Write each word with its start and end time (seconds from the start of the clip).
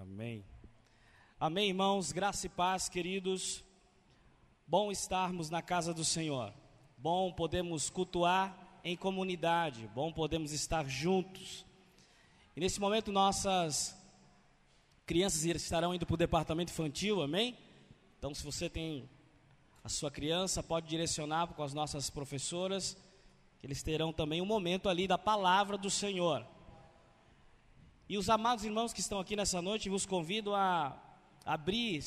Amém. 0.00 0.42
Amém, 1.38 1.68
irmãos. 1.68 2.10
Graça 2.10 2.46
e 2.46 2.48
paz, 2.48 2.88
queridos. 2.88 3.62
Bom 4.66 4.90
estarmos 4.90 5.50
na 5.50 5.60
casa 5.60 5.92
do 5.92 6.06
Senhor. 6.06 6.54
Bom 6.96 7.30
podemos 7.30 7.90
cultuar 7.90 8.80
em 8.82 8.96
comunidade. 8.96 9.86
Bom 9.94 10.10
podemos 10.10 10.52
estar 10.52 10.88
juntos. 10.88 11.66
E 12.56 12.60
nesse 12.60 12.80
momento 12.80 13.12
nossas 13.12 13.94
crianças 15.04 15.44
estarão 15.44 15.94
indo 15.94 16.06
para 16.06 16.14
o 16.14 16.16
departamento 16.16 16.72
infantil, 16.72 17.20
amém? 17.20 17.54
Então, 18.18 18.32
se 18.32 18.42
você 18.42 18.70
tem 18.70 19.06
a 19.84 19.90
sua 19.90 20.10
criança, 20.10 20.62
pode 20.62 20.88
direcionar 20.88 21.46
com 21.48 21.62
as 21.62 21.74
nossas 21.74 22.08
professoras, 22.08 22.96
que 23.58 23.66
eles 23.66 23.82
terão 23.82 24.14
também 24.14 24.40
um 24.40 24.46
momento 24.46 24.88
ali 24.88 25.06
da 25.06 25.18
palavra 25.18 25.76
do 25.76 25.90
Senhor. 25.90 26.46
E 28.10 28.18
os 28.18 28.28
amados 28.28 28.64
irmãos 28.64 28.92
que 28.92 28.98
estão 28.98 29.20
aqui 29.20 29.36
nessa 29.36 29.62
noite, 29.62 29.88
vos 29.88 30.04
convido 30.04 30.52
a 30.52 31.00
abrir 31.46 32.04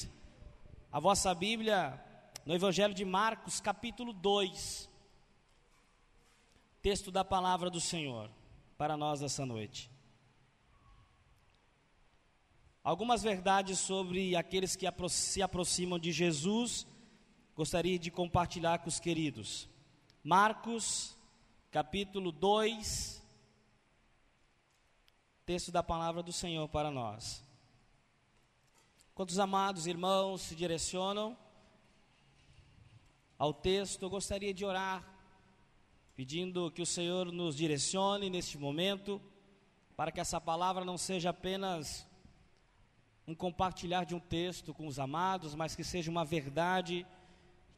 a 0.91 0.99
vossa 0.99 1.33
Bíblia 1.33 1.97
no 2.45 2.53
Evangelho 2.53 2.93
de 2.93 3.05
Marcos, 3.05 3.61
capítulo 3.61 4.11
2. 4.11 4.89
Texto 6.81 7.09
da 7.09 7.23
palavra 7.23 7.69
do 7.69 7.79
Senhor 7.79 8.29
para 8.77 8.97
nós 8.97 9.21
essa 9.21 9.45
noite. 9.45 9.89
Algumas 12.83 13.23
verdades 13.23 13.79
sobre 13.79 14.35
aqueles 14.35 14.75
que 14.75 14.85
se 15.07 15.41
aproximam 15.41 15.97
de 15.97 16.11
Jesus, 16.11 16.85
gostaria 17.55 17.97
de 17.97 18.11
compartilhar 18.11 18.79
com 18.79 18.89
os 18.89 18.99
queridos. 18.99 19.69
Marcos, 20.21 21.17
capítulo 21.71 22.29
2, 22.29 23.22
texto 25.45 25.73
da 25.73 25.83
palavra 25.83 26.23
do 26.23 26.31
Senhor 26.31 26.69
para 26.69 26.89
nós. 26.89 27.43
Quantos 29.13 29.37
amados 29.39 29.85
irmãos 29.85 30.41
se 30.41 30.55
direcionam 30.55 31.37
ao 33.37 33.53
texto, 33.53 34.03
eu 34.03 34.09
gostaria 34.09 34.53
de 34.53 34.63
orar, 34.63 35.03
pedindo 36.15 36.71
que 36.71 36.81
o 36.81 36.85
Senhor 36.85 37.29
nos 37.29 37.57
direcione 37.57 38.29
neste 38.29 38.57
momento, 38.57 39.21
para 39.97 40.13
que 40.13 40.21
essa 40.21 40.39
palavra 40.39 40.85
não 40.85 40.97
seja 40.97 41.31
apenas 41.31 42.07
um 43.27 43.35
compartilhar 43.35 44.05
de 44.05 44.15
um 44.15 44.19
texto 44.19 44.73
com 44.73 44.87
os 44.87 44.97
amados, 44.97 45.55
mas 45.55 45.75
que 45.75 45.83
seja 45.83 46.09
uma 46.09 46.23
verdade 46.23 47.05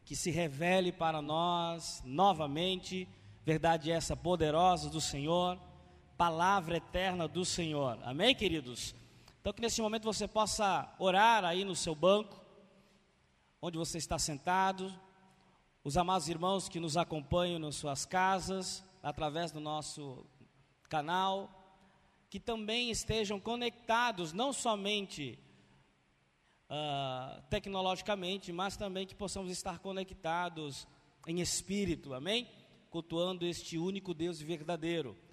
que 0.04 0.16
se 0.16 0.30
revele 0.30 0.92
para 0.92 1.20
nós 1.20 2.04
novamente, 2.06 3.08
verdade 3.44 3.90
essa 3.90 4.16
poderosa 4.16 4.88
do 4.88 5.02
Senhor 5.02 5.60
palavra 6.18 6.78
eterna 6.78 7.28
do 7.28 7.44
Senhor. 7.44 8.00
Amém, 8.04 8.34
queridos? 8.34 8.96
Então, 9.42 9.52
que 9.52 9.62
nesse 9.62 9.82
momento 9.82 10.04
você 10.04 10.28
possa 10.28 10.94
orar 10.98 11.44
aí 11.44 11.64
no 11.64 11.76
seu 11.76 11.94
banco, 11.94 12.42
onde 13.62 13.78
você 13.78 13.98
está 13.98 14.18
sentado, 14.18 14.94
os 15.84 15.98
amados 15.98 16.30
irmãos 16.30 16.70
que 16.70 16.80
nos 16.80 16.98
acompanham 16.98 17.60
nas 17.60 17.76
suas 17.76 18.06
casas, 18.06 18.84
através 19.04 19.52
do 19.52 19.60
nosso 19.60 20.26
canal, 20.90 21.50
que 22.30 22.40
também 22.40 22.90
estejam 22.90 23.40
conectados, 23.40 24.34
não 24.34 24.54
somente 24.54 25.38
uh, 26.70 27.42
tecnologicamente, 27.50 28.52
mas 28.52 28.78
também 28.78 29.06
que 29.06 29.14
possamos 29.14 29.52
estar 29.52 29.80
conectados 29.80 30.88
em 31.28 31.42
espírito, 31.42 32.14
amém? 32.14 32.50
Cultuando 32.90 33.46
este 33.46 33.78
único 33.78 34.14
Deus 34.14 34.42
verdadeiro. 34.42 35.25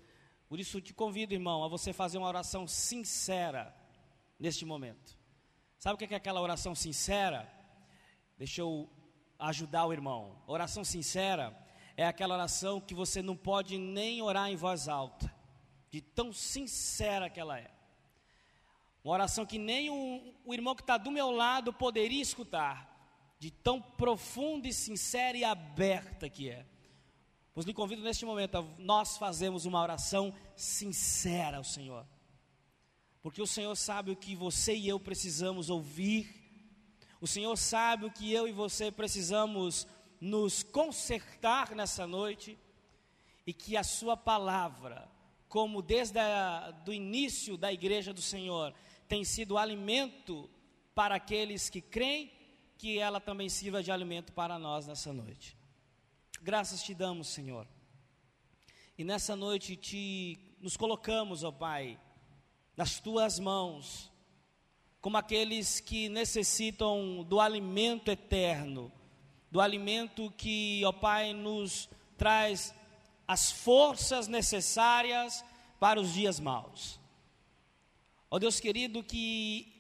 Por 0.53 0.61
isso 0.61 0.83
te 0.83 0.93
convido, 0.93 1.33
irmão, 1.33 1.65
a 1.65 1.69
você 1.69 1.95
fazer 1.95 2.19
uma 2.19 2.29
oração 2.29 2.69
sincera 2.69 3.75
neste 4.39 4.67
momento. 4.67 5.19
Sabe 5.79 5.95
o 5.95 5.97
que 5.97 6.13
é 6.13 6.19
aquela 6.19 6.43
oração 6.43 6.75
sincera? 6.75 7.51
Deixa 8.37 8.61
eu 8.61 8.87
ajudar 9.39 9.87
o 9.87 9.95
irmão. 9.95 10.43
Oração 10.47 10.85
sincera 10.85 11.59
é 11.97 12.05
aquela 12.05 12.35
oração 12.35 12.83
que 12.83 12.93
você 12.93 13.23
não 13.23 13.35
pode 13.35 13.79
nem 13.79 14.21
orar 14.21 14.51
em 14.51 14.55
voz 14.55 14.89
alta, 14.89 15.35
de 15.91 16.03
tão 16.03 16.35
sincera 16.35 17.31
que 17.31 17.41
ela 17.41 17.59
é. 17.59 17.71
Uma 19.03 19.15
oração 19.15 19.47
que 19.47 19.57
nem 19.57 19.89
o, 19.89 20.35
o 20.45 20.53
irmão 20.53 20.75
que 20.75 20.83
está 20.83 20.99
do 20.99 21.11
meu 21.11 21.31
lado 21.31 21.73
poderia 21.73 22.21
escutar, 22.21 23.35
de 23.39 23.51
tão 23.51 23.81
profunda 23.81 24.69
e 24.69 24.73
sincera 24.75 25.35
e 25.35 25.45
aberta 25.45 26.29
que 26.29 26.51
é. 26.51 26.67
Pois 27.55 27.67
lhe 27.67 27.75
convido 27.75 28.03
neste 28.03 28.25
momento 28.25 28.57
a 28.57 28.63
nós 28.79 29.19
fazemos 29.19 29.67
uma 29.67 29.81
oração 29.81 30.35
sincera 30.57 31.59
ao 31.59 31.65
Senhor. 31.65 32.07
Porque 33.21 33.43
o 33.43 33.47
Senhor 33.47 33.77
sabe 33.77 34.11
o 34.11 34.17
que 34.17 34.35
você 34.35 34.75
e 34.75 34.89
eu 34.89 34.99
precisamos 34.99 35.69
ouvir. 35.69 36.35
O 37.21 37.27
Senhor 37.27 37.57
sabe 37.57 38.07
o 38.07 38.11
que 38.11 38.33
eu 38.33 38.49
e 38.49 38.53
você 38.53 38.91
precisamos 38.91 39.87
nos 40.21 40.63
consertar 40.63 41.75
nessa 41.75 42.07
noite. 42.07 42.59
E 43.47 43.53
que 43.53 43.77
a 43.77 43.85
sua 43.85 44.17
palavra, 44.17 45.09
como 45.49 45.83
desde 45.83 46.19
o 46.87 46.93
início 46.93 47.57
da 47.57 47.73
igreja 47.73 48.13
do 48.15 48.23
Senhor, 48.23 48.73
tem 49.07 49.25
sido 49.25 49.59
alimento 49.59 50.49
para 50.95 51.17
aqueles 51.17 51.69
que 51.69 51.81
creem, 51.81 52.33
que 52.79 52.99
ela 52.99 53.21
também 53.21 53.49
sirva 53.49 53.83
de 53.83 53.91
alimento 53.91 54.33
para 54.33 54.59
nós 54.59 54.87
nessa 54.87 55.13
noite. 55.13 55.57
Graças 56.45 56.83
te 56.83 56.93
damos, 56.93 57.29
Senhor. 57.29 57.69
E 58.99 59.05
nessa 59.05 59.37
noite 59.37 59.77
te 59.77 60.57
nos 60.61 60.77
colocamos, 60.77 61.45
ó 61.45 61.53
Pai, 61.53 61.97
nas 62.77 62.99
tuas 62.99 63.39
mãos, 63.39 64.11
como 65.01 65.17
aqueles 65.17 65.79
que 65.79 66.09
necessitam 66.09 67.23
do 67.23 67.39
alimento 67.39 68.11
eterno, 68.11 68.91
do 69.53 69.61
alimento 69.61 70.33
que, 70.37 70.83
ó 70.85 70.91
Pai, 70.91 71.33
nos 71.33 71.89
traz 72.19 72.75
as 73.29 73.53
forças 73.53 74.27
necessárias 74.27 75.45
para 75.79 76.01
os 76.01 76.13
dias 76.13 76.41
maus. 76.41 76.99
Ó 78.29 78.41
Deus 78.41 78.59
querido, 78.59 79.01
que 79.05 79.73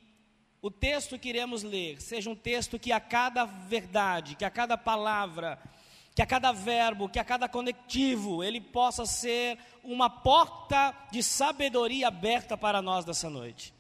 o 0.60 0.70
texto 0.70 1.18
que 1.18 1.30
iremos 1.30 1.64
ler 1.64 2.00
seja 2.00 2.30
um 2.30 2.36
texto 2.36 2.78
que 2.78 2.92
a 2.92 3.00
cada 3.00 3.44
verdade, 3.44 4.36
que 4.36 4.44
a 4.44 4.50
cada 4.50 4.78
palavra, 4.78 5.60
que 6.14 6.22
a 6.22 6.26
cada 6.26 6.52
verbo, 6.52 7.08
que 7.08 7.18
a 7.18 7.24
cada 7.24 7.48
conectivo, 7.48 8.44
ele 8.44 8.60
possa 8.60 9.06
ser 9.06 9.58
uma 9.82 10.10
porta 10.10 10.94
de 11.10 11.22
sabedoria 11.22 12.08
aberta 12.08 12.56
para 12.56 12.82
nós 12.82 13.04
dessa 13.04 13.30
noite. 13.30 13.72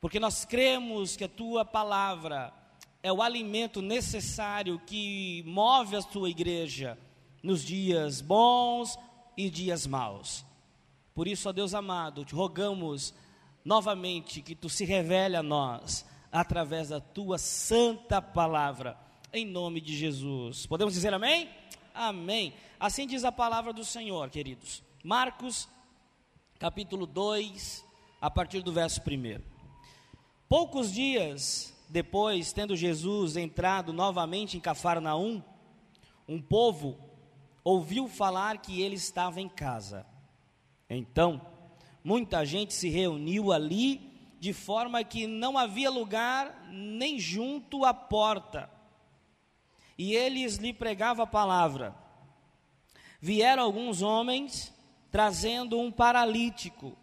Porque 0.00 0.18
nós 0.18 0.44
cremos 0.46 1.16
que 1.16 1.24
a 1.24 1.28
tua 1.28 1.64
palavra 1.64 2.52
é 3.02 3.12
o 3.12 3.22
alimento 3.22 3.82
necessário 3.82 4.80
que 4.86 5.42
move 5.46 5.96
a 5.96 6.02
tua 6.02 6.30
igreja 6.30 6.98
nos 7.42 7.62
dias 7.62 8.20
bons 8.22 8.98
e 9.36 9.50
dias 9.50 9.86
maus. 9.86 10.44
Por 11.14 11.28
isso, 11.28 11.48
ó 11.48 11.52
Deus 11.52 11.74
amado, 11.74 12.24
te 12.24 12.34
rogamos 12.34 13.12
novamente 13.62 14.40
que 14.40 14.54
tu 14.54 14.70
se 14.70 14.86
revele 14.86 15.36
a 15.36 15.42
nós 15.42 16.06
através 16.32 16.88
da 16.88 17.00
tua 17.00 17.36
santa 17.36 18.22
palavra 18.22 18.96
em 19.32 19.46
nome 19.46 19.80
de 19.80 19.96
Jesus. 19.96 20.66
Podemos 20.66 20.94
dizer 20.94 21.14
amém? 21.14 21.48
Amém. 21.94 22.52
Assim 22.78 23.06
diz 23.06 23.24
a 23.24 23.32
palavra 23.32 23.72
do 23.72 23.84
Senhor, 23.84 24.28
queridos. 24.30 24.82
Marcos, 25.04 25.68
capítulo 26.58 27.06
2, 27.06 27.84
a 28.20 28.30
partir 28.30 28.62
do 28.62 28.72
verso 28.72 29.00
1. 29.00 29.40
Poucos 30.48 30.92
dias 30.92 31.72
depois, 31.88 32.52
tendo 32.52 32.76
Jesus 32.76 33.36
entrado 33.36 33.92
novamente 33.92 34.56
em 34.56 34.60
Cafarnaum, 34.60 35.42
um 36.26 36.40
povo 36.40 36.98
ouviu 37.62 38.08
falar 38.08 38.58
que 38.58 38.80
ele 38.80 38.96
estava 38.96 39.40
em 39.40 39.48
casa. 39.48 40.06
Então, 40.88 41.40
muita 42.02 42.44
gente 42.44 42.74
se 42.74 42.88
reuniu 42.88 43.52
ali, 43.52 44.08
de 44.40 44.52
forma 44.52 45.04
que 45.04 45.26
não 45.26 45.56
havia 45.58 45.90
lugar 45.90 46.68
nem 46.72 47.18
junto 47.18 47.84
à 47.84 47.92
porta 47.92 48.79
e 50.02 50.16
eles 50.16 50.56
lhe 50.56 50.72
pregavam 50.72 51.24
a 51.24 51.26
palavra. 51.26 51.94
Vieram 53.20 53.64
alguns 53.64 54.00
homens 54.00 54.72
trazendo 55.10 55.78
um 55.78 55.92
paralítico, 55.92 56.96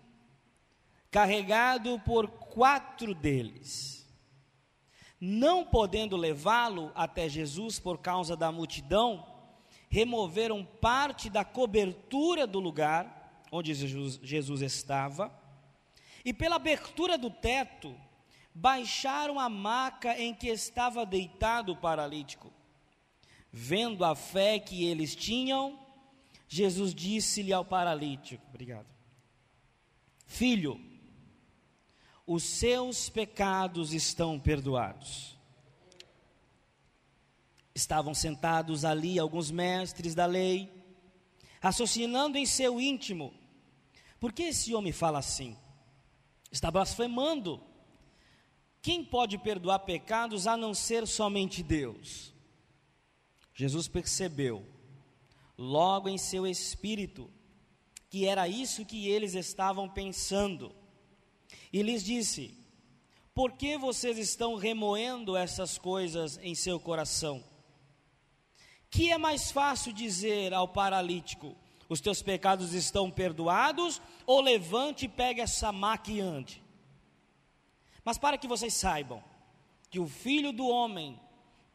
carregado 1.11 1.99
por 1.99 2.27
quatro 2.27 3.13
deles. 3.13 4.03
Não 5.21 5.63
podendo 5.63 6.17
levá-lo 6.17 6.91
até 6.95 7.29
Jesus 7.29 7.79
por 7.79 7.99
causa 7.99 8.35
da 8.35 8.51
multidão, 8.51 9.27
removeram 9.89 10.65
parte 10.65 11.29
da 11.29 11.45
cobertura 11.45 12.47
do 12.47 12.59
lugar 12.59 13.45
onde 13.51 13.75
Jesus, 13.75 14.19
Jesus 14.23 14.61
estava, 14.63 15.31
e 16.25 16.33
pela 16.33 16.55
abertura 16.55 17.15
do 17.15 17.29
teto, 17.29 17.95
baixaram 18.55 19.39
a 19.39 19.47
maca 19.47 20.19
em 20.19 20.33
que 20.33 20.47
estava 20.47 21.05
deitado 21.05 21.73
o 21.73 21.77
paralítico. 21.77 22.56
Vendo 23.59 24.05
a 24.05 24.13
fé 24.13 24.59
que 24.59 24.85
eles 24.85 25.15
tinham, 25.15 25.79
Jesus 26.47 26.93
disse-lhe 26.93 27.51
ao 27.51 27.65
paralítico: 27.65 28.45
Obrigado. 28.49 28.85
Filho, 30.27 30.79
os 32.23 32.43
seus 32.43 33.09
pecados 33.09 33.93
estão 33.93 34.39
perdoados. 34.39 35.35
Estavam 37.73 38.13
sentados 38.13 38.85
ali 38.85 39.17
alguns 39.17 39.49
mestres 39.49 40.13
da 40.13 40.27
lei, 40.27 40.71
raciocinando 41.59 42.37
em 42.37 42.45
seu 42.45 42.79
íntimo: 42.79 43.33
por 44.19 44.31
que 44.33 44.43
esse 44.43 44.75
homem 44.75 44.93
fala 44.93 45.17
assim? 45.17 45.57
Está 46.51 46.69
blasfemando. 46.69 47.59
Quem 48.83 49.03
pode 49.03 49.39
perdoar 49.39 49.79
pecados 49.79 50.45
a 50.45 50.55
não 50.55 50.75
ser 50.75 51.07
somente 51.07 51.63
Deus? 51.63 52.36
Jesus 53.57 53.87
percebeu, 53.87 54.63
logo 55.57 56.07
em 56.07 56.17
seu 56.19 56.45
espírito, 56.45 57.27
que 58.07 58.23
era 58.23 58.47
isso 58.47 58.85
que 58.85 59.07
eles 59.09 59.33
estavam 59.33 59.89
pensando. 59.89 60.75
E 61.73 61.81
lhes 61.81 62.05
disse: 62.05 62.55
Por 63.33 63.53
que 63.53 63.75
vocês 63.75 64.19
estão 64.19 64.53
remoendo 64.53 65.35
essas 65.35 65.75
coisas 65.75 66.37
em 66.43 66.53
seu 66.53 66.79
coração? 66.79 67.43
Que 68.91 69.09
é 69.09 69.17
mais 69.17 69.49
fácil 69.49 69.91
dizer 69.91 70.53
ao 70.53 70.67
paralítico: 70.67 71.55
Os 71.89 71.99
teus 71.99 72.21
pecados 72.21 72.75
estão 72.75 73.09
perdoados, 73.09 73.99
ou 74.27 74.39
levante 74.39 75.05
e 75.05 75.09
pegue 75.09 75.41
essa 75.41 75.71
maca 75.71 76.11
e 76.11 76.19
ande? 76.19 76.61
Mas 78.05 78.19
para 78.19 78.37
que 78.37 78.47
vocês 78.47 78.75
saibam 78.75 79.23
que 79.89 79.99
o 79.99 80.07
filho 80.07 80.53
do 80.53 80.67
homem 80.67 81.19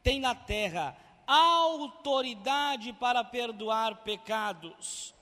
tem 0.01 0.21
na 0.21 0.33
terra 0.33 0.97
autoridade 1.27 2.93
para 2.93 3.25
perdoar 3.25 3.97
pecados. 4.03 5.15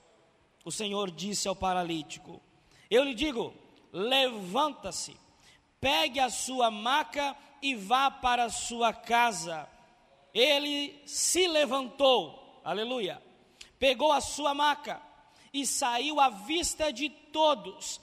O 0.63 0.71
Senhor 0.71 1.09
disse 1.09 1.47
ao 1.47 1.55
paralítico: 1.55 2.41
Eu 2.89 3.03
lhe 3.03 3.13
digo, 3.13 3.53
levanta-se, 3.91 5.17
pegue 5.79 6.19
a 6.19 6.29
sua 6.29 6.69
maca 6.69 7.35
e 7.61 7.75
vá 7.75 8.09
para 8.09 8.45
a 8.45 8.49
sua 8.49 8.93
casa. 8.93 9.67
Ele 10.33 11.01
se 11.05 11.47
levantou, 11.47 12.61
aleluia, 12.63 13.21
pegou 13.77 14.11
a 14.11 14.21
sua 14.21 14.53
maca 14.53 15.01
e 15.53 15.65
saiu 15.65 16.19
à 16.19 16.29
vista 16.29 16.91
de 16.91 17.09
todos, 17.09 17.99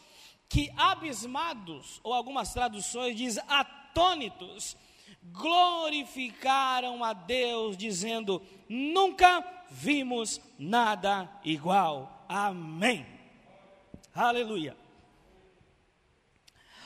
que 0.49 0.71
abismados, 0.77 2.00
ou 2.03 2.12
algumas 2.12 2.53
traduções 2.53 3.17
diz 3.17 3.39
atônitos, 3.49 4.77
glorificaram 5.23 7.03
a 7.05 7.12
Deus, 7.12 7.76
dizendo: 7.76 8.43
Nunca 8.69 9.44
vimos 9.70 10.41
nada 10.59 11.31
igual. 11.44 12.25
Amém. 12.29 13.06
Aleluia. 14.15 14.76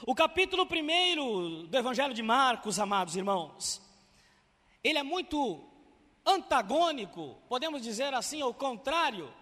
O 0.07 0.15
capítulo 0.15 0.65
1 0.65 1.67
do 1.67 1.79
Evangelho 1.79 2.13
de 2.13 2.23
Marcos, 2.23 2.79
amados 2.79 3.15
irmãos, 3.15 3.81
ele 4.83 4.99
é 4.99 5.03
muito 5.03 5.65
antagônico, 6.27 7.37
podemos 7.49 7.83
dizer 7.83 8.13
assim, 8.13 8.41
ao 8.41 8.53
contrário, 8.53 9.33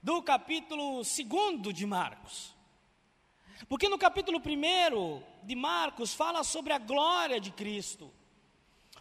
do 0.00 0.22
capítulo 0.22 1.02
2 1.02 1.74
de 1.74 1.84
Marcos. 1.86 2.54
Porque 3.68 3.88
no 3.88 3.98
capítulo 3.98 4.38
1 4.38 5.22
de 5.44 5.56
Marcos 5.56 6.14
fala 6.14 6.44
sobre 6.44 6.72
a 6.72 6.78
glória 6.78 7.40
de 7.40 7.50
Cristo. 7.50 8.12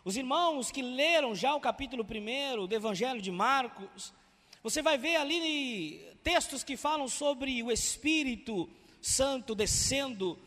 Os 0.05 0.15
irmãos 0.15 0.69
que 0.69 0.83
leram 0.83 1.33
já 1.33 1.55
o 1.55 1.59
capítulo 1.59 2.03
1 2.03 2.67
do 2.67 2.75
Evangelho 2.75 3.19
de 3.19 3.31
Marcos, 3.31 4.13
você 4.61 4.79
vai 4.79 4.99
ver 4.99 5.15
ali 5.15 5.99
textos 6.21 6.63
que 6.63 6.77
falam 6.77 7.07
sobre 7.07 7.63
o 7.63 7.71
Espírito 7.71 8.69
Santo 9.01 9.55
descendo 9.55 10.37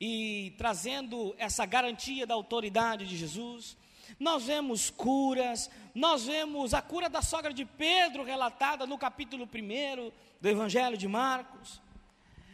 e 0.00 0.54
trazendo 0.56 1.34
essa 1.36 1.66
garantia 1.66 2.26
da 2.26 2.32
autoridade 2.32 3.06
de 3.06 3.14
Jesus. 3.14 3.76
Nós 4.18 4.44
vemos 4.44 4.88
curas, 4.88 5.70
nós 5.94 6.24
vemos 6.24 6.72
a 6.72 6.80
cura 6.80 7.10
da 7.10 7.20
sogra 7.20 7.52
de 7.52 7.66
Pedro 7.66 8.24
relatada 8.24 8.86
no 8.86 8.96
capítulo 8.96 9.44
1 9.44 10.12
do 10.40 10.48
Evangelho 10.48 10.96
de 10.96 11.06
Marcos. 11.06 11.78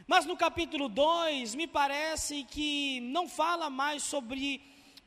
Mas 0.05 0.27
no 0.27 0.37
capítulo 0.37 0.89
2, 0.89 1.55
me 1.55 1.69
parece 1.69 2.43
que 2.43 2.99
não 3.03 3.29
fala 3.29 3.71
mais 3.71 4.03
sobre 4.03 4.61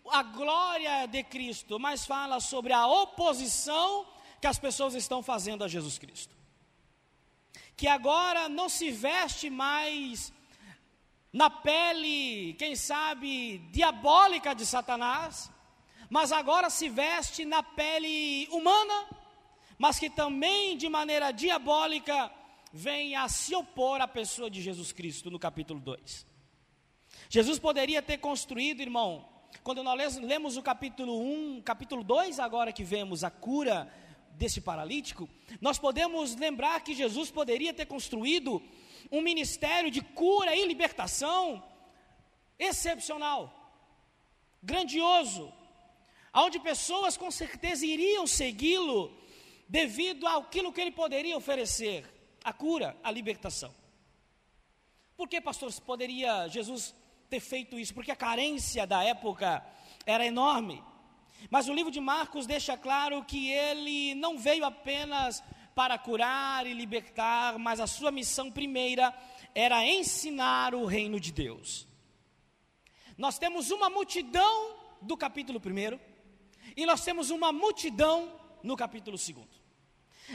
a 0.09 0.23
glória 0.23 1.05
de 1.07 1.23
Cristo, 1.23 1.79
mas 1.79 2.05
fala 2.05 2.39
sobre 2.39 2.73
a 2.73 2.88
oposição 2.88 4.05
que 4.41 4.47
as 4.47 4.59
pessoas 4.59 4.94
estão 4.94 5.23
fazendo 5.23 5.63
a 5.63 5.67
Jesus 5.67 5.97
Cristo. 5.97 6.35
Que 7.75 7.88
agora 7.88 8.50
não 8.50 8.69
se 8.69 8.91
veste 8.91 9.50
mais 9.50 10.33
na 11.31 11.50
pele, 11.50 12.53
quem 12.53 12.75
sabe, 12.75 13.57
diabólica 13.71 14.53
de 14.53 14.65
Satanás, 14.65 15.51
mas 16.09 16.31
agora 16.31 16.69
se 16.69 16.89
veste 16.89 17.44
na 17.44 17.63
pele 17.63 18.47
humana, 18.51 19.07
mas 19.79 19.97
que 19.97 20.09
também 20.09 20.77
de 20.77 20.88
maneira 20.88 21.31
diabólica 21.31 22.31
vem 22.71 23.15
a 23.15 23.27
se 23.27 23.55
opor 23.55 24.00
à 24.01 24.07
pessoa 24.07 24.50
de 24.50 24.61
Jesus 24.61 24.91
Cristo, 24.91 25.31
no 25.31 25.39
capítulo 25.39 25.79
2. 25.79 26.27
Jesus 27.29 27.57
poderia 27.57 28.01
ter 28.01 28.17
construído, 28.17 28.81
irmão, 28.81 29.32
quando 29.61 29.83
nós 29.83 30.17
lemos 30.17 30.57
o 30.57 30.61
capítulo 30.61 31.21
1, 31.21 31.61
capítulo 31.61 32.03
2, 32.03 32.39
agora 32.39 32.71
que 32.71 32.83
vemos 32.83 33.23
a 33.23 33.29
cura 33.29 33.91
desse 34.31 34.61
paralítico, 34.61 35.29
nós 35.61 35.77
podemos 35.77 36.35
lembrar 36.35 36.81
que 36.83 36.94
Jesus 36.94 37.29
poderia 37.29 37.73
ter 37.73 37.85
construído 37.85 38.61
um 39.11 39.21
ministério 39.21 39.91
de 39.91 40.01
cura 40.01 40.55
e 40.55 40.65
libertação 40.65 41.63
excepcional, 42.57 43.53
grandioso, 44.61 45.53
onde 46.33 46.59
pessoas 46.59 47.15
com 47.15 47.29
certeza 47.29 47.85
iriam 47.85 48.25
segui-lo 48.25 49.15
devido 49.67 50.27
àquilo 50.27 50.73
que 50.73 50.81
ele 50.81 50.91
poderia 50.91 51.38
oferecer, 51.38 52.05
a 52.44 52.51
cura, 52.51 52.97
a 53.03 53.11
libertação. 53.11 53.73
Por 55.15 55.27
que, 55.27 55.39
pastor, 55.39 55.71
poderia 55.81 56.47
Jesus 56.47 56.94
ter 57.29 57.39
feito 57.39 57.79
isso? 57.79 57.93
Porque 57.93 58.11
a 58.11 58.15
carência 58.15 58.85
da 58.85 59.03
época 59.03 59.65
era 60.05 60.25
enorme. 60.25 60.83
Mas 61.49 61.67
o 61.67 61.73
livro 61.73 61.91
de 61.91 61.99
Marcos 61.99 62.45
deixa 62.45 62.77
claro 62.77 63.23
que 63.23 63.49
ele 63.49 64.15
não 64.15 64.37
veio 64.37 64.65
apenas 64.65 65.43
para 65.75 65.97
curar 65.97 66.65
e 66.67 66.73
libertar, 66.73 67.57
mas 67.57 67.79
a 67.79 67.87
sua 67.87 68.11
missão 68.11 68.51
primeira 68.51 69.13
era 69.55 69.85
ensinar 69.85 70.73
o 70.73 70.85
reino 70.85 71.19
de 71.19 71.31
Deus. 71.31 71.87
Nós 73.17 73.38
temos 73.38 73.71
uma 73.71 73.89
multidão 73.89 74.75
do 75.01 75.17
capítulo 75.17 75.59
1 75.59 76.00
e 76.75 76.86
nós 76.86 77.03
temos 77.03 77.29
uma 77.29 77.51
multidão 77.51 78.31
no 78.63 78.75
capítulo 78.77 79.17
2. 79.17 79.36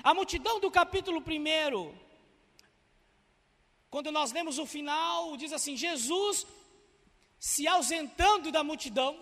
A 0.03 0.13
multidão 0.13 0.61
do 0.61 0.71
capítulo 0.71 1.21
1, 1.21 1.95
quando 3.91 4.13
nós 4.13 4.33
lemos 4.33 4.59
o 4.59 4.67
final, 4.67 5.37
diz 5.37 5.53
assim: 5.53 5.77
Jesus 5.77 6.47
se 7.39 7.67
ausentando 7.67 8.51
da 8.51 8.65
multidão, 8.65 9.17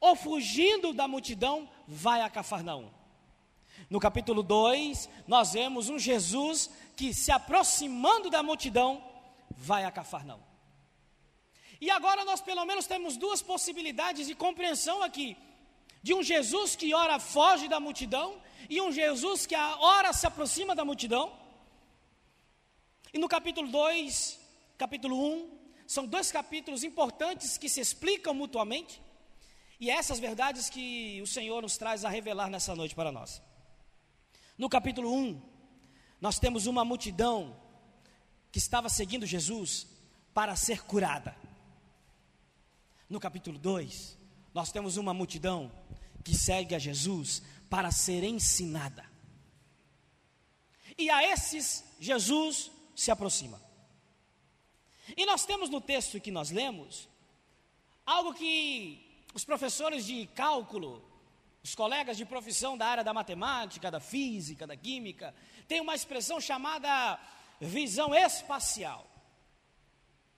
ou 0.00 0.14
fugindo 0.14 0.92
da 0.92 1.08
multidão, 1.08 1.68
vai 1.86 2.20
a 2.20 2.28
Cafarnaum. 2.28 2.90
No 3.88 4.00
capítulo 4.00 4.42
2, 4.42 5.08
nós 5.26 5.52
vemos 5.52 5.88
um 5.88 5.98
Jesus 5.98 6.70
que, 6.96 7.14
se 7.14 7.30
aproximando 7.30 8.30
da 8.30 8.42
multidão, 8.42 9.02
vai 9.50 9.84
a 9.84 9.90
Cafarnaum. 9.90 10.40
E 11.80 11.90
agora 11.90 12.24
nós, 12.24 12.40
pelo 12.40 12.64
menos, 12.64 12.86
temos 12.86 13.16
duas 13.16 13.42
possibilidades 13.42 14.26
de 14.26 14.34
compreensão 14.34 15.02
aqui: 15.02 15.36
de 16.02 16.14
um 16.14 16.22
Jesus 16.22 16.76
que 16.76 16.94
ora 16.94 17.18
foge 17.18 17.68
da 17.68 17.80
multidão 17.80 18.40
e 18.68 18.80
um 18.80 18.90
Jesus 18.92 19.46
que 19.46 19.54
a 19.54 20.12
se 20.12 20.26
aproxima 20.26 20.74
da 20.74 20.84
multidão. 20.84 21.32
E 23.12 23.18
no 23.18 23.28
capítulo 23.28 23.68
2, 23.68 24.40
capítulo 24.76 25.16
1, 25.16 25.32
um, 25.32 25.63
são 25.86 26.06
dois 26.06 26.32
capítulos 26.32 26.82
importantes 26.82 27.58
que 27.58 27.68
se 27.68 27.80
explicam 27.80 28.34
mutuamente. 28.34 29.00
E 29.78 29.90
é 29.90 29.94
essas 29.94 30.18
verdades 30.18 30.70
que 30.70 31.20
o 31.22 31.26
Senhor 31.26 31.60
nos 31.62 31.76
traz 31.76 32.04
a 32.04 32.08
revelar 32.08 32.48
nessa 32.48 32.74
noite 32.74 32.94
para 32.94 33.12
nós. 33.12 33.42
No 34.56 34.68
capítulo 34.68 35.12
1, 35.12 35.42
nós 36.20 36.38
temos 36.38 36.66
uma 36.66 36.84
multidão 36.84 37.60
que 38.50 38.58
estava 38.58 38.88
seguindo 38.88 39.26
Jesus 39.26 39.86
para 40.32 40.56
ser 40.56 40.84
curada. 40.84 41.36
No 43.10 43.20
capítulo 43.20 43.58
2, 43.58 44.16
nós 44.54 44.70
temos 44.70 44.96
uma 44.96 45.12
multidão 45.12 45.70
que 46.24 46.34
segue 46.34 46.74
a 46.74 46.78
Jesus 46.78 47.42
para 47.68 47.90
ser 47.90 48.24
ensinada. 48.24 49.04
E 50.96 51.10
a 51.10 51.22
esses 51.32 51.84
Jesus 51.98 52.70
se 52.94 53.10
aproxima. 53.10 53.60
E 55.16 55.26
nós 55.26 55.44
temos 55.44 55.68
no 55.68 55.80
texto 55.80 56.20
que 56.20 56.30
nós 56.30 56.50
lemos 56.50 57.08
algo 58.06 58.34
que 58.34 59.24
os 59.34 59.44
professores 59.44 60.04
de 60.04 60.26
cálculo 60.28 61.02
os 61.64 61.74
colegas 61.74 62.18
de 62.18 62.26
profissão 62.26 62.76
da 62.76 62.86
área 62.86 63.02
da 63.02 63.14
matemática, 63.14 63.90
da 63.90 63.98
física, 63.98 64.66
da 64.66 64.76
química, 64.76 65.34
têm 65.66 65.80
uma 65.80 65.94
expressão 65.94 66.38
chamada 66.38 67.18
visão 67.58 68.14
espacial. 68.14 69.06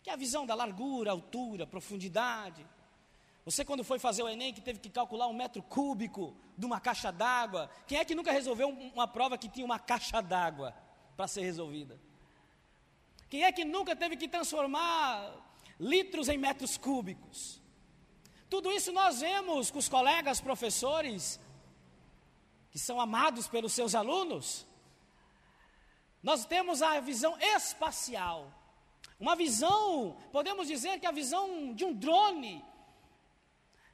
Que 0.05 0.09
a 0.09 0.15
a 0.15 0.17
visão 0.17 0.47
da 0.47 0.55
largura, 0.55 1.11
altura, 1.11 1.67
profundidade. 1.67 2.65
Você, 3.45 3.65
quando 3.65 3.83
foi 3.83 3.99
fazer 3.99 4.23
o 4.23 4.29
Enem, 4.29 4.55
que 4.55 4.61
teve 4.61 4.79
que 4.79 4.89
calcular 4.89 5.27
um 5.27 5.33
metro 5.33 5.61
cúbico 5.65 6.37
de 6.57 6.65
uma 6.65 6.79
caixa 6.79 7.11
d'água, 7.11 7.69
quem 7.89 7.99
é 7.99 8.05
que 8.05 8.15
nunca 8.15 8.31
resolveu 8.31 8.69
uma 8.69 9.09
prova 9.09 9.37
que 9.37 9.49
tinha 9.49 9.67
uma 9.67 9.81
caixa 9.81 10.21
d'água 10.21 10.77
para 11.17 11.27
ser 11.27 11.41
resolvida? 11.41 11.99
Quem 13.29 13.45
é 13.45 13.53
que 13.53 13.65
nunca 13.65 13.97
teve 13.97 14.17
que 14.17 14.29
transformar 14.29 15.33
litros 15.79 16.29
em 16.29 16.39
metros 16.39 16.77
cúbicos? 16.77 17.61
Tudo 18.49 18.71
isso 18.71 18.93
nós 18.93 19.21
vemos 19.21 19.71
com 19.71 19.79
os 19.79 19.89
colegas 19.89 20.41
professores, 20.41 21.41
que 22.71 22.79
são 22.79 23.01
amados 23.01 23.49
pelos 23.49 23.73
seus 23.73 23.95
alunos. 23.95 24.67
Nós 26.23 26.45
temos 26.45 26.83
a 26.83 27.01
visão 27.01 27.37
espacial, 27.41 28.53
uma 29.19 29.35
visão, 29.35 30.17
podemos 30.31 30.69
dizer 30.69 31.01
que 31.01 31.07
a 31.07 31.13
visão 31.13 31.75
de 31.75 31.85
um 31.85 31.93
drone, 31.93 32.65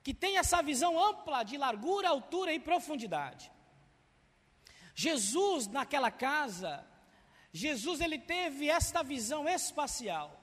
que 0.03 0.13
tem 0.13 0.37
essa 0.37 0.63
visão 0.63 1.03
ampla 1.03 1.43
de 1.43 1.57
largura, 1.57 2.09
altura 2.09 2.53
e 2.53 2.61
profundidade. 2.61 3.51
Jesus 4.95 5.67
naquela 5.69 6.11
casa, 6.11 6.85
Jesus 7.53 8.01
ele 8.01 8.19
teve 8.19 8.69
esta 8.69 9.03
visão 9.03 9.49
espacial. 9.49 10.41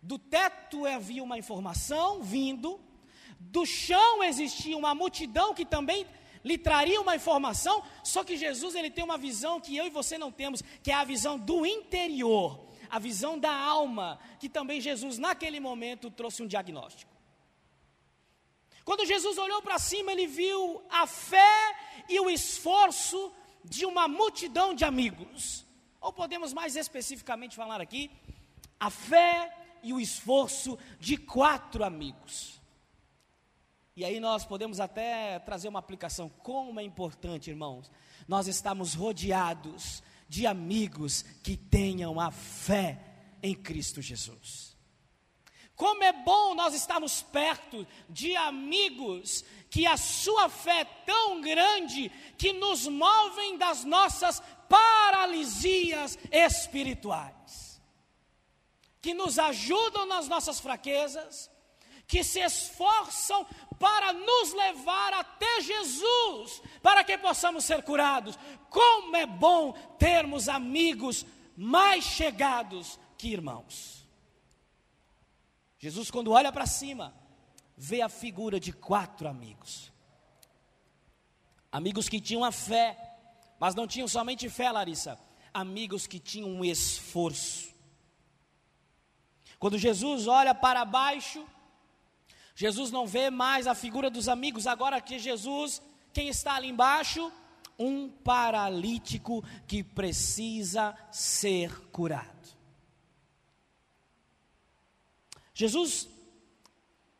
Do 0.00 0.18
teto 0.18 0.86
havia 0.86 1.22
uma 1.22 1.36
informação 1.36 2.22
vindo, 2.22 2.80
do 3.40 3.66
chão 3.66 4.22
existia 4.22 4.76
uma 4.76 4.94
multidão 4.94 5.52
que 5.52 5.64
também 5.64 6.06
lhe 6.44 6.56
traria 6.56 7.00
uma 7.00 7.16
informação, 7.16 7.82
só 8.04 8.22
que 8.22 8.36
Jesus 8.36 8.76
ele 8.76 8.90
tem 8.90 9.02
uma 9.02 9.18
visão 9.18 9.60
que 9.60 9.76
eu 9.76 9.86
e 9.86 9.90
você 9.90 10.16
não 10.16 10.30
temos, 10.30 10.62
que 10.82 10.92
é 10.92 10.94
a 10.94 11.04
visão 11.04 11.36
do 11.36 11.66
interior, 11.66 12.66
a 12.88 13.00
visão 13.00 13.36
da 13.36 13.52
alma, 13.52 14.20
que 14.38 14.48
também 14.48 14.80
Jesus 14.80 15.18
naquele 15.18 15.58
momento 15.58 16.10
trouxe 16.10 16.42
um 16.42 16.46
diagnóstico. 16.46 17.12
Quando 18.84 19.04
Jesus 19.04 19.36
olhou 19.36 19.60
para 19.60 19.78
cima, 19.78 20.12
ele 20.12 20.26
viu 20.26 20.82
a 20.88 21.06
fé 21.06 21.76
e 22.08 22.18
o 22.20 22.30
esforço 22.30 23.30
de 23.64 23.84
uma 23.84 24.08
multidão 24.08 24.74
de 24.74 24.84
amigos. 24.84 25.64
Ou 26.00 26.12
podemos 26.12 26.52
mais 26.52 26.76
especificamente 26.76 27.56
falar 27.56 27.80
aqui, 27.80 28.10
a 28.78 28.90
fé 28.90 29.56
e 29.82 29.92
o 29.92 30.00
esforço 30.00 30.78
de 30.98 31.16
quatro 31.16 31.84
amigos. 31.84 32.60
E 33.96 34.04
aí 34.04 34.20
nós 34.20 34.44
podemos 34.44 34.78
até 34.78 35.40
trazer 35.40 35.68
uma 35.68 35.80
aplicação. 35.80 36.28
Como 36.28 36.78
é 36.78 36.84
importante, 36.84 37.50
irmãos, 37.50 37.90
nós 38.28 38.46
estamos 38.46 38.94
rodeados 38.94 40.02
de 40.28 40.46
amigos 40.46 41.22
que 41.42 41.56
tenham 41.56 42.20
a 42.20 42.30
fé 42.30 43.00
em 43.42 43.54
Cristo 43.54 44.00
Jesus. 44.00 44.67
Como 45.78 46.02
é 46.02 46.12
bom 46.12 46.56
nós 46.56 46.74
estarmos 46.74 47.22
perto 47.22 47.86
de 48.08 48.34
amigos 48.34 49.44
que 49.70 49.86
a 49.86 49.96
sua 49.96 50.48
fé 50.48 50.80
é 50.80 50.84
tão 50.84 51.40
grande 51.40 52.10
que 52.36 52.52
nos 52.52 52.88
movem 52.88 53.56
das 53.56 53.84
nossas 53.84 54.42
paralisias 54.68 56.18
espirituais, 56.32 57.80
que 59.00 59.14
nos 59.14 59.38
ajudam 59.38 60.04
nas 60.04 60.26
nossas 60.26 60.58
fraquezas, 60.58 61.48
que 62.08 62.24
se 62.24 62.40
esforçam 62.40 63.46
para 63.78 64.12
nos 64.12 64.52
levar 64.54 65.12
até 65.12 65.60
Jesus, 65.60 66.60
para 66.82 67.04
que 67.04 67.16
possamos 67.18 67.64
ser 67.64 67.84
curados. 67.84 68.36
Como 68.68 69.14
é 69.14 69.26
bom 69.26 69.70
termos 69.96 70.48
amigos 70.48 71.24
mais 71.56 72.02
chegados 72.02 72.98
que 73.16 73.28
irmãos. 73.28 73.97
Jesus, 75.78 76.10
quando 76.10 76.32
olha 76.32 76.50
para 76.50 76.66
cima, 76.66 77.14
vê 77.76 78.02
a 78.02 78.08
figura 78.08 78.58
de 78.58 78.72
quatro 78.72 79.28
amigos. 79.28 79.92
Amigos 81.70 82.08
que 82.08 82.20
tinham 82.20 82.44
a 82.44 82.50
fé, 82.50 82.98
mas 83.60 83.74
não 83.74 83.86
tinham 83.86 84.08
somente 84.08 84.48
fé, 84.48 84.70
Larissa. 84.70 85.18
Amigos 85.54 86.06
que 86.06 86.18
tinham 86.18 86.48
um 86.48 86.64
esforço. 86.64 87.72
Quando 89.58 89.78
Jesus 89.78 90.26
olha 90.26 90.54
para 90.54 90.84
baixo, 90.84 91.46
Jesus 92.54 92.90
não 92.90 93.06
vê 93.06 93.30
mais 93.30 93.66
a 93.66 93.74
figura 93.74 94.10
dos 94.10 94.28
amigos, 94.28 94.66
agora 94.66 95.00
que 95.00 95.18
Jesus, 95.18 95.80
quem 96.12 96.28
está 96.28 96.54
ali 96.54 96.68
embaixo? 96.68 97.32
Um 97.78 98.08
paralítico 98.08 99.44
que 99.66 99.84
precisa 99.84 100.96
ser 101.12 101.72
curado. 101.90 102.37
Jesus, 105.58 106.08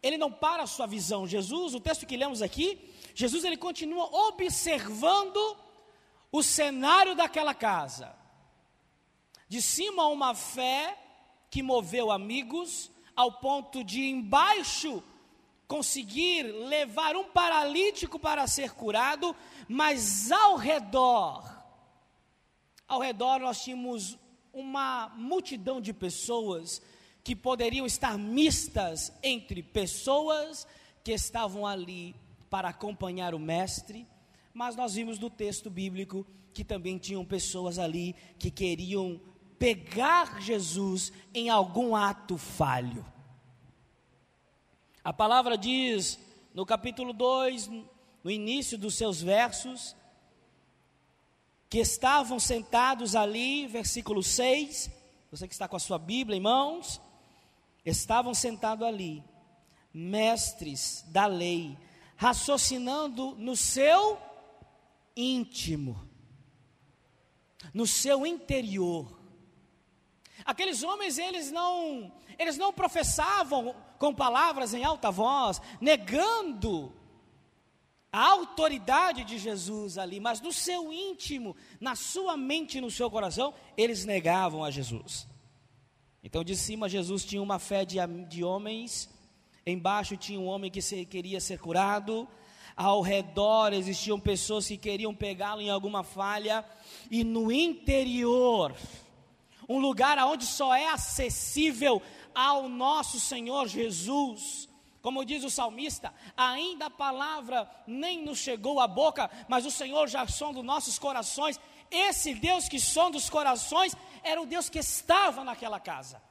ele 0.01 0.17
não 0.17 0.31
para 0.31 0.63
a 0.63 0.67
sua 0.69 0.87
visão. 0.87 1.27
Jesus, 1.27 1.75
o 1.75 1.81
texto 1.81 2.07
que 2.07 2.17
lemos 2.17 2.41
aqui, 2.41 2.89
Jesus 3.13 3.43
ele 3.43 3.57
continua 3.57 4.05
observando 4.29 5.57
o 6.31 6.41
cenário 6.41 7.17
daquela 7.17 7.53
casa. 7.53 8.15
De 9.49 9.61
cima 9.61 10.07
uma 10.07 10.37
fé 10.37 10.97
que 11.51 11.65
moveu 11.65 12.13
amigos 12.13 12.93
ao 13.17 13.33
ponto 13.41 13.83
de 13.83 14.09
embaixo 14.09 15.03
conseguir 15.67 16.45
levar 16.45 17.17
um 17.17 17.25
paralítico 17.25 18.21
para 18.21 18.47
ser 18.47 18.71
curado, 18.71 19.35
mas 19.69 20.31
ao 20.31 20.55
redor, 20.55 21.43
ao 22.87 23.01
redor 23.01 23.41
nós 23.41 23.65
tínhamos 23.65 24.17
uma 24.53 25.09
multidão 25.17 25.81
de 25.81 25.93
pessoas 25.93 26.81
que 27.29 27.37
poderiam 27.37 27.85
estar 27.85 28.17
mistas 28.17 29.13
entre 29.23 29.63
pessoas 29.63 30.67
que 31.05 31.13
estavam 31.13 31.67
ali 31.67 32.17
para 32.49 32.71
acompanhar 32.71 33.35
o 33.35 33.39
mestre, 33.39 34.07
mas 34.55 34.75
nós 34.75 34.95
vimos 34.95 35.19
no 35.19 35.29
texto 35.29 35.69
bíblico 35.69 36.27
que 36.55 36.65
também 36.65 36.97
tinham 36.97 37.23
pessoas 37.27 37.79
ali 37.79 38.17
que 38.39 38.51
queriam 38.51 39.21
pegar 39.59 40.41
Jesus 40.41 41.13
em 41.35 41.51
algum 41.51 41.95
ato 41.95 42.39
falho. 42.39 43.05
A 45.05 45.13
palavra 45.13 45.59
diz 45.59 46.19
no 46.55 46.65
capítulo 46.65 47.13
2, 47.13 47.69
no 48.25 48.31
início 48.31 48.79
dos 48.79 48.95
seus 48.95 49.21
versos, 49.21 49.95
que 51.69 51.81
estavam 51.81 52.41
sentados 52.41 53.15
ali, 53.15 53.67
versículo 53.67 54.23
6, 54.23 54.91
você 55.31 55.47
que 55.47 55.53
está 55.53 55.69
com 55.69 55.77
a 55.77 55.79
sua 55.79 55.99
Bíblia 55.99 56.35
em 56.35 56.41
mãos, 56.41 56.99
estavam 57.89 58.35
sentados 58.35 58.87
ali, 58.87 59.25
mestres 59.93 61.05
da 61.09 61.27
lei, 61.27 61.77
raciocinando 62.17 63.35
no 63.37 63.57
seu 63.57 64.19
íntimo, 65.17 66.09
no 67.73 67.87
seu 67.87 68.27
interior. 68.27 69.19
Aqueles 70.45 70.83
homens, 70.83 71.19
eles 71.19 71.51
não, 71.51 72.13
eles 72.39 72.57
não 72.57 72.73
professavam 72.73 73.75
com 73.99 74.15
palavras 74.15 74.73
em 74.73 74.85
alta 74.85 75.11
voz, 75.11 75.61
negando 75.81 76.93
a 78.13 78.31
autoridade 78.31 79.25
de 79.25 79.39
Jesus 79.39 79.99
ali, 79.99 80.19
mas 80.19 80.41
no 80.41 80.53
seu 80.53 80.93
íntimo, 80.93 81.55
na 81.81 81.95
sua 81.95 82.37
mente 82.37 82.81
no 82.81 82.91
seu 82.91 83.11
coração, 83.11 83.53
eles 83.77 84.05
negavam 84.05 84.65
a 84.65 84.71
Jesus. 84.71 85.29
Então, 86.23 86.43
de 86.43 86.57
cima, 86.57 86.89
Jesus 86.89 87.25
tinha 87.25 87.43
uma 87.43 87.59
fé 87.59 87.85
de, 87.85 87.99
de 88.29 88.43
homens, 88.43 89.09
embaixo 89.65 90.17
tinha 90.17 90.39
um 90.39 90.47
homem 90.47 90.71
que 90.71 90.83
se, 90.83 91.05
queria 91.05 91.41
ser 91.41 91.61
curado, 91.61 92.29
ao 92.77 93.01
redor 93.01 93.73
existiam 93.73 94.19
pessoas 94.19 94.67
que 94.67 94.77
queriam 94.77 95.15
pegá-lo 95.15 95.61
em 95.61 95.71
alguma 95.71 96.03
falha, 96.03 96.65
e 97.11 97.25
no 97.25 97.51
interior, 97.53 98.75
um 99.69 99.79
lugar 99.79 100.19
onde 100.27 100.45
só 100.45 100.75
é 100.75 100.89
acessível 100.89 102.03
ao 102.35 102.69
nosso 102.69 103.21
Senhor 103.21 103.67
Jesus. 103.69 104.69
Como 105.01 105.25
diz 105.25 105.45
o 105.45 105.51
salmista, 105.51 106.13
ainda 106.37 106.87
a 106.87 106.91
palavra 106.91 107.71
nem 107.87 108.25
nos 108.25 108.39
chegou 108.39 108.81
à 108.81 108.87
boca, 108.87 109.31
mas 109.49 109.65
o 109.65 109.71
Senhor 109.71 110.09
já 110.09 110.27
sonda 110.27 110.63
nossos 110.63 110.99
corações. 110.99 111.59
Esse 111.91 112.35
Deus 112.35 112.69
que 112.69 112.81
sonda 112.81 113.17
os 113.17 113.31
corações 113.31 113.95
era 114.23 114.41
o 114.41 114.47
Deus 114.47 114.69
que 114.69 114.79
estava 114.79 115.45
naquela 115.45 115.81
casa. 115.81 116.23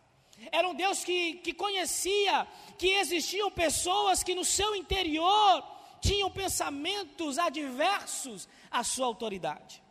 Era 0.51 0.67
um 0.67 0.75
Deus 0.75 1.03
que, 1.03 1.35
que 1.35 1.53
conhecia 1.53 2.47
que 2.77 2.87
existiam 2.87 3.49
pessoas 3.49 4.23
que 4.23 4.35
no 4.35 4.45
seu 4.45 4.75
interior 4.75 5.63
tinham 5.99 6.29
pensamentos 6.29 7.39
adversos 7.39 8.47
à 8.69 8.83
sua 8.83 9.07
autoridade. 9.07 9.81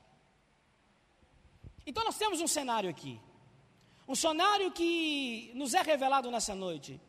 Então 1.85 2.05
nós 2.05 2.17
temos 2.17 2.41
um 2.41 2.47
cenário 2.47 2.89
aqui. 2.89 3.21
Um 4.09 4.15
cenário 4.15 4.71
que 4.71 5.51
nos 5.55 5.75
é 5.75 5.83
revelado 5.83 6.31
nessa 6.31 6.55
noite. 6.55 7.01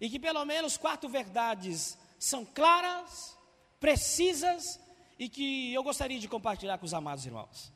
E 0.00 0.08
que 0.08 0.18
pelo 0.18 0.44
menos 0.44 0.76
quatro 0.76 1.08
verdades 1.08 1.98
são 2.18 2.44
claras, 2.44 3.36
precisas 3.78 4.80
e 5.18 5.28
que 5.28 5.74
eu 5.74 5.82
gostaria 5.82 6.18
de 6.18 6.28
compartilhar 6.28 6.78
com 6.78 6.86
os 6.86 6.94
amados 6.94 7.26
irmãos. 7.26 7.72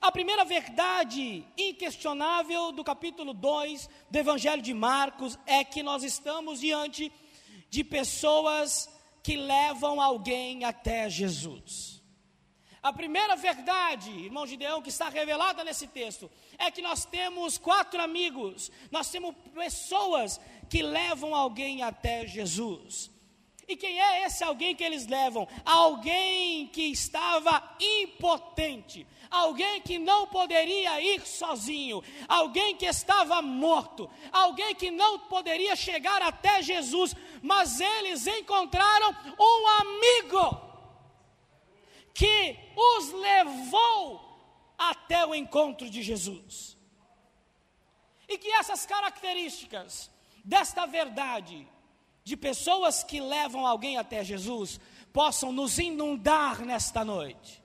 A 0.00 0.12
primeira 0.12 0.44
verdade 0.44 1.44
inquestionável 1.56 2.70
do 2.70 2.84
capítulo 2.84 3.32
2 3.34 3.88
do 4.10 4.16
Evangelho 4.16 4.62
de 4.62 4.72
Marcos 4.72 5.38
é 5.46 5.64
que 5.64 5.82
nós 5.82 6.04
estamos 6.04 6.60
diante 6.60 7.10
de 7.68 7.82
pessoas 7.82 8.88
que 9.22 9.36
levam 9.36 10.00
alguém 10.00 10.64
até 10.64 11.08
Jesus. 11.08 12.00
A 12.82 12.92
primeira 12.92 13.36
verdade, 13.36 14.10
irmão 14.10 14.46
Gideão, 14.46 14.80
que 14.80 14.88
está 14.88 15.08
revelada 15.08 15.62
nesse 15.62 15.86
texto, 15.86 16.30
é 16.56 16.70
que 16.70 16.80
nós 16.80 17.04
temos 17.04 17.58
quatro 17.58 18.00
amigos, 18.00 18.70
nós 18.90 19.10
temos 19.10 19.34
pessoas 19.52 20.40
que 20.68 20.82
levam 20.82 21.34
alguém 21.34 21.82
até 21.82 22.26
Jesus. 22.26 23.10
E 23.68 23.76
quem 23.76 24.00
é 24.00 24.24
esse 24.24 24.42
alguém 24.42 24.74
que 24.74 24.82
eles 24.82 25.06
levam? 25.06 25.46
Alguém 25.64 26.66
que 26.68 26.82
estava 26.82 27.76
impotente, 27.78 29.06
alguém 29.30 29.80
que 29.80 29.98
não 29.98 30.26
poderia 30.26 31.00
ir 31.00 31.26
sozinho, 31.26 32.02
alguém 32.26 32.76
que 32.76 32.86
estava 32.86 33.40
morto, 33.40 34.10
alguém 34.32 34.74
que 34.74 34.90
não 34.90 35.20
poderia 35.20 35.76
chegar 35.76 36.20
até 36.20 36.62
Jesus, 36.62 37.14
mas 37.40 37.80
eles 37.80 38.26
encontraram 38.26 39.14
um 39.38 39.66
amigo 39.80 40.70
que 42.12 42.58
os 42.76 43.12
levou 43.12 44.30
até 44.76 45.24
o 45.24 45.34
encontro 45.34 45.88
de 45.88 46.02
Jesus. 46.02 46.76
E 48.28 48.38
que 48.38 48.48
essas 48.52 48.86
características 48.86 50.10
desta 50.44 50.86
verdade 50.86 51.66
de 52.24 52.36
pessoas 52.36 53.02
que 53.02 53.20
levam 53.20 53.66
alguém 53.66 53.96
até 53.96 54.22
Jesus 54.24 54.80
possam 55.12 55.52
nos 55.52 55.78
inundar 55.78 56.64
nesta 56.64 57.04
noite, 57.04 57.59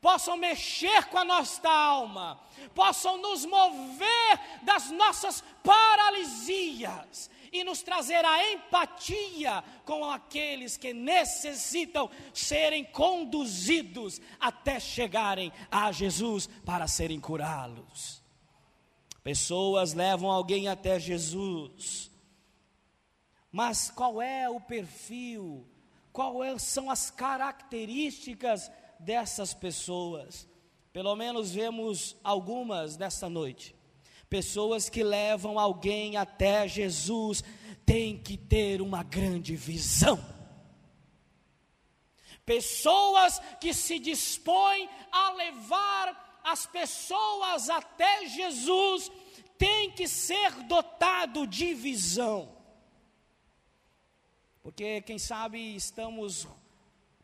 possam 0.00 0.36
mexer 0.36 1.06
com 1.06 1.18
a 1.18 1.24
nossa 1.24 1.68
alma, 1.68 2.40
possam 2.74 3.18
nos 3.18 3.44
mover 3.44 4.40
das 4.62 4.90
nossas 4.90 5.42
paralisias 5.62 7.30
e 7.52 7.64
nos 7.64 7.82
trazer 7.82 8.24
a 8.24 8.52
empatia 8.52 9.62
com 9.84 10.04
aqueles 10.04 10.76
que 10.76 10.94
necessitam 10.94 12.08
serem 12.32 12.84
conduzidos 12.84 14.20
até 14.38 14.78
chegarem 14.78 15.52
a 15.70 15.90
Jesus 15.90 16.48
para 16.64 16.86
serem 16.86 17.20
curados. 17.20 18.22
Pessoas 19.22 19.92
levam 19.92 20.30
alguém 20.30 20.68
até 20.68 20.98
Jesus 20.98 22.10
mas 23.50 23.90
qual 23.90 24.22
é 24.22 24.48
o 24.48 24.60
perfil? 24.60 25.66
Quais 26.12 26.62
são 26.62 26.90
as 26.90 27.10
características 27.10 28.70
dessas 29.00 29.54
pessoas? 29.54 30.48
Pelo 30.92 31.14
menos 31.16 31.52
vemos 31.52 32.16
algumas 32.22 32.96
nessa 32.96 33.28
noite. 33.28 33.74
Pessoas 34.28 34.88
que 34.88 35.02
levam 35.02 35.58
alguém 35.58 36.16
até 36.16 36.66
Jesus 36.68 37.42
têm 37.84 38.16
que 38.16 38.36
ter 38.36 38.80
uma 38.80 39.02
grande 39.02 39.56
visão. 39.56 40.18
Pessoas 42.44 43.40
que 43.60 43.72
se 43.74 43.98
dispõem 43.98 44.88
a 45.10 45.32
levar 45.32 46.40
as 46.44 46.66
pessoas 46.66 47.68
até 47.68 48.26
Jesus 48.26 49.10
têm 49.58 49.90
que 49.90 50.08
ser 50.08 50.52
dotado 50.62 51.46
de 51.46 51.74
visão. 51.74 52.56
Porque, 54.62 55.00
quem 55.02 55.18
sabe, 55.18 55.74
estamos 55.74 56.46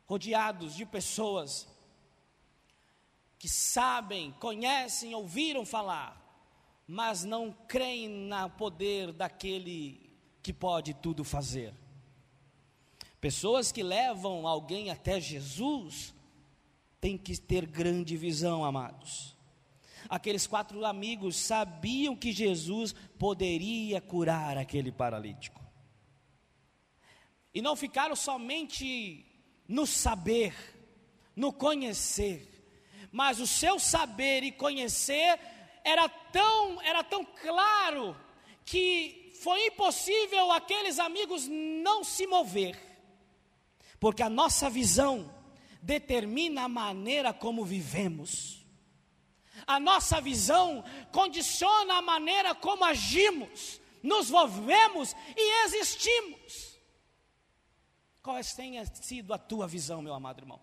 rodeados 0.06 0.74
de 0.74 0.86
pessoas 0.86 1.68
que 3.38 3.48
sabem, 3.48 4.32
conhecem, 4.32 5.14
ouviram 5.14 5.66
falar, 5.66 6.22
mas 6.86 7.24
não 7.24 7.52
creem 7.52 8.08
no 8.08 8.48
poder 8.50 9.12
daquele 9.12 10.10
que 10.42 10.52
pode 10.52 10.94
tudo 10.94 11.24
fazer. 11.24 11.74
Pessoas 13.20 13.72
que 13.72 13.82
levam 13.82 14.46
alguém 14.46 14.90
até 14.90 15.20
Jesus 15.20 16.14
têm 17.00 17.18
que 17.18 17.36
ter 17.36 17.66
grande 17.66 18.16
visão, 18.16 18.64
amados. 18.64 19.36
Aqueles 20.08 20.46
quatro 20.46 20.84
amigos 20.84 21.36
sabiam 21.36 22.14
que 22.14 22.30
Jesus 22.30 22.94
poderia 23.18 24.00
curar 24.00 24.56
aquele 24.56 24.92
paralítico. 24.92 25.60
E 27.52 27.60
não 27.60 27.74
ficaram 27.74 28.14
somente 28.14 29.25
no 29.68 29.86
saber, 29.86 30.54
no 31.34 31.52
conhecer, 31.52 32.48
mas 33.10 33.40
o 33.40 33.46
seu 33.46 33.78
saber 33.78 34.42
e 34.42 34.52
conhecer 34.52 35.38
era 35.84 36.08
tão, 36.08 36.80
era 36.82 37.02
tão 37.04 37.24
claro 37.24 38.16
que 38.64 39.32
foi 39.42 39.66
impossível 39.66 40.50
aqueles 40.50 40.98
amigos 40.98 41.46
não 41.48 42.02
se 42.02 42.26
mover, 42.26 42.76
porque 44.00 44.22
a 44.22 44.30
nossa 44.30 44.68
visão 44.68 45.32
determina 45.80 46.64
a 46.64 46.68
maneira 46.68 47.32
como 47.32 47.64
vivemos. 47.64 48.56
A 49.66 49.80
nossa 49.80 50.20
visão 50.20 50.84
condiciona 51.12 51.94
a 51.94 52.02
maneira 52.02 52.54
como 52.54 52.84
agimos, 52.84 53.80
nos 54.02 54.30
movemos 54.30 55.14
e 55.36 55.64
existimos. 55.64 56.65
Qual 58.26 58.42
tenha 58.56 58.84
sido 58.84 59.32
a 59.32 59.38
tua 59.38 59.68
visão, 59.68 60.02
meu 60.02 60.12
amado 60.12 60.40
irmão? 60.40 60.58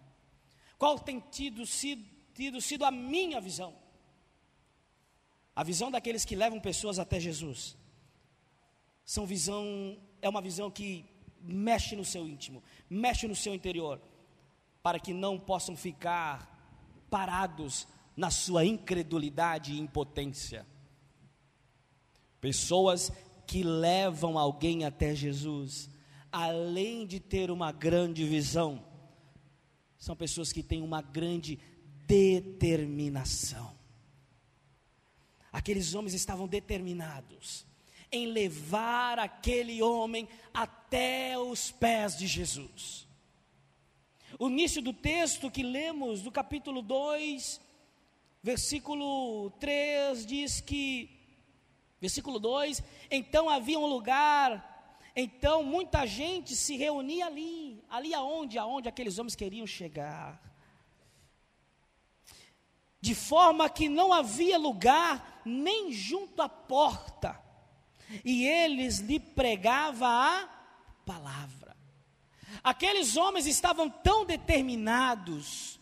Qual 0.77 0.99
tem 0.99 1.21
tido 1.31 1.65
sido, 1.65 2.03
tido 2.33 2.59
sido 2.59 2.83
a 2.83 2.91
minha 2.91 3.39
visão? 3.39 3.73
A 5.55 5.63
visão 5.63 5.89
daqueles 5.89 6.25
que 6.25 6.35
levam 6.35 6.59
pessoas 6.59 6.99
até 6.99 7.21
Jesus. 7.21 7.77
São 9.05 9.25
visão, 9.25 9.97
é 10.21 10.27
uma 10.27 10.41
visão 10.41 10.69
que 10.69 11.05
mexe 11.39 11.95
no 11.95 12.03
seu 12.03 12.27
íntimo, 12.27 12.61
mexe 12.89 13.29
no 13.29 13.35
seu 13.35 13.55
interior, 13.55 14.01
para 14.81 14.99
que 14.99 15.13
não 15.13 15.39
possam 15.39 15.73
ficar 15.73 16.35
parados 17.09 17.87
na 18.13 18.29
sua 18.29 18.65
incredulidade 18.65 19.71
e 19.71 19.79
impotência. 19.79 20.67
Pessoas 22.41 23.09
que 23.47 23.63
levam 23.63 24.37
alguém 24.37 24.83
até 24.83 25.15
Jesus 25.15 25.89
além 26.33 27.05
de 27.05 27.19
ter 27.19 27.51
uma 27.51 27.71
grande 27.71 28.25
visão, 28.25 28.83
são 29.99 30.15
pessoas 30.15 30.51
que 30.51 30.63
têm 30.63 30.81
uma 30.81 30.99
grande 30.99 31.59
determinação. 32.07 33.71
Aqueles 35.51 35.93
homens 35.93 36.15
estavam 36.15 36.47
determinados 36.47 37.67
em 38.11 38.25
levar 38.25 39.19
aquele 39.19 39.81
homem 39.83 40.27
até 40.51 41.37
os 41.37 41.71
pés 41.71 42.17
de 42.17 42.25
Jesus. 42.25 43.07
O 44.39 44.49
início 44.49 44.81
do 44.81 44.91
texto 44.91 45.51
que 45.51 45.61
lemos, 45.61 46.21
do 46.21 46.31
capítulo 46.31 46.81
2, 46.81 47.61
versículo 48.41 49.51
3, 49.59 50.25
diz 50.25 50.59
que, 50.59 51.09
versículo 52.01 52.39
2: 52.39 52.81
Então 53.11 53.47
havia 53.49 53.77
um 53.77 53.85
lugar 53.85 54.72
então 55.15 55.63
muita 55.63 56.07
gente 56.07 56.55
se 56.55 56.75
reunia 56.75 57.27
ali, 57.27 57.83
ali 57.89 58.13
aonde, 58.13 58.57
aonde 58.57 58.89
aqueles 58.89 59.19
homens 59.19 59.35
queriam 59.35 59.67
chegar. 59.67 60.41
De 62.99 63.13
forma 63.13 63.69
que 63.69 63.87
não 63.87 64.11
havia 64.11 64.57
lugar 64.57 65.41
nem 65.45 65.91
junto 65.91 66.41
à 66.41 66.49
porta. 66.49 67.39
E 68.23 68.45
eles 68.45 68.99
lhe 68.99 69.19
pregavam 69.19 70.07
a 70.07 70.49
palavra. 71.05 71.75
Aqueles 72.63 73.15
homens 73.15 73.45
estavam 73.45 73.89
tão 73.89 74.25
determinados 74.25 75.79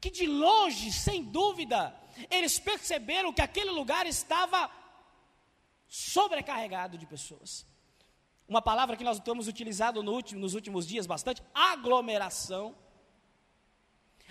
que 0.00 0.10
de 0.10 0.26
longe, 0.26 0.92
sem 0.92 1.22
dúvida, 1.22 1.94
eles 2.30 2.58
perceberam 2.58 3.32
que 3.32 3.42
aquele 3.42 3.70
lugar 3.70 4.06
estava 4.06 4.70
sobrecarregado 5.88 6.98
de 6.98 7.06
pessoas 7.06 7.66
uma 8.48 8.62
palavra 8.62 8.96
que 8.96 9.04
nós 9.04 9.18
temos 9.20 9.48
utilizado 9.48 10.02
no 10.02 10.12
último, 10.12 10.40
nos 10.40 10.54
últimos 10.54 10.86
dias 10.86 11.06
bastante, 11.06 11.42
aglomeração. 11.54 12.74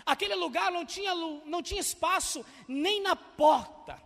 Aquele 0.05 0.35
lugar 0.35 0.71
não 0.71 0.85
tinha, 0.85 1.13
não 1.13 1.61
tinha 1.61 1.81
espaço 1.81 2.45
nem 2.67 3.01
na 3.01 3.15
porta. 3.15 4.01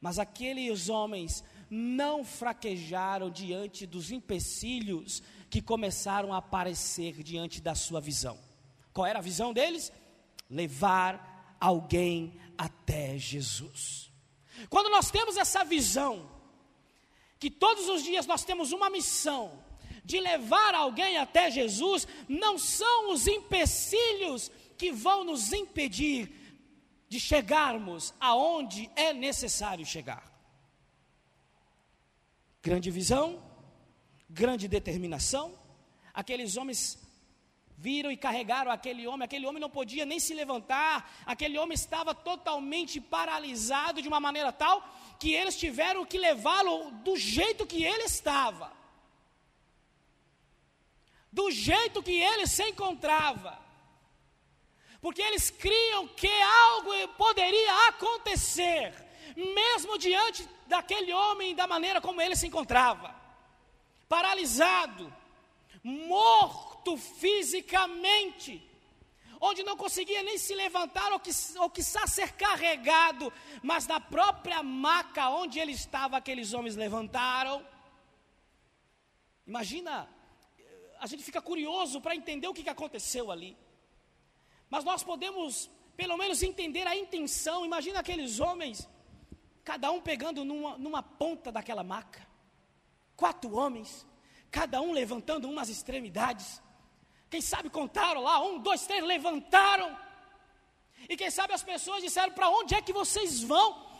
Mas 0.00 0.18
aqueles 0.18 0.88
homens 0.88 1.42
não 1.70 2.24
fraquejaram 2.24 3.30
diante 3.30 3.86
dos 3.86 4.10
empecilhos 4.10 5.22
que 5.48 5.62
começaram 5.62 6.32
a 6.32 6.38
aparecer 6.38 7.22
diante 7.22 7.60
da 7.60 7.74
sua 7.74 8.00
visão. 8.00 8.38
Qual 8.92 9.06
era 9.06 9.18
a 9.18 9.22
visão 9.22 9.52
deles? 9.52 9.90
Levar 10.50 11.56
alguém 11.58 12.38
até 12.58 13.16
Jesus. 13.16 14.12
Quando 14.68 14.90
nós 14.90 15.10
temos 15.10 15.36
essa 15.36 15.64
visão, 15.64 16.28
que 17.42 17.50
todos 17.50 17.88
os 17.88 18.04
dias 18.04 18.24
nós 18.24 18.44
temos 18.44 18.70
uma 18.70 18.88
missão 18.88 19.64
de 20.04 20.20
levar 20.20 20.76
alguém 20.76 21.16
até 21.16 21.50
Jesus, 21.50 22.06
não 22.28 22.56
são 22.56 23.12
os 23.12 23.26
empecilhos 23.26 24.48
que 24.78 24.92
vão 24.92 25.24
nos 25.24 25.52
impedir 25.52 26.32
de 27.08 27.18
chegarmos 27.18 28.14
aonde 28.20 28.88
é 28.94 29.12
necessário 29.12 29.84
chegar. 29.84 30.22
Grande 32.62 32.92
visão, 32.92 33.42
grande 34.30 34.68
determinação. 34.68 35.58
Aqueles 36.14 36.56
homens 36.56 36.96
viram 37.76 38.10
e 38.10 38.16
carregaram 38.16 38.70
aquele 38.70 39.06
homem, 39.06 39.24
aquele 39.24 39.46
homem 39.46 39.60
não 39.60 39.70
podia 39.70 40.06
nem 40.06 40.20
se 40.20 40.34
levantar, 40.34 41.10
aquele 41.26 41.58
homem 41.58 41.74
estava 41.74 42.14
totalmente 42.14 43.00
paralisado 43.00 44.00
de 44.00 44.08
uma 44.08 44.20
maneira 44.20 44.52
tal 44.52 44.86
que 45.18 45.32
eles 45.32 45.56
tiveram 45.56 46.04
que 46.04 46.18
levá-lo 46.18 46.90
do 47.06 47.16
jeito 47.16 47.66
que 47.66 47.82
ele 47.84 48.04
estava. 48.04 48.72
Do 51.30 51.50
jeito 51.50 52.02
que 52.02 52.12
ele 52.12 52.46
se 52.46 52.62
encontrava. 52.68 53.58
Porque 55.00 55.22
eles 55.22 55.50
criam 55.50 56.06
que 56.08 56.30
algo 56.68 56.90
poderia 57.16 57.88
acontecer, 57.88 58.94
mesmo 59.36 59.98
diante 59.98 60.48
daquele 60.66 61.12
homem, 61.12 61.54
da 61.54 61.66
maneira 61.66 62.00
como 62.00 62.20
ele 62.20 62.36
se 62.36 62.46
encontrava 62.46 63.22
paralisado, 64.12 65.10
morto 65.82 66.96
fisicamente, 66.96 68.68
onde 69.40 69.62
não 69.62 69.76
conseguia 69.76 70.22
nem 70.22 70.38
se 70.38 70.54
levantar 70.54 71.12
ou, 71.12 71.18
que, 71.18 71.30
ou 71.58 71.68
quiçá 71.68 72.06
ser 72.06 72.32
carregado, 72.32 73.32
mas 73.62 73.86
na 73.86 74.00
própria 74.00 74.62
maca 74.62 75.30
onde 75.30 75.58
ele 75.58 75.72
estava, 75.72 76.16
aqueles 76.16 76.52
homens 76.52 76.76
levantaram. 76.76 77.66
Imagina, 79.46 80.08
a 81.00 81.06
gente 81.06 81.24
fica 81.24 81.42
curioso 81.42 82.00
para 82.00 82.14
entender 82.14 82.46
o 82.46 82.54
que, 82.54 82.62
que 82.62 82.70
aconteceu 82.70 83.30
ali, 83.30 83.56
mas 84.70 84.84
nós 84.84 85.02
podemos 85.02 85.68
pelo 85.96 86.16
menos 86.16 86.42
entender 86.42 86.86
a 86.86 86.96
intenção. 86.96 87.66
Imagina 87.66 88.00
aqueles 88.00 88.40
homens, 88.40 88.88
cada 89.64 89.90
um 89.90 90.00
pegando 90.00 90.44
numa, 90.44 90.78
numa 90.78 91.02
ponta 91.02 91.50
daquela 91.52 91.82
maca 91.82 92.32
quatro 93.22 93.54
homens, 93.54 94.04
cada 94.52 94.80
um 94.82 94.92
levantando 94.92 95.48
umas 95.48 95.68
extremidades. 95.70 96.62
Quem 97.30 97.40
sabe 97.40 97.70
contaram 97.70 98.20
lá, 98.20 98.38
um, 98.46 98.58
dois, 98.58 98.86
três, 98.86 99.02
levantaram. 99.02 99.98
E 101.08 101.16
quem 101.16 101.30
sabe 101.30 101.54
as 101.54 101.62
pessoas 101.62 102.02
disseram: 102.02 102.32
para 102.32 102.50
onde 102.50 102.74
é 102.74 102.82
que 102.82 102.92
vocês 102.92 103.42
vão? 103.42 103.90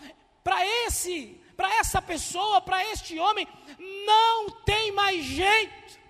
Para 0.45 0.65
esse, 0.85 1.41
para 1.57 1.75
essa 1.77 2.03
pessoa, 2.03 2.61
para 2.61 2.85
este 2.93 3.19
homem, 3.19 3.49
não 4.07 4.51
tem 4.73 4.93
mais 4.93 5.25
jeito. 5.25 6.01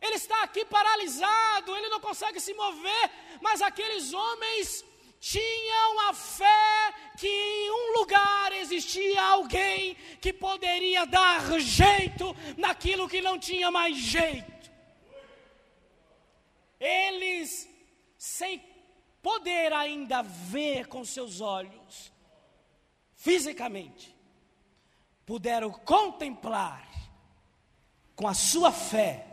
Ele 0.00 0.14
está 0.14 0.42
aqui 0.42 0.64
paralisado, 0.64 1.74
ele 1.76 1.88
não 1.88 2.00
consegue 2.00 2.40
se 2.40 2.54
mover, 2.54 3.10
mas 3.40 3.62
aqueles 3.62 4.12
homens 4.12 4.84
tinham 5.20 6.08
a 6.08 6.14
fé 6.14 6.94
que 7.18 7.26
em 7.26 7.70
um 7.70 7.98
lugar 7.98 8.52
existia 8.52 9.22
alguém 9.22 9.94
que 10.20 10.32
poderia 10.32 11.04
dar 11.04 11.58
jeito 11.60 12.34
naquilo 12.56 13.08
que 13.08 13.20
não 13.20 13.38
tinha 13.38 13.70
mais 13.70 13.96
jeito. 13.96 14.70
Eles, 16.78 17.68
sem 18.16 18.62
poder 19.20 19.72
ainda 19.72 20.22
ver 20.22 20.86
com 20.86 21.04
seus 21.04 21.40
olhos, 21.40 22.12
fisicamente, 23.14 24.14
puderam 25.26 25.70
contemplar 25.70 26.88
com 28.14 28.28
a 28.28 28.34
sua 28.34 28.72
fé 28.72 29.26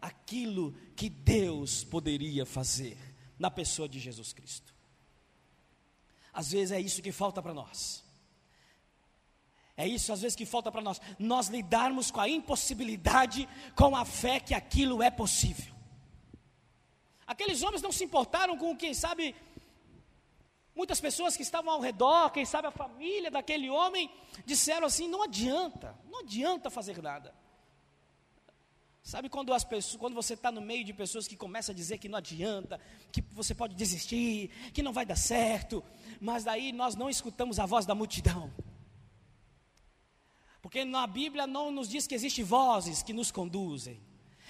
aquilo 0.00 0.72
que 0.96 1.08
Deus 1.08 1.84
poderia 1.84 2.44
fazer 2.44 2.98
na 3.38 3.50
pessoa 3.50 3.88
de 3.88 4.00
Jesus 4.00 4.32
Cristo. 4.32 4.71
Às 6.32 6.52
vezes 6.52 6.72
é 6.72 6.80
isso 6.80 7.02
que 7.02 7.12
falta 7.12 7.42
para 7.42 7.52
nós. 7.52 8.02
É 9.76 9.86
isso 9.86 10.12
às 10.12 10.20
vezes 10.20 10.36
que 10.36 10.46
falta 10.46 10.70
para 10.70 10.80
nós. 10.80 11.00
Nós 11.18 11.48
lidarmos 11.48 12.10
com 12.10 12.20
a 12.20 12.28
impossibilidade, 12.28 13.48
com 13.74 13.96
a 13.96 14.04
fé 14.04 14.38
que 14.40 14.54
aquilo 14.54 15.02
é 15.02 15.10
possível. 15.10 15.74
Aqueles 17.26 17.62
homens 17.62 17.82
não 17.82 17.92
se 17.92 18.04
importaram 18.04 18.56
com, 18.56 18.76
quem 18.76 18.92
sabe, 18.92 19.34
muitas 20.74 21.00
pessoas 21.00 21.36
que 21.36 21.42
estavam 21.42 21.72
ao 21.72 21.80
redor, 21.80 22.30
quem 22.30 22.44
sabe 22.44 22.68
a 22.68 22.70
família 22.70 23.30
daquele 23.30 23.70
homem, 23.70 24.10
disseram 24.44 24.86
assim: 24.86 25.08
não 25.08 25.22
adianta, 25.22 25.96
não 26.10 26.20
adianta 26.20 26.70
fazer 26.70 27.00
nada. 27.02 27.34
Sabe 29.02 29.28
quando, 29.28 29.52
as 29.52 29.64
pessoas, 29.64 29.96
quando 29.96 30.14
você 30.14 30.34
está 30.34 30.52
no 30.52 30.60
meio 30.60 30.84
de 30.84 30.92
pessoas 30.92 31.26
que 31.26 31.36
começam 31.36 31.72
a 31.72 31.76
dizer 31.76 31.98
que 31.98 32.08
não 32.08 32.18
adianta, 32.18 32.80
que 33.10 33.20
você 33.32 33.52
pode 33.52 33.74
desistir, 33.74 34.48
que 34.72 34.82
não 34.82 34.92
vai 34.92 35.04
dar 35.04 35.16
certo, 35.16 35.82
mas 36.20 36.44
daí 36.44 36.72
nós 36.72 36.94
não 36.94 37.10
escutamos 37.10 37.58
a 37.58 37.66
voz 37.66 37.84
da 37.84 37.96
multidão. 37.96 38.52
Porque 40.60 40.84
na 40.84 41.04
Bíblia 41.08 41.46
não 41.48 41.72
nos 41.72 41.88
diz 41.88 42.06
que 42.06 42.14
existem 42.14 42.44
vozes 42.44 43.02
que 43.02 43.12
nos 43.12 43.32
conduzem. 43.32 44.00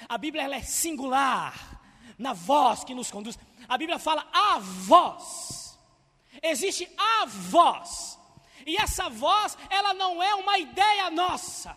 A 0.06 0.18
Bíblia 0.18 0.42
é 0.54 0.62
singular 0.62 1.80
na 2.18 2.34
voz 2.34 2.84
que 2.84 2.94
nos 2.94 3.10
conduz. 3.10 3.38
A 3.66 3.78
Bíblia 3.78 3.98
fala 3.98 4.28
a 4.30 4.58
voz. 4.58 5.78
Existe 6.42 6.86
a 6.98 7.24
voz. 7.24 8.18
E 8.66 8.76
essa 8.76 9.08
voz, 9.08 9.56
ela 9.70 9.94
não 9.94 10.22
é 10.22 10.34
uma 10.34 10.58
ideia 10.58 11.10
nossa. 11.10 11.74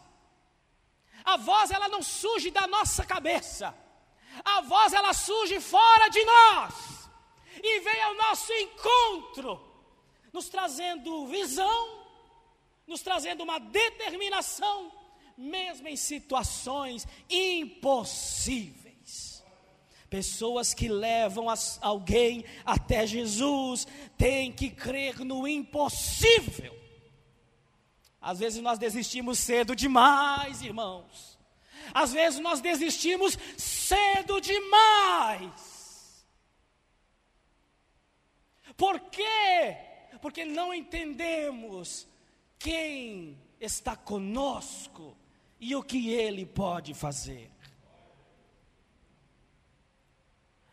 A 1.26 1.38
voz 1.38 1.72
ela 1.72 1.90
não 1.90 2.04
surge 2.04 2.52
da 2.52 2.68
nossa 2.68 3.04
cabeça. 3.04 3.76
A 4.44 4.62
voz 4.62 4.94
ela 4.94 5.12
surge 5.14 5.60
fora 5.60 6.08
de 6.10 6.24
nós. 6.24 7.10
E 7.64 7.80
vem 7.80 8.02
ao 8.04 8.14
nosso 8.16 8.54
encontro, 8.54 9.60
nos 10.32 10.50
trazendo 10.50 11.26
visão, 11.28 12.06
nos 12.86 13.02
trazendo 13.02 13.44
uma 13.44 13.60
determinação, 13.60 14.92
mesmo 15.36 15.88
em 15.88 15.96
situações 15.96 17.08
impossíveis. 17.30 18.86
Pessoas 20.10 20.74
que 20.74 20.88
levam 20.88 21.48
alguém 21.82 22.46
até 22.64 23.08
Jesus 23.08 23.88
têm 24.18 24.52
que 24.52 24.70
crer 24.70 25.20
no 25.20 25.48
impossível 25.48 26.75
às 28.26 28.40
vezes 28.40 28.60
nós 28.60 28.80
desistimos 28.80 29.38
cedo 29.38 29.76
demais, 29.76 30.64
irmãos. 30.64 31.38
Às 31.94 32.12
vezes 32.12 32.40
nós 32.40 32.60
desistimos 32.60 33.38
cedo 33.56 34.42
demais. 34.42 36.26
Por 38.76 39.00
quê? 39.00 39.78
Porque 40.20 40.44
não 40.44 40.74
entendemos 40.74 42.08
quem 42.58 43.40
está 43.62 43.96
conosco 43.96 45.16
e 45.60 45.76
o 45.76 45.84
que 45.84 46.10
ele 46.10 46.48
pode 46.48 46.96
fazer. 46.96 47.52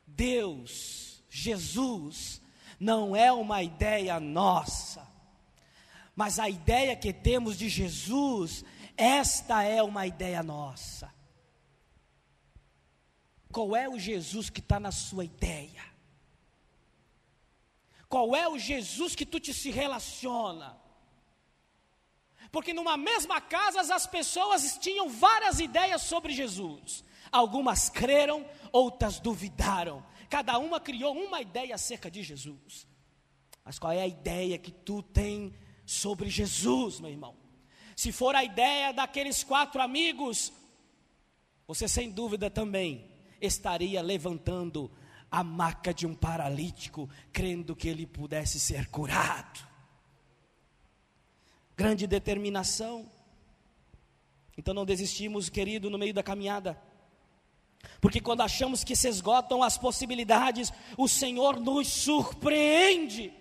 Deus, 0.06 1.22
Jesus, 1.28 2.40
não 2.80 3.14
é 3.14 3.30
uma 3.30 3.62
ideia 3.62 4.18
nossa 4.18 5.11
mas 6.14 6.38
a 6.38 6.48
ideia 6.48 6.94
que 6.94 7.12
temos 7.12 7.56
de 7.56 7.68
Jesus, 7.68 8.64
esta 8.96 9.62
é 9.62 9.82
uma 9.82 10.06
ideia 10.06 10.42
nossa. 10.42 11.12
Qual 13.50 13.74
é 13.76 13.88
o 13.88 13.98
Jesus 13.98 14.48
que 14.50 14.60
está 14.60 14.78
na 14.78 14.90
sua 14.90 15.24
ideia? 15.24 15.84
Qual 18.08 18.36
é 18.36 18.46
o 18.48 18.58
Jesus 18.58 19.14
que 19.14 19.24
tu 19.24 19.40
te 19.40 19.54
se 19.54 19.70
relaciona? 19.70 20.76
Porque 22.50 22.74
numa 22.74 22.98
mesma 22.98 23.40
casa 23.40 23.94
as 23.94 24.06
pessoas 24.06 24.76
tinham 24.78 25.08
várias 25.08 25.58
ideias 25.58 26.02
sobre 26.02 26.34
Jesus. 26.34 27.02
Algumas 27.30 27.88
creram, 27.88 28.46
outras 28.70 29.18
duvidaram. 29.18 30.04
Cada 30.28 30.58
uma 30.58 30.78
criou 30.78 31.14
uma 31.14 31.40
ideia 31.40 31.74
acerca 31.74 32.10
de 32.10 32.22
Jesus. 32.22 32.86
Mas 33.64 33.78
qual 33.78 33.92
é 33.92 34.02
a 34.02 34.06
ideia 34.06 34.58
que 34.58 34.70
tu 34.70 35.02
tem 35.02 35.54
sobre 35.92 36.28
Jesus, 36.28 37.00
meu 37.00 37.10
irmão. 37.10 37.34
Se 37.94 38.10
for 38.10 38.34
a 38.34 38.42
ideia 38.42 38.92
daqueles 38.92 39.44
quatro 39.44 39.80
amigos, 39.80 40.52
você 41.66 41.86
sem 41.86 42.10
dúvida 42.10 42.50
também 42.50 43.10
estaria 43.40 44.00
levantando 44.00 44.90
a 45.30 45.42
maca 45.42 45.92
de 45.92 46.06
um 46.06 46.14
paralítico, 46.14 47.08
crendo 47.32 47.76
que 47.76 47.88
ele 47.88 48.06
pudesse 48.06 48.58
ser 48.58 48.88
curado. 48.88 49.66
Grande 51.76 52.06
determinação. 52.06 53.10
Então 54.56 54.74
não 54.74 54.84
desistimos, 54.84 55.48
querido, 55.48 55.88
no 55.88 55.98
meio 55.98 56.12
da 56.12 56.22
caminhada. 56.22 56.80
Porque 58.00 58.20
quando 58.20 58.42
achamos 58.42 58.84
que 58.84 58.94
se 58.94 59.08
esgotam 59.08 59.62
as 59.62 59.78
possibilidades, 59.78 60.72
o 60.96 61.08
Senhor 61.08 61.58
nos 61.58 61.88
surpreende. 61.88 63.32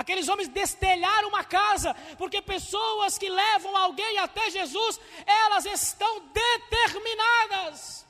Aqueles 0.00 0.28
homens 0.30 0.48
destelharam 0.48 1.28
uma 1.28 1.44
casa, 1.44 1.92
porque 2.16 2.40
pessoas 2.40 3.18
que 3.18 3.28
levam 3.28 3.76
alguém 3.76 4.16
até 4.16 4.48
Jesus, 4.48 4.98
elas 5.26 5.66
estão 5.66 6.20
determinadas. 6.20 8.06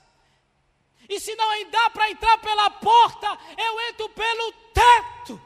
E 1.09 1.18
se 1.18 1.35
não 1.35 1.48
dá 1.68 1.90
para 1.90 2.09
entrar 2.09 2.38
pela 2.38 2.70
porta, 2.70 3.26
eu 3.59 3.81
entro 3.88 4.09
pelo 4.11 4.53
teto. 4.72 5.42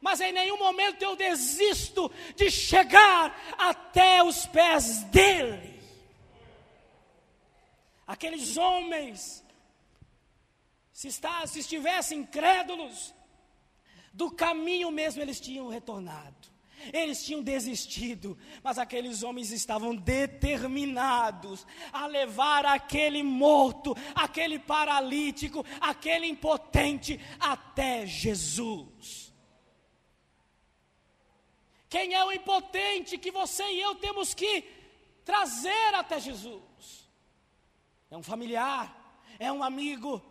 Mas 0.00 0.20
em 0.20 0.32
nenhum 0.32 0.58
momento 0.58 1.02
eu 1.02 1.14
desisto 1.14 2.10
de 2.34 2.50
chegar 2.50 3.40
até 3.56 4.24
os 4.24 4.46
pés 4.46 5.04
dele. 5.04 5.80
Aqueles 8.08 8.56
homens, 8.56 9.44
se, 10.92 11.06
está, 11.06 11.46
se 11.46 11.60
estivessem 11.60 12.18
incrédulos, 12.22 13.14
do 14.12 14.30
caminho 14.30 14.90
mesmo 14.90 15.22
eles 15.22 15.40
tinham 15.40 15.68
retornado. 15.68 16.50
Eles 16.92 17.22
tinham 17.24 17.42
desistido, 17.42 18.38
mas 18.62 18.78
aqueles 18.78 19.22
homens 19.22 19.50
estavam 19.50 19.94
determinados 19.94 21.66
a 21.92 22.06
levar 22.06 22.64
aquele 22.64 23.22
morto, 23.22 23.94
aquele 24.14 24.58
paralítico, 24.58 25.64
aquele 25.78 26.26
impotente 26.26 27.20
até 27.38 28.06
Jesus. 28.06 29.30
Quem 31.88 32.14
é 32.14 32.24
o 32.24 32.32
impotente 32.32 33.18
que 33.18 33.30
você 33.30 33.64
e 33.64 33.80
eu 33.80 33.96
temos 33.96 34.32
que 34.32 34.62
trazer 35.24 35.94
até 35.94 36.18
Jesus? 36.18 37.10
É 38.10 38.16
um 38.16 38.22
familiar, 38.22 39.22
é 39.38 39.52
um 39.52 39.62
amigo, 39.62 40.22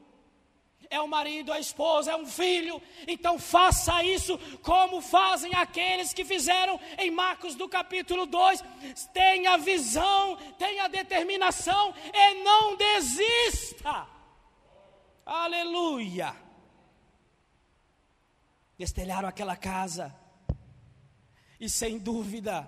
é 0.89 0.99
o 0.99 1.07
marido, 1.07 1.53
a 1.53 1.59
esposa, 1.59 2.11
é 2.11 2.15
um 2.15 2.25
filho. 2.25 2.81
Então 3.07 3.37
faça 3.37 4.03
isso 4.03 4.37
como 4.63 5.01
fazem 5.01 5.53
aqueles 5.53 6.13
que 6.13 6.25
fizeram 6.25 6.79
em 6.97 7.11
Marcos 7.11 7.53
do 7.55 7.69
capítulo 7.69 8.25
2. 8.25 8.63
Tenha 9.13 9.57
visão, 9.57 10.35
tenha 10.57 10.87
determinação 10.87 11.93
e 12.11 12.43
não 12.43 12.75
desista. 12.75 14.07
Aleluia. 15.25 16.35
Destelharam 18.77 19.29
aquela 19.29 19.55
casa. 19.55 20.15
E 21.59 21.69
sem 21.69 21.99
dúvida, 21.99 22.67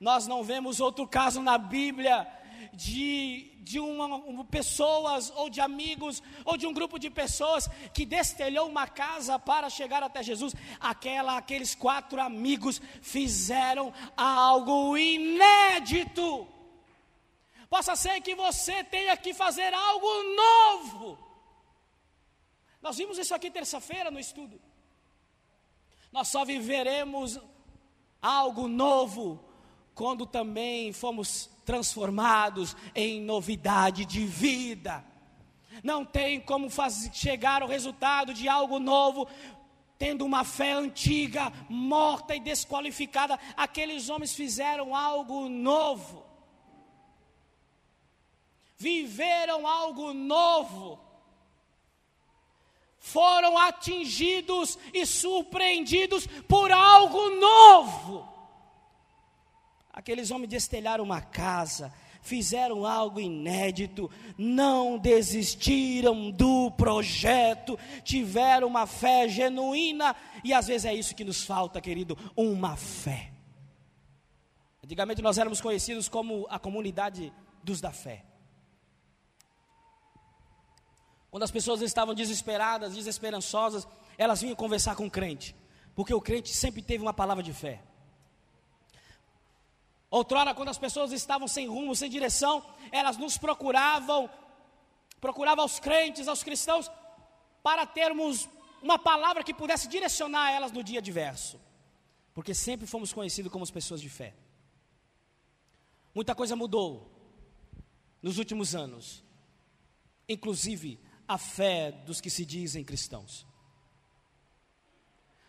nós 0.00 0.26
não 0.26 0.42
vemos 0.42 0.80
outro 0.80 1.06
caso 1.06 1.42
na 1.42 1.58
Bíblia 1.58 2.26
de, 2.72 3.52
de 3.60 3.78
uma, 3.80 4.06
uma, 4.06 4.44
pessoas, 4.44 5.32
ou 5.36 5.48
de 5.48 5.60
amigos, 5.60 6.22
ou 6.44 6.56
de 6.56 6.66
um 6.66 6.72
grupo 6.72 6.98
de 6.98 7.10
pessoas 7.10 7.68
que 7.94 8.04
destelhou 8.04 8.68
uma 8.68 8.86
casa 8.86 9.38
para 9.38 9.70
chegar 9.70 10.02
até 10.02 10.22
Jesus. 10.22 10.54
Aquela, 10.78 11.36
aqueles 11.36 11.74
quatro 11.74 12.20
amigos 12.20 12.80
fizeram 13.00 13.92
algo 14.16 14.96
inédito. 14.96 16.46
Possa 17.68 17.96
ser 17.96 18.20
que 18.20 18.34
você 18.34 18.84
tenha 18.84 19.16
que 19.16 19.32
fazer 19.32 19.72
algo 19.72 20.06
novo. 20.36 21.18
Nós 22.82 22.96
vimos 22.96 23.16
isso 23.16 23.34
aqui 23.34 23.50
terça-feira 23.50 24.10
no 24.10 24.20
estudo. 24.20 24.60
Nós 26.10 26.28
só 26.28 26.44
viveremos 26.44 27.38
algo 28.20 28.68
novo 28.68 29.51
quando 29.94 30.26
também 30.26 30.92
fomos 30.92 31.50
transformados 31.64 32.76
em 32.94 33.20
novidade 33.20 34.04
de 34.04 34.24
vida. 34.26 35.04
Não 35.82 36.04
tem 36.04 36.40
como 36.40 36.68
fazer, 36.68 37.12
chegar 37.12 37.62
ao 37.62 37.68
resultado 37.68 38.34
de 38.34 38.48
algo 38.48 38.78
novo 38.78 39.28
tendo 40.02 40.24
uma 40.24 40.42
fé 40.42 40.72
antiga, 40.72 41.52
morta 41.68 42.34
e 42.34 42.40
desqualificada. 42.40 43.38
Aqueles 43.56 44.08
homens 44.08 44.34
fizeram 44.34 44.96
algo 44.96 45.48
novo. 45.48 46.26
Viveram 48.76 49.64
algo 49.64 50.12
novo. 50.12 50.98
Foram 52.98 53.56
atingidos 53.56 54.76
e 54.92 55.06
surpreendidos 55.06 56.26
por 56.48 56.72
algo 56.72 57.30
novo. 57.36 58.31
Aqueles 59.92 60.30
homens 60.30 60.48
destelharam 60.48 61.04
uma 61.04 61.20
casa, 61.20 61.92
fizeram 62.22 62.86
algo 62.86 63.20
inédito, 63.20 64.10
não 64.38 64.96
desistiram 64.96 66.30
do 66.30 66.70
projeto, 66.70 67.78
tiveram 68.02 68.68
uma 68.68 68.86
fé 68.86 69.28
genuína, 69.28 70.16
e 70.42 70.54
às 70.54 70.66
vezes 70.68 70.86
é 70.86 70.94
isso 70.94 71.14
que 71.14 71.24
nos 71.24 71.44
falta, 71.44 71.80
querido, 71.80 72.16
uma 72.34 72.74
fé. 72.74 73.32
Antigamente 74.82 75.20
nós 75.20 75.36
éramos 75.36 75.60
conhecidos 75.60 76.08
como 76.08 76.46
a 76.48 76.58
comunidade 76.58 77.32
dos 77.62 77.80
da 77.80 77.92
fé. 77.92 78.24
Quando 81.30 81.42
as 81.42 81.50
pessoas 81.50 81.82
estavam 81.82 82.14
desesperadas, 82.14 82.94
desesperançosas, 82.94 83.86
elas 84.16 84.40
vinham 84.40 84.56
conversar 84.56 84.96
com 84.96 85.06
o 85.06 85.10
crente, 85.10 85.54
porque 85.94 86.14
o 86.14 86.20
crente 86.20 86.54
sempre 86.54 86.82
teve 86.82 87.02
uma 87.02 87.12
palavra 87.12 87.42
de 87.42 87.52
fé. 87.52 87.80
Outrora, 90.12 90.54
quando 90.54 90.68
as 90.68 90.76
pessoas 90.76 91.10
estavam 91.10 91.48
sem 91.48 91.66
rumo, 91.66 91.96
sem 91.96 92.10
direção, 92.10 92.62
elas 92.90 93.16
nos 93.16 93.38
procuravam, 93.38 94.28
procuravam 95.18 95.62
aos 95.62 95.80
crentes, 95.80 96.28
aos 96.28 96.42
cristãos, 96.42 96.90
para 97.62 97.86
termos 97.86 98.46
uma 98.82 98.98
palavra 98.98 99.42
que 99.42 99.54
pudesse 99.54 99.88
direcionar 99.88 100.50
elas 100.50 100.70
no 100.70 100.84
dia 100.84 100.98
adverso. 100.98 101.58
Porque 102.34 102.52
sempre 102.52 102.86
fomos 102.86 103.10
conhecidos 103.10 103.50
como 103.50 103.64
as 103.64 103.70
pessoas 103.70 104.02
de 104.02 104.10
fé. 104.10 104.34
Muita 106.14 106.34
coisa 106.34 106.54
mudou 106.54 107.10
nos 108.20 108.36
últimos 108.36 108.74
anos, 108.74 109.24
inclusive 110.28 111.00
a 111.26 111.38
fé 111.38 111.90
dos 111.90 112.20
que 112.20 112.28
se 112.28 112.44
dizem 112.44 112.84
cristãos. 112.84 113.46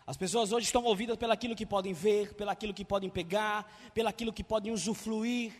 As 0.05 0.17
pessoas 0.17 0.51
hoje 0.51 0.65
estão 0.65 0.81
movidas 0.81 1.17
pelaquilo 1.17 1.55
que 1.55 1.65
podem 1.65 1.93
ver, 1.93 2.33
pelaquilo 2.33 2.73
que 2.73 2.83
podem 2.83 3.09
pegar, 3.09 3.71
pelaquilo 3.93 4.33
que 4.33 4.43
podem 4.43 4.73
usufruir. 4.73 5.53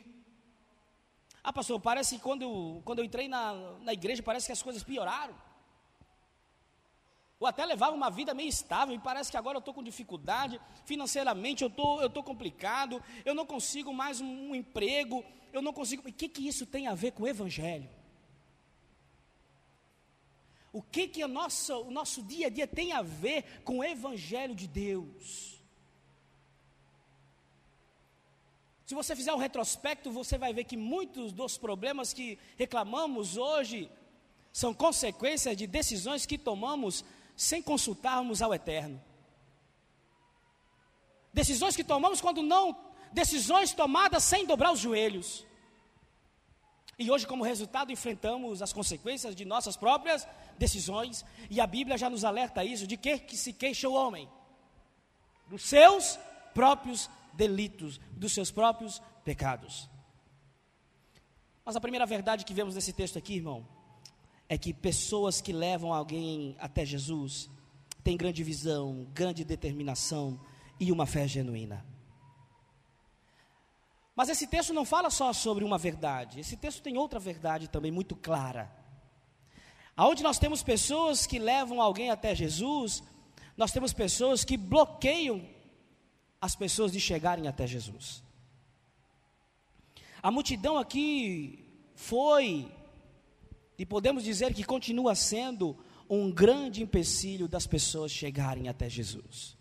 Ah, 1.41 1.53
pastor, 1.53 1.79
parece 1.79 2.15
que 2.15 2.21
quando 2.21 2.41
eu, 2.41 2.81
quando 2.83 2.99
eu 2.99 3.05
entrei 3.05 3.29
na, 3.29 3.53
na 3.81 3.93
igreja, 3.93 4.21
parece 4.21 4.45
que 4.45 4.51
as 4.51 4.61
coisas 4.61 4.83
pioraram. 4.83 5.33
Ou 7.39 7.47
até 7.47 7.65
levava 7.65 7.95
uma 7.95 8.09
vida 8.09 8.33
meio 8.33 8.49
estável, 8.49 8.93
e 8.93 8.99
parece 8.99 9.31
que 9.31 9.37
agora 9.37 9.57
eu 9.57 9.59
estou 9.59 9.73
com 9.73 9.83
dificuldade, 9.83 10.59
financeiramente 10.85 11.63
eu 11.63 11.69
tô, 11.69 11.95
estou 11.95 12.09
tô 12.09 12.23
complicado, 12.23 13.01
eu 13.25 13.33
não 13.33 13.45
consigo 13.45 13.93
mais 13.93 14.19
um, 14.19 14.49
um 14.49 14.55
emprego, 14.55 15.23
eu 15.53 15.61
não 15.61 15.71
consigo. 15.71 16.07
E 16.07 16.11
o 16.11 16.13
que, 16.13 16.27
que 16.27 16.47
isso 16.47 16.65
tem 16.65 16.87
a 16.87 16.93
ver 16.93 17.11
com 17.11 17.23
o 17.23 17.27
Evangelho? 17.27 17.89
O 20.73 20.81
que 20.81 21.07
que 21.07 21.23
o 21.23 21.27
nosso, 21.27 21.81
o 21.81 21.91
nosso 21.91 22.23
dia 22.23 22.47
a 22.47 22.49
dia 22.49 22.67
tem 22.67 22.91
a 22.91 23.03
ver 23.03 23.61
com 23.63 23.77
o 23.77 23.83
Evangelho 23.83 24.55
de 24.55 24.67
Deus. 24.67 25.61
Se 28.83 28.95
você 28.95 29.15
fizer 29.15 29.31
um 29.33 29.37
retrospecto, 29.37 30.11
você 30.11 30.35
vai 30.35 30.51
ver 30.51 30.63
que 30.63 30.75
muitos 30.75 31.31
dos 31.31 31.57
problemas 31.59 32.11
que 32.11 32.39
reclamamos 32.57 33.37
hoje 33.37 33.89
são 34.51 34.73
consequências 34.73 35.55
de 35.55 35.67
decisões 35.67 36.25
que 36.25 36.37
tomamos 36.37 37.05
sem 37.35 37.61
consultarmos 37.61 38.41
ao 38.41 38.53
Eterno. 38.53 39.01
Decisões 41.31 41.75
que 41.75 41.83
tomamos 41.83 42.19
quando 42.19 42.41
não, 42.41 42.75
decisões 43.11 43.73
tomadas 43.73 44.23
sem 44.23 44.45
dobrar 44.45 44.71
os 44.71 44.79
joelhos. 44.79 45.45
E 46.97 47.09
hoje, 47.09 47.25
como 47.25 47.43
resultado, 47.43 47.91
enfrentamos 47.91 48.61
as 48.61 48.71
consequências 48.71 49.35
de 49.35 49.45
nossas 49.45 49.75
próprias 49.75 50.27
decisões, 50.57 51.25
e 51.49 51.59
a 51.59 51.65
Bíblia 51.65 51.97
já 51.97 52.09
nos 52.09 52.23
alerta 52.23 52.63
isso, 52.63 52.85
de 52.85 52.97
que, 52.97 53.17
que 53.19 53.35
se 53.35 53.51
queixa 53.51 53.89
o 53.89 53.93
homem? 53.93 54.29
Dos 55.47 55.63
seus 55.63 56.19
próprios 56.53 57.09
delitos, 57.33 57.99
dos 58.11 58.31
seus 58.31 58.51
próprios 58.51 59.01
pecados. 59.23 59.89
Mas 61.65 61.75
a 61.75 61.81
primeira 61.81 62.05
verdade 62.05 62.45
que 62.45 62.53
vemos 62.53 62.75
nesse 62.75 62.93
texto 62.93 63.17
aqui, 63.17 63.35
irmão, 63.35 63.67
é 64.47 64.57
que 64.57 64.73
pessoas 64.73 65.41
que 65.41 65.51
levam 65.51 65.93
alguém 65.93 66.55
até 66.59 66.85
Jesus 66.85 67.49
têm 68.03 68.17
grande 68.17 68.43
visão, 68.43 69.07
grande 69.13 69.43
determinação 69.43 70.39
e 70.79 70.91
uma 70.91 71.05
fé 71.05 71.27
genuína. 71.27 71.92
Mas 74.15 74.29
esse 74.29 74.45
texto 74.45 74.73
não 74.73 74.85
fala 74.85 75.09
só 75.09 75.33
sobre 75.33 75.63
uma 75.63 75.77
verdade, 75.77 76.39
esse 76.39 76.55
texto 76.55 76.81
tem 76.81 76.97
outra 76.97 77.19
verdade 77.19 77.67
também 77.67 77.91
muito 77.91 78.15
clara. 78.15 78.71
Aonde 79.95 80.23
nós 80.23 80.39
temos 80.39 80.63
pessoas 80.63 81.25
que 81.25 81.39
levam 81.39 81.81
alguém 81.81 82.09
até 82.09 82.33
Jesus, 82.33 83.03
nós 83.55 83.71
temos 83.71 83.93
pessoas 83.93 84.43
que 84.43 84.57
bloqueiam 84.57 85.47
as 86.41 86.55
pessoas 86.55 86.91
de 86.91 86.99
chegarem 86.99 87.47
até 87.47 87.65
Jesus. 87.65 88.23
A 90.21 90.31
multidão 90.31 90.77
aqui 90.77 91.65
foi, 91.95 92.71
e 93.77 93.85
podemos 93.85 94.23
dizer 94.23 94.53
que 94.53 94.63
continua 94.63 95.15
sendo, 95.15 95.77
um 96.09 96.31
grande 96.31 96.83
empecilho 96.83 97.47
das 97.47 97.65
pessoas 97.65 98.11
chegarem 98.11 98.67
até 98.67 98.89
Jesus. 98.89 99.57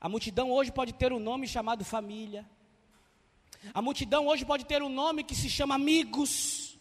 A 0.00 0.08
multidão 0.08 0.50
hoje 0.50 0.70
pode 0.70 0.92
ter 0.92 1.12
um 1.12 1.18
nome 1.18 1.46
chamado 1.48 1.84
família. 1.84 2.48
A 3.72 3.80
multidão 3.80 4.26
hoje 4.26 4.44
pode 4.44 4.64
ter 4.64 4.82
um 4.82 4.88
nome 4.88 5.24
que 5.24 5.34
se 5.34 5.48
chama 5.48 5.74
amigos. 5.74 6.78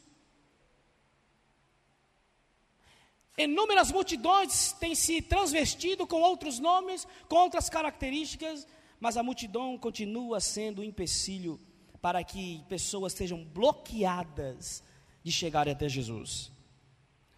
Inúmeras 3.38 3.92
multidões 3.92 4.74
têm 4.74 4.94
se 4.94 5.22
transvestido 5.22 6.06
com 6.06 6.22
outros 6.22 6.60
nomes, 6.60 7.08
com 7.28 7.36
outras 7.38 7.70
características, 7.70 8.68
mas 9.00 9.18
a 9.18 9.24
multidão 9.24 9.78
continua 9.78 10.40
sendo 10.40 10.82
um 10.82 10.86
empecilho 10.86 11.60
para 12.02 12.24
que 12.24 12.64
pessoas 12.68 13.14
sejam 13.14 13.44
bloqueadas 13.44 14.84
de 15.24 15.32
chegarem 15.32 15.74
até 15.74 15.88
Jesus. 15.88 16.52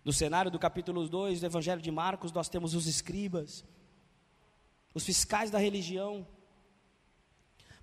No 0.03 0.11
cenário 0.11 0.51
do 0.51 0.59
capítulo 0.59 1.07
2 1.07 1.39
do 1.39 1.45
Evangelho 1.45 1.81
de 1.81 1.91
Marcos, 1.91 2.31
nós 2.31 2.49
temos 2.49 2.73
os 2.73 2.87
escribas, 2.87 3.63
os 4.95 5.03
fiscais 5.05 5.51
da 5.51 5.59
religião, 5.59 6.25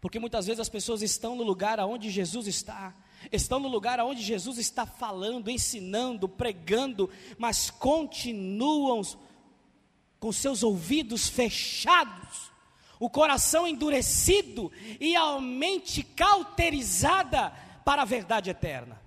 porque 0.00 0.18
muitas 0.18 0.46
vezes 0.46 0.58
as 0.58 0.68
pessoas 0.68 1.02
estão 1.02 1.36
no 1.36 1.44
lugar 1.44 1.78
aonde 1.78 2.10
Jesus 2.10 2.48
está, 2.48 2.92
estão 3.30 3.60
no 3.60 3.68
lugar 3.68 4.00
aonde 4.00 4.20
Jesus 4.20 4.58
está 4.58 4.84
falando, 4.84 5.48
ensinando, 5.48 6.28
pregando, 6.28 7.08
mas 7.38 7.70
continuam 7.70 9.02
com 10.18 10.32
seus 10.32 10.62
ouvidos 10.62 11.28
fechados, 11.28 12.50
o 12.98 13.10
coração 13.10 13.68
endurecido 13.68 14.72
e 14.98 15.14
a 15.14 15.40
mente 15.40 16.02
cauterizada 16.02 17.50
para 17.84 18.02
a 18.02 18.06
verdade 18.06 18.48
eterna. 18.48 19.00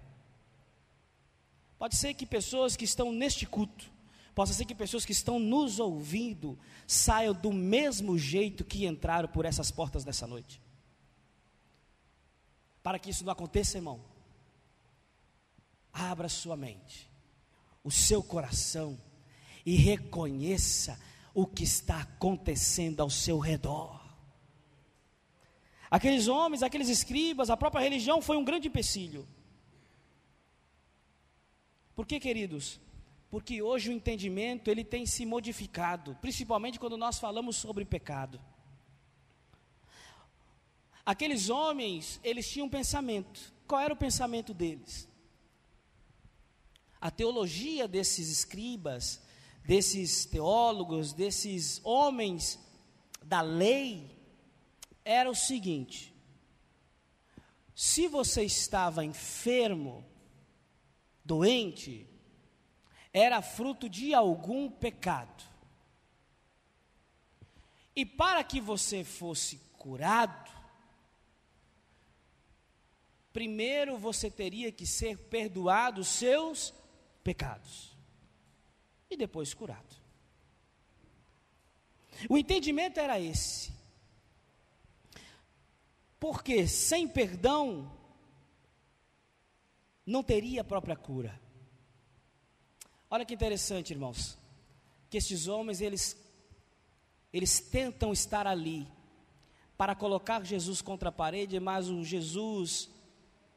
Pode 1.77 1.97
ser 1.97 2.13
que 2.13 2.25
pessoas 2.25 2.77
que 2.77 2.85
estão 2.85 3.11
neste 3.11 3.45
culto, 3.45 3.91
possa 4.35 4.53
ser 4.53 4.65
que 4.65 4.75
pessoas 4.75 5.05
que 5.05 5.13
estão 5.13 5.39
nos 5.39 5.79
ouvindo 5.79 6.59
saiam 6.85 7.33
do 7.33 7.53
mesmo 7.53 8.19
jeito 8.19 8.65
que 8.65 8.85
entraram 8.85 9.29
por 9.29 9.45
essas 9.45 9.71
portas 9.71 10.03
nessa 10.03 10.27
noite. 10.27 10.61
Para 12.83 12.99
que 12.99 13.09
isso 13.09 13.23
não 13.23 13.31
aconteça, 13.31 13.77
irmão, 13.77 14.03
abra 15.93 16.27
sua 16.27 16.57
mente, 16.57 17.09
o 17.81 17.89
seu 17.89 18.21
coração 18.21 18.99
e 19.65 19.75
reconheça 19.77 20.99
o 21.33 21.47
que 21.47 21.63
está 21.63 22.01
acontecendo 22.01 22.99
ao 22.99 23.09
seu 23.09 23.39
redor. 23.39 24.03
Aqueles 25.89 26.27
homens, 26.27 26.61
aqueles 26.61 26.89
escribas, 26.89 27.49
a 27.49 27.55
própria 27.55 27.81
religião 27.81 28.21
foi 28.21 28.35
um 28.35 28.43
grande 28.43 28.67
empecilho. 28.67 29.25
Por 31.95 32.05
que, 32.05 32.19
queridos? 32.19 32.81
Porque 33.35 33.61
hoje 33.61 33.89
o 33.89 33.91
entendimento 33.91 34.71
ele 34.71 34.81
tem 34.81 35.05
se 35.05 35.25
modificado, 35.25 36.17
principalmente 36.21 36.79
quando 36.79 36.95
nós 36.95 37.19
falamos 37.19 37.57
sobre 37.57 37.83
pecado. 37.83 38.39
Aqueles 41.05 41.49
homens, 41.49 42.17
eles 42.23 42.49
tinham 42.49 42.67
um 42.67 42.69
pensamento. 42.69 43.53
Qual 43.67 43.81
era 43.81 43.93
o 43.93 43.97
pensamento 43.97 44.53
deles? 44.53 45.05
A 47.01 47.11
teologia 47.11 47.89
desses 47.89 48.29
escribas, 48.29 49.21
desses 49.65 50.23
teólogos, 50.23 51.11
desses 51.11 51.81
homens 51.83 52.57
da 53.21 53.41
lei, 53.41 54.17
era 55.03 55.29
o 55.29 55.35
seguinte: 55.35 56.15
se 57.75 58.07
você 58.07 58.45
estava 58.45 59.03
enfermo, 59.03 60.05
doente, 61.25 62.14
era 63.17 63.41
fruto 63.41 63.87
de 63.87 64.13
algum 64.13 64.69
pecado. 64.69 65.41
E 67.95 68.05
para 68.05 68.43
que 68.43 68.59
você 68.59 69.05
fosse 69.05 69.57
curado, 69.77 70.51
primeiro 73.31 73.97
você 73.97 74.29
teria 74.29 74.69
que 74.69 74.85
ser 74.85 75.17
perdoado 75.17 76.01
os 76.01 76.09
seus 76.09 76.73
pecados 77.23 77.95
e 79.09 79.15
depois 79.15 79.53
curado. 79.53 79.95
O 82.29 82.37
entendimento 82.37 82.99
era 82.99 83.17
esse. 83.17 83.71
Porque 86.19 86.67
sem 86.67 87.07
perdão 87.07 87.89
não 90.05 90.21
teria 90.21 90.59
a 90.59 90.65
própria 90.65 90.97
cura. 90.97 91.44
Olha 93.09 93.25
que 93.25 93.33
interessante, 93.33 93.91
irmãos, 93.91 94.37
que 95.09 95.17
estes 95.17 95.47
homens 95.47 95.81
eles 95.81 96.17
eles 97.31 97.59
tentam 97.59 98.13
estar 98.13 98.47
ali 98.47 98.87
para 99.75 99.93
colocar 99.93 100.43
Jesus 100.45 100.81
contra 100.81 101.09
a 101.09 101.11
parede, 101.11 101.59
mas 101.59 101.89
o 101.89 102.03
Jesus 102.03 102.89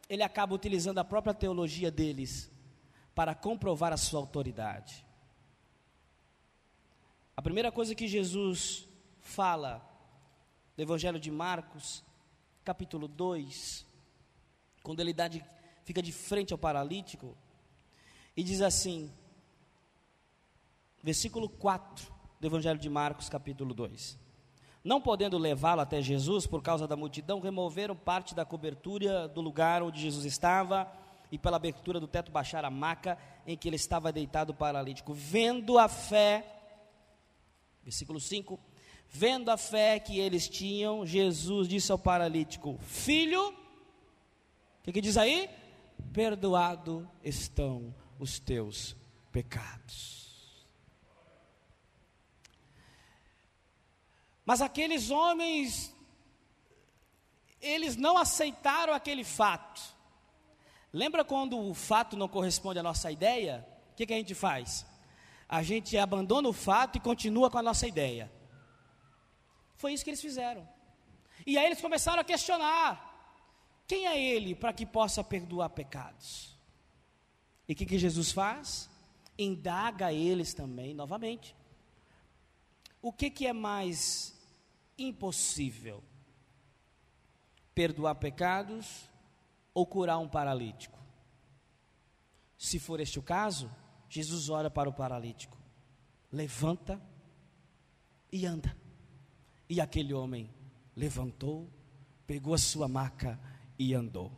ele 0.09 0.23
acaba 0.23 0.55
utilizando 0.55 0.99
a 0.99 1.05
própria 1.05 1.33
teologia 1.33 1.91
deles 1.91 2.51
para 3.15 3.35
comprovar 3.35 3.93
a 3.93 3.97
sua 3.97 4.19
autoridade. 4.19 5.05
A 7.37 7.43
primeira 7.43 7.71
coisa 7.71 7.95
que 7.95 8.09
Jesus 8.09 8.89
fala 9.21 9.85
no 10.77 10.83
Evangelho 10.83 11.21
de 11.21 11.31
Marcos, 11.31 12.03
capítulo 12.65 13.07
2, 13.07 13.87
quando 14.83 15.01
ele 15.01 15.13
de, 15.13 15.45
fica 15.85 16.03
de 16.03 16.11
frente 16.11 16.53
ao 16.53 16.59
paralítico, 16.59 17.37
e 18.37 18.43
diz 18.43 18.61
assim, 18.61 19.13
versículo 21.03 21.49
4 21.49 22.13
do 22.41 22.47
Evangelho 22.47 22.79
de 22.79 22.89
Marcos, 22.89 23.29
capítulo 23.29 23.75
2. 23.75 24.19
Não 24.85 25.01
podendo 25.01 25.37
levá-lo 25.37 25.81
até 25.81 26.01
Jesus 26.01 26.47
por 26.47 26.63
causa 26.63 26.87
da 26.87 26.97
multidão, 26.97 27.41
removeram 27.41 27.97
parte 27.97 28.35
da 28.35 28.45
cobertura 28.45 29.29
do 29.29 29.41
lugar 29.41 29.83
onde 29.83 30.01
Jesus 30.01 30.25
estava 30.25 30.91
e 31.31 31.39
pela 31.39 31.57
abertura 31.57 32.01
do 32.01 32.09
teto 32.09 32.33
baixaram 32.33 32.69
a 32.69 32.71
maca 32.71 33.19
em 33.47 33.57
que 33.57 33.69
ele 33.69 33.77
estava 33.77 34.13
deitado 34.13 34.55
paralítico. 34.55 35.13
Vendo 35.13 35.79
a 35.79 35.89
fé, 35.89 36.45
versículo 37.83 38.21
5, 38.21 38.59
vendo 39.09 39.51
a 39.51 39.57
fé 39.57 39.99
que 39.99 40.19
eles 40.19 40.49
tinham, 40.49 41.05
Jesus 41.05 41.69
disse 41.69 41.93
ao 41.93 41.99
paralítico: 41.99 42.79
Filho, 42.81 43.49
o 43.49 43.55
que, 44.85 44.93
que 44.93 45.01
diz 45.01 45.17
aí? 45.17 45.51
Perdoado 46.13 47.09
estão 47.23 47.95
os 48.19 48.39
teus 48.39 48.97
pecados. 49.31 50.18
Mas 54.49 54.63
aqueles 54.63 55.11
homens, 55.11 55.95
eles 57.61 57.97
não 57.97 58.17
aceitaram 58.17 58.95
aquele 58.95 59.23
fato. 59.23 59.79
Lembra 60.91 61.23
quando 61.23 61.59
o 61.59 61.75
fato 61.75 62.17
não 62.17 62.27
corresponde 62.27 62.79
à 62.79 62.83
nossa 62.83 63.13
ideia? 63.13 63.69
O 63.93 63.95
que, 63.95 64.07
que 64.07 64.15
a 64.15 64.17
gente 64.17 64.35
faz? 64.35 64.87
A 65.47 65.63
gente 65.63 65.99
abandona 65.99 66.49
o 66.49 66.55
fato 66.55 66.97
e 66.97 67.01
continua 67.01 67.51
com 67.51 67.59
a 67.59 67.63
nossa 67.63 67.87
ideia. 67.87 68.33
Foi 69.77 69.93
isso 69.93 70.03
que 70.03 70.09
eles 70.09 70.23
fizeram. 70.23 70.67
E 71.47 71.59
aí 71.59 71.67
eles 71.67 71.83
começaram 71.83 72.23
a 72.23 72.25
questionar: 72.25 72.91
quem 73.87 74.07
é 74.07 74.19
ele 74.19 74.55
para 74.55 74.73
que 74.73 74.87
possa 74.87 75.23
perdoar 75.23 75.69
pecados? 75.69 76.57
E 77.69 77.75
o 77.75 77.77
que, 77.77 77.85
que 77.85 77.99
Jesus 77.99 78.33
faz? 78.33 78.89
Indaga 79.39 80.11
eles 80.11 80.55
também 80.55 80.95
novamente. 80.95 81.55
O 83.03 83.13
que, 83.13 83.29
que 83.29 83.47
é 83.47 83.53
mais 83.53 84.38
impossível 84.99 86.03
perdoar 87.75 88.17
pecados 88.17 89.09
ou 89.73 89.87
curar 89.87 90.19
um 90.19 90.29
paralítico. 90.29 90.99
Se 92.59 92.81
for 92.81 92.99
este 92.99 93.19
o 93.19 93.23
caso, 93.23 93.71
Jesus 94.09 94.49
ora 94.49 94.69
para 94.69 94.89
o 94.89 94.93
paralítico: 94.93 95.57
levanta 96.33 97.01
e 98.33 98.45
anda. 98.45 98.77
E 99.69 99.81
aquele 99.81 100.13
homem 100.13 100.51
levantou, 100.97 101.71
pegou 102.27 102.55
a 102.55 102.59
sua 102.59 102.89
maca 102.89 103.39
e 103.79 103.95
andou. 103.95 104.33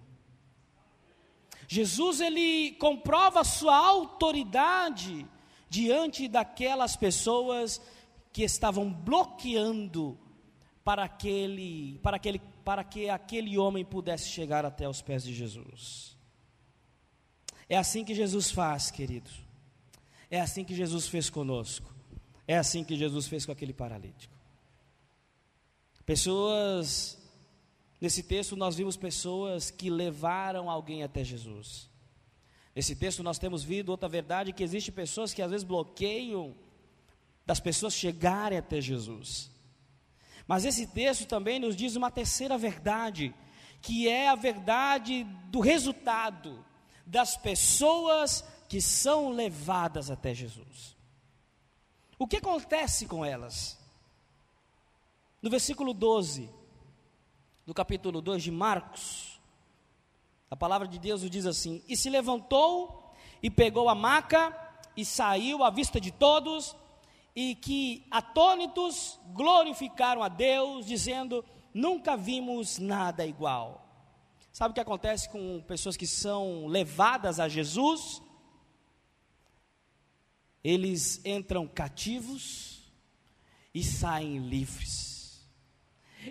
Jesus 1.66 2.20
ele 2.20 2.72
comprova 2.72 3.44
sua 3.44 3.76
autoridade 3.76 5.26
diante 5.68 6.26
daquelas 6.26 6.96
pessoas 6.96 7.80
que 8.32 8.42
estavam 8.42 8.92
bloqueando 8.92 10.18
para, 10.84 11.04
aquele, 11.04 11.98
para, 12.02 12.16
aquele, 12.16 12.38
para 12.64 12.84
que 12.84 13.08
aquele 13.08 13.58
homem 13.58 13.84
pudesse 13.84 14.28
chegar 14.28 14.64
até 14.64 14.88
os 14.88 15.02
pés 15.02 15.22
de 15.22 15.34
Jesus. 15.34 16.16
É 17.68 17.76
assim 17.76 18.04
que 18.04 18.14
Jesus 18.14 18.50
faz, 18.50 18.90
querido. 18.90 19.30
É 20.30 20.40
assim 20.40 20.64
que 20.64 20.74
Jesus 20.74 21.06
fez 21.06 21.30
conosco. 21.30 21.92
É 22.46 22.56
assim 22.56 22.82
que 22.82 22.96
Jesus 22.96 23.28
fez 23.28 23.46
com 23.46 23.52
aquele 23.52 23.72
paralítico. 23.72 24.34
Pessoas, 26.04 27.16
nesse 28.00 28.22
texto 28.22 28.56
nós 28.56 28.76
vimos 28.76 28.96
pessoas 28.96 29.70
que 29.70 29.88
levaram 29.88 30.68
alguém 30.68 31.04
até 31.04 31.22
Jesus. 31.22 31.88
Nesse 32.74 32.96
texto 32.96 33.22
nós 33.22 33.38
temos 33.38 33.62
visto 33.62 33.90
outra 33.90 34.08
verdade 34.08 34.52
que 34.52 34.62
existe 34.62 34.90
pessoas 34.90 35.32
que 35.32 35.42
às 35.42 35.50
vezes 35.50 35.64
bloqueiam 35.64 36.56
das 37.46 37.60
pessoas 37.60 37.94
chegarem 37.94 38.58
até 38.58 38.80
Jesus. 38.80 39.50
Mas 40.50 40.64
esse 40.64 40.84
texto 40.84 41.26
também 41.26 41.60
nos 41.60 41.76
diz 41.76 41.94
uma 41.94 42.10
terceira 42.10 42.58
verdade, 42.58 43.32
que 43.80 44.08
é 44.08 44.28
a 44.28 44.34
verdade 44.34 45.22
do 45.44 45.60
resultado 45.60 46.66
das 47.06 47.36
pessoas 47.36 48.44
que 48.68 48.80
são 48.80 49.30
levadas 49.30 50.10
até 50.10 50.34
Jesus. 50.34 50.96
O 52.18 52.26
que 52.26 52.38
acontece 52.38 53.06
com 53.06 53.24
elas? 53.24 53.78
No 55.40 55.48
versículo 55.48 55.94
12 55.94 56.50
do 57.64 57.72
capítulo 57.72 58.20
2 58.20 58.42
de 58.42 58.50
Marcos, 58.50 59.40
a 60.50 60.56
palavra 60.56 60.88
de 60.88 60.98
Deus 60.98 61.20
diz 61.30 61.46
assim: 61.46 61.80
E 61.86 61.96
se 61.96 62.10
levantou 62.10 63.14
e 63.40 63.48
pegou 63.48 63.88
a 63.88 63.94
maca 63.94 64.52
e 64.96 65.04
saiu 65.04 65.62
à 65.62 65.70
vista 65.70 66.00
de 66.00 66.10
todos, 66.10 66.74
e 67.34 67.54
que 67.54 68.06
atônitos 68.10 69.18
glorificaram 69.32 70.22
a 70.22 70.28
Deus, 70.28 70.86
dizendo: 70.86 71.44
Nunca 71.72 72.16
vimos 72.16 72.78
nada 72.78 73.24
igual. 73.26 73.86
Sabe 74.52 74.72
o 74.72 74.74
que 74.74 74.80
acontece 74.80 75.28
com 75.28 75.62
pessoas 75.66 75.96
que 75.96 76.06
são 76.06 76.66
levadas 76.66 77.38
a 77.38 77.48
Jesus? 77.48 78.20
Eles 80.62 81.24
entram 81.24 81.66
cativos 81.66 82.82
e 83.72 83.82
saem 83.82 84.38
livres. 84.38 85.48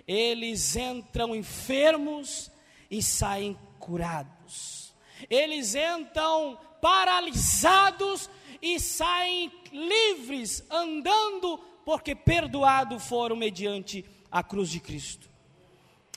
Eles 0.06 0.76
entram 0.76 1.34
enfermos 1.34 2.50
e 2.90 3.02
saem 3.02 3.58
curados. 3.78 4.94
Eles 5.28 5.74
entram 5.74 6.58
paralisados 6.80 8.30
e 8.62 8.78
saem 8.78 9.50
livres, 9.72 10.64
andando, 10.70 11.58
porque 11.84 12.14
perdoado 12.14 12.98
foram 12.98 13.36
mediante 13.36 14.04
a 14.30 14.42
cruz 14.42 14.70
de 14.70 14.80
Cristo. 14.80 15.28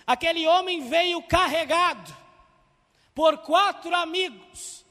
Aquele 0.06 0.46
homem 0.46 0.88
veio 0.88 1.22
carregado 1.24 2.16
por 3.16 3.38
quatro 3.40 3.96
amigos, 3.96 4.86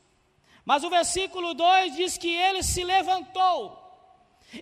mas 0.64 0.84
o 0.84 0.90
versículo 0.90 1.54
2 1.54 1.96
diz 1.96 2.16
que 2.16 2.28
ele 2.28 2.62
se 2.62 2.82
levantou 2.84 3.78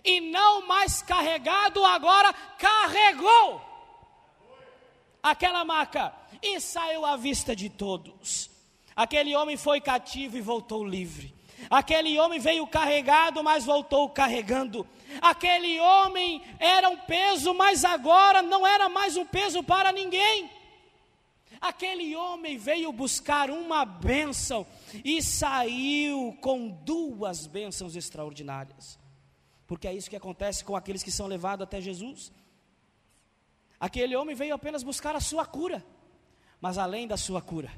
e 0.03 0.21
não 0.21 0.67
mais 0.67 1.01
carregado, 1.01 1.83
agora 1.85 2.33
carregou 2.57 3.61
aquela 5.21 5.63
maca 5.63 6.13
e 6.41 6.59
saiu 6.59 7.05
à 7.05 7.15
vista 7.17 7.55
de 7.55 7.69
todos. 7.69 8.49
Aquele 8.95 9.35
homem 9.35 9.57
foi 9.57 9.79
cativo 9.79 10.37
e 10.37 10.41
voltou 10.41 10.83
livre. 10.83 11.33
Aquele 11.69 12.19
homem 12.19 12.39
veio 12.39 12.65
carregado, 12.67 13.43
mas 13.43 13.65
voltou 13.65 14.09
carregando. 14.09 14.87
Aquele 15.21 15.79
homem 15.79 16.41
era 16.59 16.89
um 16.89 16.97
peso, 16.97 17.53
mas 17.53 17.83
agora 17.85 18.41
não 18.41 18.65
era 18.65 18.89
mais 18.89 19.17
um 19.17 19.25
peso 19.25 19.63
para 19.63 19.91
ninguém. 19.91 20.49
Aquele 21.59 22.15
homem 22.15 22.57
veio 22.57 22.91
buscar 22.91 23.51
uma 23.51 23.85
bênção 23.85 24.65
e 25.05 25.21
saiu 25.21 26.35
com 26.41 26.67
duas 26.67 27.45
bênçãos 27.45 27.95
extraordinárias. 27.95 28.99
Porque 29.67 29.87
é 29.87 29.93
isso 29.93 30.09
que 30.09 30.15
acontece 30.15 30.65
com 30.65 30.75
aqueles 30.75 31.03
que 31.03 31.11
são 31.11 31.27
levados 31.27 31.63
até 31.63 31.79
Jesus. 31.79 32.31
Aquele 33.79 34.15
homem 34.15 34.35
veio 34.35 34.55
apenas 34.55 34.83
buscar 34.83 35.15
a 35.15 35.19
sua 35.19 35.45
cura, 35.45 35.85
mas 36.59 36.77
além 36.77 37.07
da 37.07 37.15
sua 37.15 37.41
cura, 37.41 37.71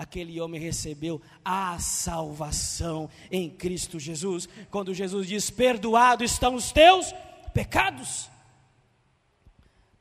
aquele 0.00 0.40
homem 0.40 0.58
recebeu 0.58 1.20
a 1.44 1.78
salvação 1.78 3.10
em 3.30 3.50
Cristo 3.50 4.00
Jesus. 4.00 4.48
Quando 4.70 4.94
Jesus 4.94 5.28
diz: 5.28 5.50
Perdoado 5.50 6.24
estão 6.24 6.54
os 6.54 6.72
teus 6.72 7.12
pecados. 7.52 8.30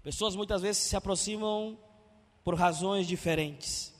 Pessoas 0.01 0.37
muitas 0.37 0.61
vezes 0.61 0.83
se 0.83 0.95
aproximam 0.95 1.77
por 2.45 2.55
razões 2.55 3.07
diferentes. 3.07 3.93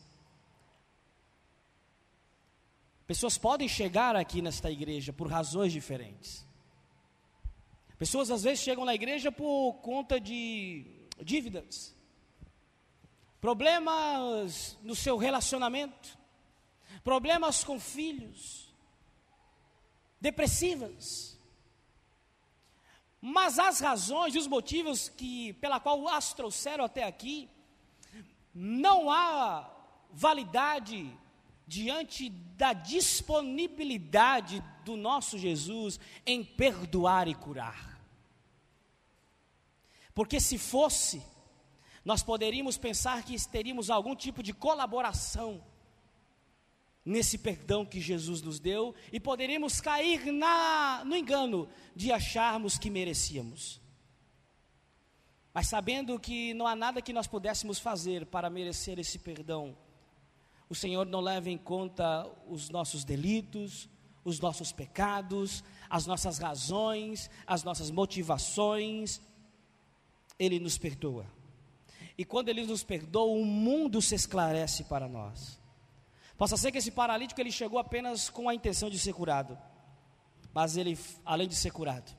Pessoas 3.06 3.38
podem 3.38 3.68
chegar 3.68 4.16
aqui 4.16 4.42
nesta 4.42 4.72
igreja 4.72 5.12
por 5.12 5.28
razões 5.28 5.74
diferentes. 5.74 6.48
Pessoas 7.98 8.32
às 8.32 8.44
vezes 8.44 8.64
chegam 8.64 8.86
na 8.86 8.96
igreja 8.96 9.34
por 9.34 9.74
conta 9.82 10.18
de 10.18 10.86
dívidas, 11.22 11.94
problemas 13.40 14.78
no 14.82 14.96
seu 14.96 15.18
relacionamento, 15.18 16.18
problemas 17.04 17.64
com 17.64 17.80
filhos, 17.80 18.74
depressivas. 20.20 21.40
Mas 23.22 23.60
as 23.60 23.80
razões 23.80 24.36
e 24.36 24.38
os 24.38 24.48
motivos 24.48 25.10
que 25.10 25.54
pela 25.54 25.80
qual 25.80 26.08
as 26.08 26.34
trouxeram 26.34 26.86
até 26.86 27.04
aqui 27.04 27.50
não 28.54 29.12
há 29.12 29.70
validade 30.12 31.12
diante 31.68 32.30
da 32.30 32.74
disponibilidade 32.74 34.64
do 34.84 34.98
nosso 34.98 35.38
Jesus 35.38 36.00
em 36.26 36.44
perdoar 36.44 37.28
e 37.28 37.36
curar. 37.36 38.00
Porque 40.16 40.40
se 40.40 40.58
fosse, 40.58 41.22
nós 42.10 42.24
poderíamos 42.24 42.76
pensar 42.76 43.22
que 43.22 43.36
teríamos 43.48 43.92
algum 43.92 44.16
tipo 44.16 44.42
de 44.42 44.52
colaboração 44.52 45.64
nesse 47.06 47.38
perdão 47.38 47.86
que 47.86 48.02
Jesus 48.02 48.42
nos 48.42 48.60
deu 48.60 48.96
e 49.14 49.20
poderíamos 49.20 49.80
cair 49.80 50.34
na, 50.34 51.04
no 51.06 51.16
engano 51.16 51.70
de 51.96 52.12
acharmos 52.12 52.80
que 52.80 52.90
merecíamos. 52.90 53.80
Mas 55.54 55.68
sabendo 55.68 56.20
que 56.20 56.52
não 56.56 56.66
há 56.66 56.76
nada 56.76 57.00
que 57.00 57.14
nós 57.14 57.28
pudéssemos 57.28 57.78
fazer 57.78 58.26
para 58.26 58.50
merecer 58.50 58.98
esse 58.98 59.20
perdão, 59.20 59.78
o 60.68 60.74
Senhor 60.74 61.06
não 61.06 61.22
leva 61.22 61.52
em 61.52 61.60
conta 61.60 62.28
os 62.48 62.72
nossos 62.72 63.04
delitos, 63.04 63.88
os 64.26 64.40
nossos 64.40 64.72
pecados, 64.72 65.64
as 65.88 66.08
nossas 66.08 66.40
razões, 66.40 67.30
as 67.46 67.64
nossas 67.64 67.92
motivações, 67.92 69.22
Ele 70.40 70.60
nos 70.60 70.76
perdoa. 70.76 71.38
E 72.20 72.26
quando 72.26 72.50
Ele 72.50 72.66
nos 72.66 72.84
perdoa, 72.84 73.32
o 73.32 73.46
mundo 73.46 74.02
se 74.02 74.14
esclarece 74.14 74.84
para 74.84 75.08
nós. 75.08 75.58
Possa 76.38 76.58
ser 76.58 76.70
que 76.70 76.78
esse 76.78 76.92
paralítico 76.92 77.40
ele 77.40 77.50
chegou 77.50 77.80
apenas 77.80 78.30
com 78.30 78.50
a 78.50 78.54
intenção 78.54 78.90
de 78.90 79.00
ser 79.00 79.14
curado, 79.14 79.58
mas 80.54 80.76
ele, 80.76 81.00
além 81.24 81.48
de 81.48 81.56
ser 81.56 81.72
curado, 81.72 82.12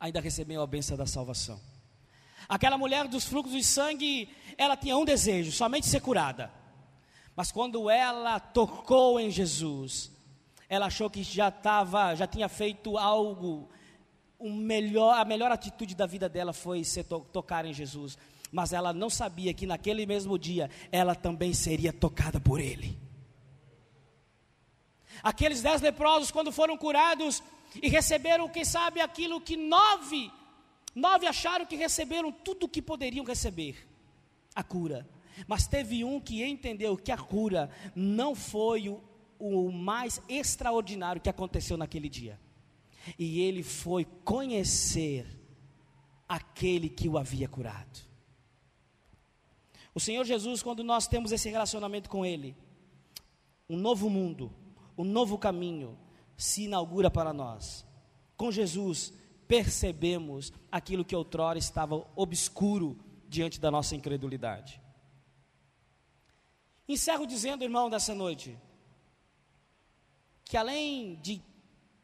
ainda 0.00 0.20
recebeu 0.20 0.60
a 0.60 0.66
bênção 0.66 0.96
da 0.96 1.06
salvação. 1.06 1.60
Aquela 2.48 2.76
mulher 2.76 3.06
dos 3.06 3.24
fluxos 3.24 3.52
de 3.52 3.62
sangue, 3.62 4.28
ela 4.58 4.76
tinha 4.76 4.96
um 4.96 5.04
desejo, 5.04 5.52
somente 5.52 5.86
ser 5.86 6.00
curada. 6.00 6.52
Mas 7.36 7.52
quando 7.52 7.88
ela 7.88 8.40
tocou 8.40 9.20
em 9.20 9.30
Jesus, 9.30 10.10
ela 10.68 10.86
achou 10.86 11.08
que 11.08 11.22
já 11.22 11.48
estava, 11.48 12.16
já 12.16 12.26
tinha 12.26 12.48
feito 12.48 12.98
algo, 12.98 13.68
um 14.40 14.52
melhor, 14.52 15.16
a 15.16 15.24
melhor 15.24 15.52
atitude 15.52 15.94
da 15.94 16.06
vida 16.06 16.28
dela 16.28 16.52
foi 16.52 16.82
ser 16.82 17.04
to, 17.04 17.20
tocar 17.32 17.64
em 17.64 17.74
Jesus. 17.74 18.16
Mas 18.50 18.72
ela 18.72 18.92
não 18.92 19.08
sabia 19.08 19.54
que 19.54 19.66
naquele 19.66 20.06
mesmo 20.06 20.38
dia 20.38 20.70
ela 20.90 21.14
também 21.14 21.54
seria 21.54 21.92
tocada 21.92 22.40
por 22.40 22.60
ele. 22.60 22.98
Aqueles 25.22 25.62
dez 25.62 25.80
leprosos, 25.80 26.30
quando 26.30 26.50
foram 26.50 26.76
curados 26.76 27.42
e 27.82 27.88
receberam, 27.88 28.48
quem 28.48 28.64
sabe, 28.64 29.00
aquilo 29.00 29.40
que 29.40 29.56
nove 29.56 30.30
Nove 30.94 31.26
acharam 31.26 31.66
que 31.66 31.76
receberam 31.76 32.32
tudo 32.32 32.64
o 32.64 32.68
que 32.68 32.82
poderiam 32.82 33.24
receber 33.24 33.86
a 34.54 34.62
cura. 34.62 35.08
Mas 35.46 35.66
teve 35.66 36.04
um 36.04 36.20
que 36.20 36.44
entendeu 36.44 36.96
que 36.96 37.12
a 37.12 37.16
cura 37.16 37.70
não 37.94 38.34
foi 38.34 38.88
o, 38.88 39.00
o 39.38 39.70
mais 39.70 40.20
extraordinário 40.28 41.22
que 41.22 41.30
aconteceu 41.30 41.76
naquele 41.76 42.08
dia. 42.08 42.38
E 43.18 43.40
ele 43.40 43.62
foi 43.62 44.04
conhecer 44.24 45.26
aquele 46.28 46.88
que 46.88 47.08
o 47.08 47.16
havia 47.16 47.48
curado. 47.48 48.09
O 49.94 50.00
Senhor 50.00 50.24
Jesus, 50.24 50.62
quando 50.62 50.84
nós 50.84 51.06
temos 51.06 51.32
esse 51.32 51.48
relacionamento 51.48 52.08
com 52.08 52.24
Ele, 52.24 52.56
um 53.68 53.76
novo 53.76 54.08
mundo, 54.08 54.52
um 54.96 55.04
novo 55.04 55.38
caminho 55.38 55.98
se 56.36 56.64
inaugura 56.64 57.10
para 57.10 57.32
nós. 57.32 57.86
Com 58.36 58.50
Jesus, 58.50 59.12
percebemos 59.46 60.52
aquilo 60.70 61.04
que 61.04 61.14
outrora 61.14 61.58
estava 61.58 62.06
obscuro 62.14 62.98
diante 63.28 63.60
da 63.60 63.70
nossa 63.70 63.94
incredulidade. 63.96 64.80
Encerro 66.88 67.26
dizendo, 67.26 67.62
irmão, 67.62 67.88
dessa 67.88 68.14
noite, 68.14 68.58
que 70.44 70.56
além 70.56 71.16
de 71.16 71.40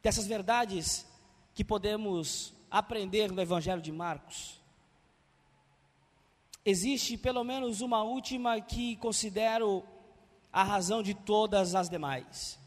dessas 0.01 0.25
verdades 0.25 1.05
que 1.53 1.63
podemos 1.63 2.53
aprender 2.71 3.31
no 3.31 3.41
Evangelho 3.41 3.81
de 3.81 3.91
Marcos, 3.91 4.56
existe 6.69 7.17
pelo 7.17 7.43
menos 7.43 7.81
uma 7.81 8.03
última 8.03 8.59
que 8.61 8.95
considero 8.97 9.83
a 10.51 10.63
razão 10.63 11.01
de 11.01 11.13
todas 11.13 11.75
as 11.75 11.89
demais 11.89 12.59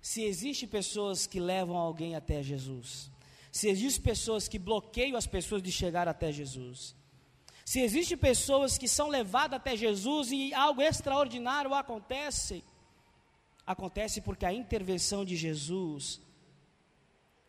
se 0.00 0.22
existe 0.22 0.66
pessoas 0.66 1.26
que 1.26 1.38
levam 1.38 1.76
alguém 1.76 2.14
até 2.14 2.42
Jesus, 2.42 3.10
se 3.52 3.68
existe 3.68 4.00
pessoas 4.00 4.48
que 4.48 4.58
bloqueiam 4.58 5.16
as 5.16 5.26
pessoas 5.26 5.62
de 5.62 5.70
chegar 5.70 6.08
até 6.08 6.32
Jesus, 6.32 6.94
se 7.64 7.80
existe 7.80 8.16
pessoas 8.16 8.78
que 8.78 8.88
são 8.88 9.08
levadas 9.08 9.58
até 9.58 9.76
Jesus 9.76 10.32
e 10.32 10.54
algo 10.54 10.80
extraordinário 10.80 11.74
acontece, 11.74 12.64
acontece 13.66 14.20
porque 14.20 14.46
a 14.46 14.52
intervenção 14.52 15.24
de 15.24 15.36
Jesus 15.36 16.20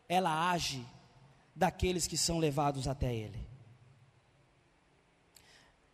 ela 0.07 0.51
age 0.51 0.86
daqueles 1.55 2.05
que 2.05 2.17
são 2.17 2.38
levados 2.38 2.88
até 2.88 3.15
Ele. 3.15 3.51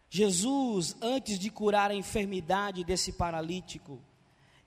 Jesus, 0.10 0.96
antes 1.02 1.38
de 1.38 1.50
curar 1.50 1.92
a 1.92 1.96
enfermidade 1.96 2.84
desse 2.84 3.12
paralítico, 3.12 4.02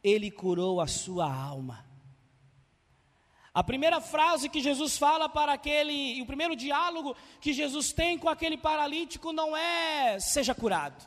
ele 0.03 0.30
curou 0.30 0.80
a 0.80 0.86
sua 0.86 1.32
alma. 1.32 1.84
A 3.53 3.64
primeira 3.64 4.01
frase 4.01 4.49
que 4.49 4.61
Jesus 4.61 4.97
fala 4.97 5.28
para 5.28 5.53
aquele, 5.53 6.22
o 6.22 6.26
primeiro 6.26 6.55
diálogo 6.55 7.16
que 7.41 7.53
Jesus 7.53 7.93
tem 7.93 8.16
com 8.16 8.28
aquele 8.28 8.57
paralítico 8.57 9.32
não 9.32 9.57
é 9.57 10.20
seja 10.20 10.55
curado. 10.55 11.05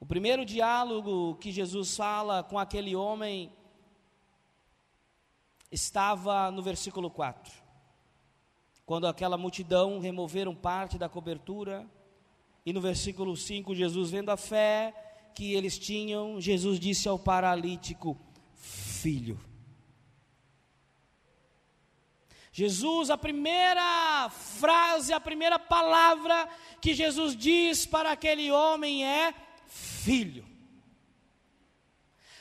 O 0.00 0.06
primeiro 0.06 0.44
diálogo 0.44 1.34
que 1.36 1.52
Jesus 1.52 1.96
fala 1.96 2.42
com 2.42 2.58
aquele 2.58 2.96
homem 2.96 3.52
estava 5.70 6.50
no 6.50 6.62
versículo 6.62 7.10
4. 7.10 7.52
Quando 8.86 9.06
aquela 9.06 9.36
multidão 9.36 9.98
removeram 9.98 10.54
parte 10.54 10.96
da 10.96 11.10
cobertura, 11.10 11.86
e 12.68 12.72
no 12.74 12.82
versículo 12.82 13.34
5, 13.34 13.74
Jesus, 13.74 14.10
vendo 14.10 14.28
a 14.28 14.36
fé 14.36 14.92
que 15.34 15.54
eles 15.54 15.78
tinham, 15.78 16.38
Jesus 16.38 16.78
disse 16.78 17.08
ao 17.08 17.18
paralítico: 17.18 18.14
Filho. 18.54 19.40
Jesus, 22.52 23.08
a 23.08 23.16
primeira 23.16 24.28
frase, 24.28 25.14
a 25.14 25.18
primeira 25.18 25.58
palavra 25.58 26.46
que 26.78 26.92
Jesus 26.92 27.34
diz 27.34 27.86
para 27.86 28.12
aquele 28.12 28.52
homem 28.52 29.02
é: 29.02 29.32
Filho. 29.66 30.44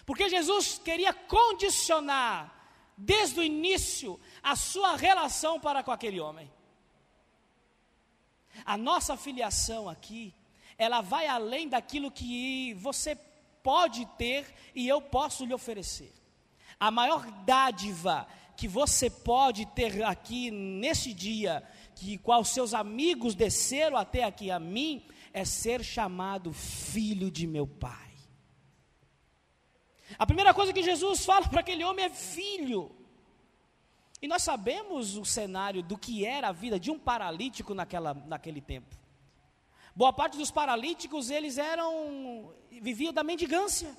Porque 0.05 0.27
Jesus 0.27 0.77
queria 0.77 1.13
condicionar, 1.13 2.53
desde 2.97 3.39
o 3.39 3.43
início, 3.43 4.19
a 4.43 4.57
sua 4.57 4.97
relação 4.97 5.57
para 5.57 5.81
com 5.83 5.91
aquele 5.91 6.19
homem. 6.19 6.51
A 8.67 8.77
nossa 8.77 9.15
filiação 9.15 9.87
aqui, 9.87 10.33
ela 10.77 10.99
vai 10.99 11.25
além 11.25 11.69
daquilo 11.69 12.11
que 12.11 12.73
você 12.73 13.17
pode 13.63 14.05
ter 14.17 14.45
e 14.75 14.85
eu 14.85 15.01
posso 15.01 15.45
lhe 15.45 15.53
oferecer. 15.53 16.13
A 16.77 16.91
maior 16.91 17.25
dádiva 17.45 18.27
que 18.57 18.67
você 18.67 19.09
pode 19.09 19.65
ter 19.67 20.03
aqui 20.03 20.51
nesse 20.51 21.13
dia, 21.13 21.63
que 21.95 22.17
qual 22.17 22.43
seus 22.43 22.73
amigos 22.73 23.35
desceram 23.35 23.95
até 23.95 24.25
aqui 24.25 24.51
a 24.51 24.59
mim, 24.59 25.01
é 25.31 25.45
ser 25.45 25.81
chamado 25.81 26.51
filho 26.51 27.31
de 27.31 27.47
meu 27.47 27.65
pai. 27.65 28.11
A 30.19 30.25
primeira 30.25 30.53
coisa 30.53 30.73
que 30.73 30.83
Jesus 30.83 31.23
fala 31.23 31.47
para 31.47 31.61
aquele 31.61 31.85
homem 31.85 32.03
é 32.03 32.09
filho. 32.09 32.96
E 34.21 34.27
nós 34.27 34.43
sabemos 34.43 35.15
o 35.15 35.23
cenário 35.23 35.83
do 35.83 35.97
que 35.97 36.25
era 36.25 36.49
a 36.49 36.51
vida 36.51 36.79
de 36.79 36.89
um 36.89 36.97
paralítico 36.97 37.73
naquela, 37.73 38.13
naquele 38.13 38.61
tempo. 38.61 38.95
Boa 39.95 40.13
parte 40.13 40.37
dos 40.37 40.51
paralíticos, 40.51 41.29
eles 41.29 41.57
eram, 41.57 42.53
viviam 42.69 43.13
da 43.13 43.23
mendigância, 43.23 43.95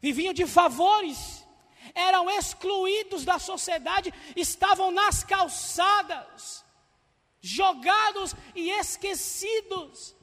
viviam 0.00 0.32
de 0.32 0.46
favores, 0.46 1.46
eram 1.94 2.30
excluídos 2.30 3.24
da 3.24 3.38
sociedade, 3.38 4.12
estavam 4.36 4.90
nas 4.90 5.24
calçadas, 5.24 6.64
jogados 7.40 8.34
e 8.54 8.70
esquecidos. 8.70 10.14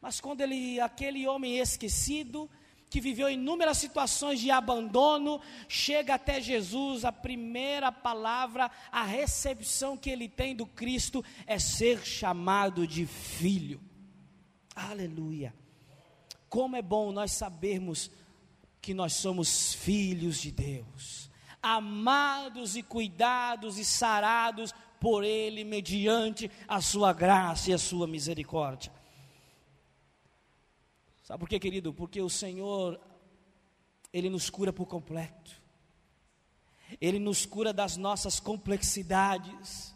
Mas 0.00 0.20
quando 0.20 0.40
ele, 0.40 0.80
aquele 0.80 1.28
homem 1.28 1.58
esquecido, 1.58 2.50
que 2.92 3.00
viveu 3.00 3.30
inúmeras 3.30 3.78
situações 3.78 4.38
de 4.38 4.50
abandono, 4.50 5.40
chega 5.66 6.16
até 6.16 6.42
Jesus, 6.42 7.06
a 7.06 7.10
primeira 7.10 7.90
palavra, 7.90 8.70
a 8.92 9.02
recepção 9.02 9.96
que 9.96 10.10
ele 10.10 10.28
tem 10.28 10.54
do 10.54 10.66
Cristo 10.66 11.24
é 11.46 11.58
ser 11.58 12.04
chamado 12.04 12.86
de 12.86 13.06
filho. 13.06 13.80
Aleluia. 14.76 15.54
Como 16.50 16.76
é 16.76 16.82
bom 16.82 17.12
nós 17.12 17.32
sabermos 17.32 18.10
que 18.78 18.92
nós 18.92 19.14
somos 19.14 19.72
filhos 19.72 20.38
de 20.38 20.52
Deus, 20.52 21.30
amados 21.62 22.76
e 22.76 22.82
cuidados 22.82 23.78
e 23.78 23.86
sarados 23.86 24.74
por 25.00 25.24
Ele, 25.24 25.64
mediante 25.64 26.50
a 26.68 26.82
Sua 26.82 27.14
graça 27.14 27.70
e 27.70 27.72
a 27.72 27.78
Sua 27.78 28.06
misericórdia. 28.06 28.92
Sabe 31.22 31.40
por 31.40 31.48
quê, 31.48 31.58
querido? 31.58 31.94
Porque 31.94 32.20
o 32.20 32.28
Senhor, 32.28 33.00
Ele 34.12 34.28
nos 34.28 34.50
cura 34.50 34.72
por 34.72 34.86
completo. 34.86 35.62
Ele 37.00 37.18
nos 37.18 37.46
cura 37.46 37.72
das 37.72 37.96
nossas 37.96 38.40
complexidades. 38.40 39.94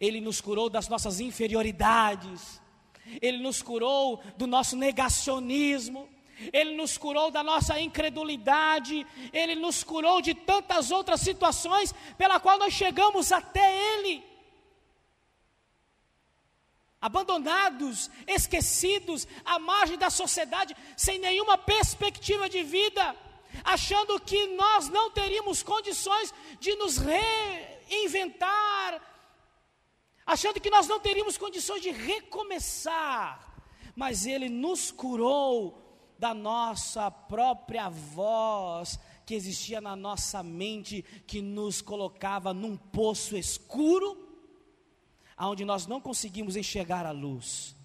Ele 0.00 0.20
nos 0.20 0.40
curou 0.40 0.68
das 0.68 0.88
nossas 0.88 1.20
inferioridades. 1.20 2.60
Ele 3.22 3.38
nos 3.38 3.62
curou 3.62 4.20
do 4.36 4.46
nosso 4.46 4.76
negacionismo. 4.76 6.08
Ele 6.52 6.76
nos 6.76 6.98
curou 6.98 7.30
da 7.30 7.42
nossa 7.42 7.80
incredulidade, 7.80 9.06
Ele 9.32 9.54
nos 9.54 9.82
curou 9.82 10.20
de 10.20 10.34
tantas 10.34 10.90
outras 10.90 11.22
situações 11.22 11.94
pela 12.18 12.38
qual 12.38 12.58
nós 12.58 12.74
chegamos 12.74 13.32
até 13.32 13.94
Ele 13.94 14.22
abandonados, 17.00 18.10
esquecidos, 18.26 19.26
à 19.44 19.58
margem 19.58 19.98
da 19.98 20.10
sociedade, 20.10 20.76
sem 20.96 21.18
nenhuma 21.18 21.58
perspectiva 21.58 22.48
de 22.48 22.62
vida, 22.62 23.14
achando 23.64 24.18
que 24.20 24.46
nós 24.48 24.88
não 24.88 25.10
teríamos 25.10 25.62
condições 25.62 26.32
de 26.58 26.74
nos 26.76 26.98
reinventar, 26.98 29.00
achando 30.24 30.60
que 30.60 30.70
nós 30.70 30.88
não 30.88 30.98
teríamos 30.98 31.38
condições 31.38 31.82
de 31.82 31.90
recomeçar, 31.90 33.54
mas 33.94 34.26
Ele 34.26 34.48
nos 34.48 34.90
curou 34.90 35.82
da 36.18 36.32
nossa 36.32 37.10
própria 37.10 37.88
voz 37.88 38.98
que 39.26 39.34
existia 39.34 39.80
na 39.80 39.96
nossa 39.96 40.42
mente, 40.42 41.04
que 41.26 41.42
nos 41.42 41.82
colocava 41.82 42.54
num 42.54 42.76
poço 42.76 43.36
escuro 43.36 44.25
aonde 45.36 45.64
nós 45.64 45.86
não 45.86 46.00
conseguimos 46.00 46.56
enxergar 46.56 47.04
a 47.04 47.10
luz. 47.10 47.76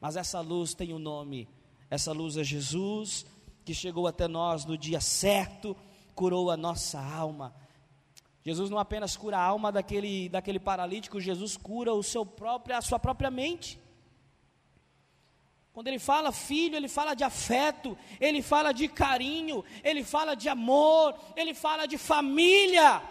Mas 0.00 0.16
essa 0.16 0.40
luz 0.40 0.74
tem 0.74 0.92
um 0.92 0.98
nome. 0.98 1.48
Essa 1.90 2.12
luz 2.12 2.36
é 2.36 2.44
Jesus, 2.44 3.26
que 3.64 3.74
chegou 3.74 4.06
até 4.06 4.28
nós 4.28 4.64
no 4.64 4.78
dia 4.78 5.00
certo, 5.00 5.76
curou 6.14 6.50
a 6.50 6.56
nossa 6.56 7.00
alma. 7.00 7.54
Jesus 8.44 8.70
não 8.70 8.78
apenas 8.78 9.16
cura 9.16 9.38
a 9.38 9.44
alma 9.44 9.70
daquele, 9.70 10.28
daquele 10.28 10.58
paralítico, 10.58 11.20
Jesus 11.20 11.56
cura 11.56 11.92
o 11.92 12.02
seu 12.02 12.26
próprio, 12.26 12.76
a 12.76 12.80
sua 12.80 12.98
própria 12.98 13.30
mente. 13.30 13.78
Quando 15.72 15.88
ele 15.88 15.98
fala 15.98 16.32
filho, 16.32 16.76
ele 16.76 16.88
fala 16.88 17.14
de 17.14 17.24
afeto, 17.24 17.96
ele 18.20 18.42
fala 18.42 18.72
de 18.72 18.88
carinho, 18.88 19.64
ele 19.82 20.04
fala 20.04 20.34
de 20.34 20.48
amor, 20.48 21.14
ele 21.34 21.54
fala 21.54 21.86
de 21.86 21.96
família. 21.96 23.02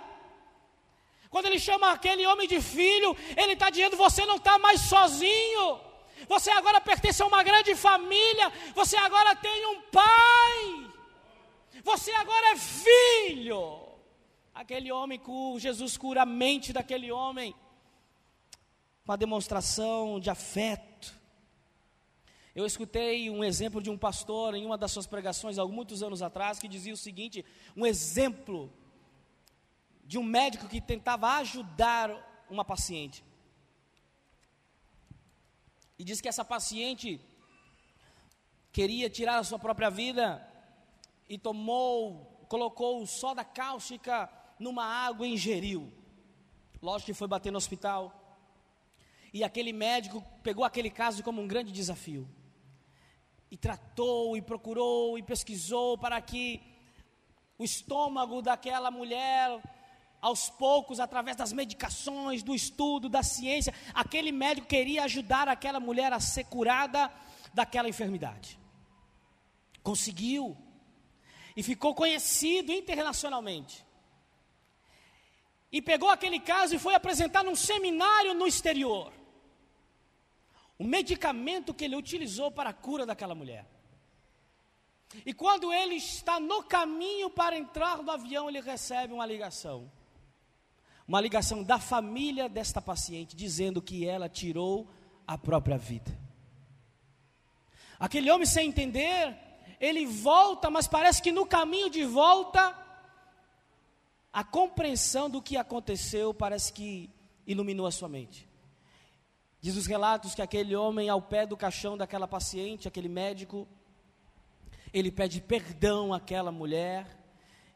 Quando 1.32 1.45
ele 1.45 1.59
chama 1.59 1.91
aquele 1.91 2.27
homem 2.27 2.45
de 2.45 2.61
filho, 2.61 3.15
ele 3.38 3.53
está 3.53 3.69
dizendo: 3.69 3.95
você 3.95 4.25
não 4.25 4.36
está 4.36 4.59
mais 4.59 4.82
sozinho. 4.82 5.79
Você 6.27 6.51
agora 6.51 6.82
pertence 6.82 7.23
a 7.23 7.25
uma 7.25 7.41
grande 7.41 7.73
família. 7.73 8.51
Você 8.75 8.97
agora 8.97 9.34
tem 9.34 9.65
um 9.65 9.82
pai. 9.84 10.91
Você 11.86 12.11
agora 12.11 12.51
é 12.51 12.57
filho. 12.57 13.79
Aquele 14.53 14.91
homem, 14.91 15.19
Jesus 15.57 15.95
cura 15.97 16.23
a 16.23 16.25
mente 16.25 16.73
daquele 16.73 17.09
homem 17.13 17.55
com 19.05 19.13
a 19.13 19.15
demonstração 19.15 20.19
de 20.19 20.29
afeto. 20.29 21.15
Eu 22.53 22.65
escutei 22.65 23.29
um 23.29 23.41
exemplo 23.41 23.82
de 23.82 23.89
um 23.89 23.97
pastor 23.97 24.53
em 24.53 24.65
uma 24.65 24.77
das 24.77 24.91
suas 24.91 25.07
pregações, 25.07 25.57
há 25.57 25.65
muitos 25.65 26.03
anos 26.03 26.21
atrás, 26.21 26.59
que 26.59 26.67
dizia 26.67 26.93
o 26.93 26.97
seguinte: 26.97 27.45
um 27.75 27.86
exemplo 27.86 28.69
de 30.12 30.18
um 30.18 30.24
médico 30.24 30.68
que 30.68 30.82
tentava 30.82 31.38
ajudar 31.38 32.09
uma 32.49 32.66
paciente. 32.66 33.24
E 35.97 36.03
diz 36.03 36.20
que 36.20 36.28
essa 36.28 36.43
paciente 36.43 37.18
queria 38.74 39.09
tirar 39.09 39.38
a 39.38 39.43
sua 39.45 39.57
própria 39.57 39.89
vida 39.89 40.45
e 41.30 41.38
tomou, 41.38 42.45
colocou 42.49 43.07
soda 43.07 43.45
cáustica 43.45 44.30
numa 44.59 44.84
água 44.84 45.26
e 45.26 45.32
ingeriu. 45.32 45.89
Lógico 46.82 47.05
que 47.05 47.14
foi 47.14 47.30
bater 47.30 47.49
no 47.49 47.57
hospital. 47.57 48.14
E 49.34 49.45
aquele 49.45 49.72
médico 49.72 50.22
pegou 50.43 50.66
aquele 50.66 50.89
caso 50.89 51.24
como 51.24 51.41
um 51.41 51.47
grande 51.47 51.72
desafio. 51.72 52.28
E 53.49 53.55
tratou, 53.55 54.36
e 54.36 54.41
procurou, 54.41 55.18
e 55.18 55.24
pesquisou 55.24 55.97
para 55.97 56.20
que 56.20 56.62
o 57.57 57.64
estômago 57.64 58.41
daquela 58.41 58.91
mulher 58.91 59.62
aos 60.22 60.49
poucos, 60.49 60.99
através 60.99 61.36
das 61.36 61.51
medicações, 61.51 62.43
do 62.43 62.53
estudo, 62.53 63.09
da 63.09 63.24
ciência, 63.24 63.74
aquele 63.93 64.32
médico 64.32 64.67
queria 64.67 65.03
ajudar 65.05 65.49
aquela 65.49 65.80
mulher 65.80 66.13
a 66.13 66.19
ser 66.19 66.43
curada 66.45 67.11
daquela 67.53 67.89
enfermidade. 67.89 68.59
Conseguiu. 69.82 70.55
E 71.55 71.63
ficou 71.63 71.95
conhecido 71.95 72.72
internacionalmente. 72.72 73.84
e 75.72 75.82
pegou 75.82 76.09
aquele 76.09 76.39
caso 76.39 76.76
e 76.76 76.80
foi 76.80 76.93
apresentar 76.93 77.43
num 77.43 77.55
seminário 77.55 78.34
no 78.34 78.45
exterior. 78.45 79.13
O 80.78 80.84
medicamento 80.84 81.74
que 81.74 81.86
ele 81.86 81.95
utilizou 81.95 82.51
para 82.51 82.72
a 82.72 82.74
cura 82.74 83.05
daquela 83.05 83.34
mulher. 83.34 83.65
E 85.26 85.34
quando 85.34 85.72
ele 85.72 85.95
está 85.95 86.39
no 86.39 86.63
caminho 86.63 87.30
para 87.30 87.57
entrar 87.57 88.03
no 88.03 88.11
avião, 88.11 88.49
ele 88.49 88.59
recebe 88.59 89.13
uma 89.13 89.26
ligação. 89.26 89.89
Uma 91.08 91.20
ligação 91.20 91.64
da 91.64 91.80
família 91.80 92.47
desta 92.47 92.82
paciente, 92.82 93.36
dizendo 93.36 93.82
que 93.82 94.06
ela 94.06 94.30
tirou 94.30 94.89
a 95.28 95.38
própria 95.38 95.78
vida. 95.78 96.18
Aquele 97.99 98.32
homem, 98.32 98.45
sem 98.45 98.70
entender, 98.70 99.38
ele 99.80 100.06
volta, 100.06 100.70
mas 100.70 100.88
parece 100.88 101.22
que 101.22 101.32
no 101.32 101.45
caminho 101.45 101.89
de 101.89 102.04
volta, 102.06 102.76
a 104.32 104.43
compreensão 104.43 105.30
do 105.30 105.41
que 105.41 105.58
aconteceu 105.58 106.34
parece 106.34 106.72
que 106.72 107.10
iluminou 107.45 107.86
a 107.86 107.91
sua 107.91 108.08
mente. 108.08 108.47
Diz 109.60 109.76
os 109.76 109.86
relatos 109.86 110.34
que 110.34 110.41
aquele 110.41 110.76
homem, 110.76 111.10
ao 111.10 111.22
pé 111.22 111.45
do 111.45 111.56
caixão 111.56 111.97
daquela 111.97 112.28
paciente, 112.28 112.88
aquele 112.88 113.10
médico, 113.10 113.68
ele 114.93 115.12
pede 115.12 115.39
perdão 115.39 116.14
àquela 116.14 116.52
mulher 116.52 117.06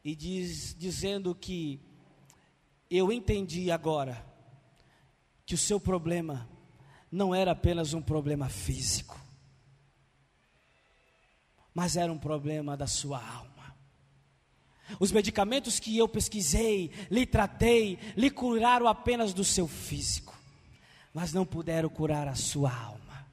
e 0.04 0.14
diz, 0.14 0.74
dizendo 0.76 1.34
que 1.34 1.80
eu 2.90 3.12
entendi 3.12 3.70
agora 3.70 4.24
que 5.44 5.54
o 5.54 5.58
seu 5.58 5.80
problema 5.80 6.48
não 7.10 7.34
era 7.34 7.52
apenas 7.52 7.94
um 7.94 8.02
problema 8.02 8.48
físico, 8.48 9.20
mas 11.74 11.96
era 11.96 12.12
um 12.12 12.18
problema 12.18 12.76
da 12.76 12.86
sua 12.86 13.18
alma. 13.18 13.76
Os 15.00 15.10
medicamentos 15.10 15.80
que 15.80 15.96
eu 15.98 16.08
pesquisei, 16.08 16.92
lhe 17.10 17.26
tratei, 17.26 17.98
lhe 18.16 18.30
curaram 18.30 18.86
apenas 18.86 19.32
do 19.32 19.44
seu 19.44 19.66
físico, 19.66 20.36
mas 21.12 21.32
não 21.32 21.44
puderam 21.44 21.88
curar 21.88 22.28
a 22.28 22.34
sua 22.34 22.72
alma. 22.72 23.26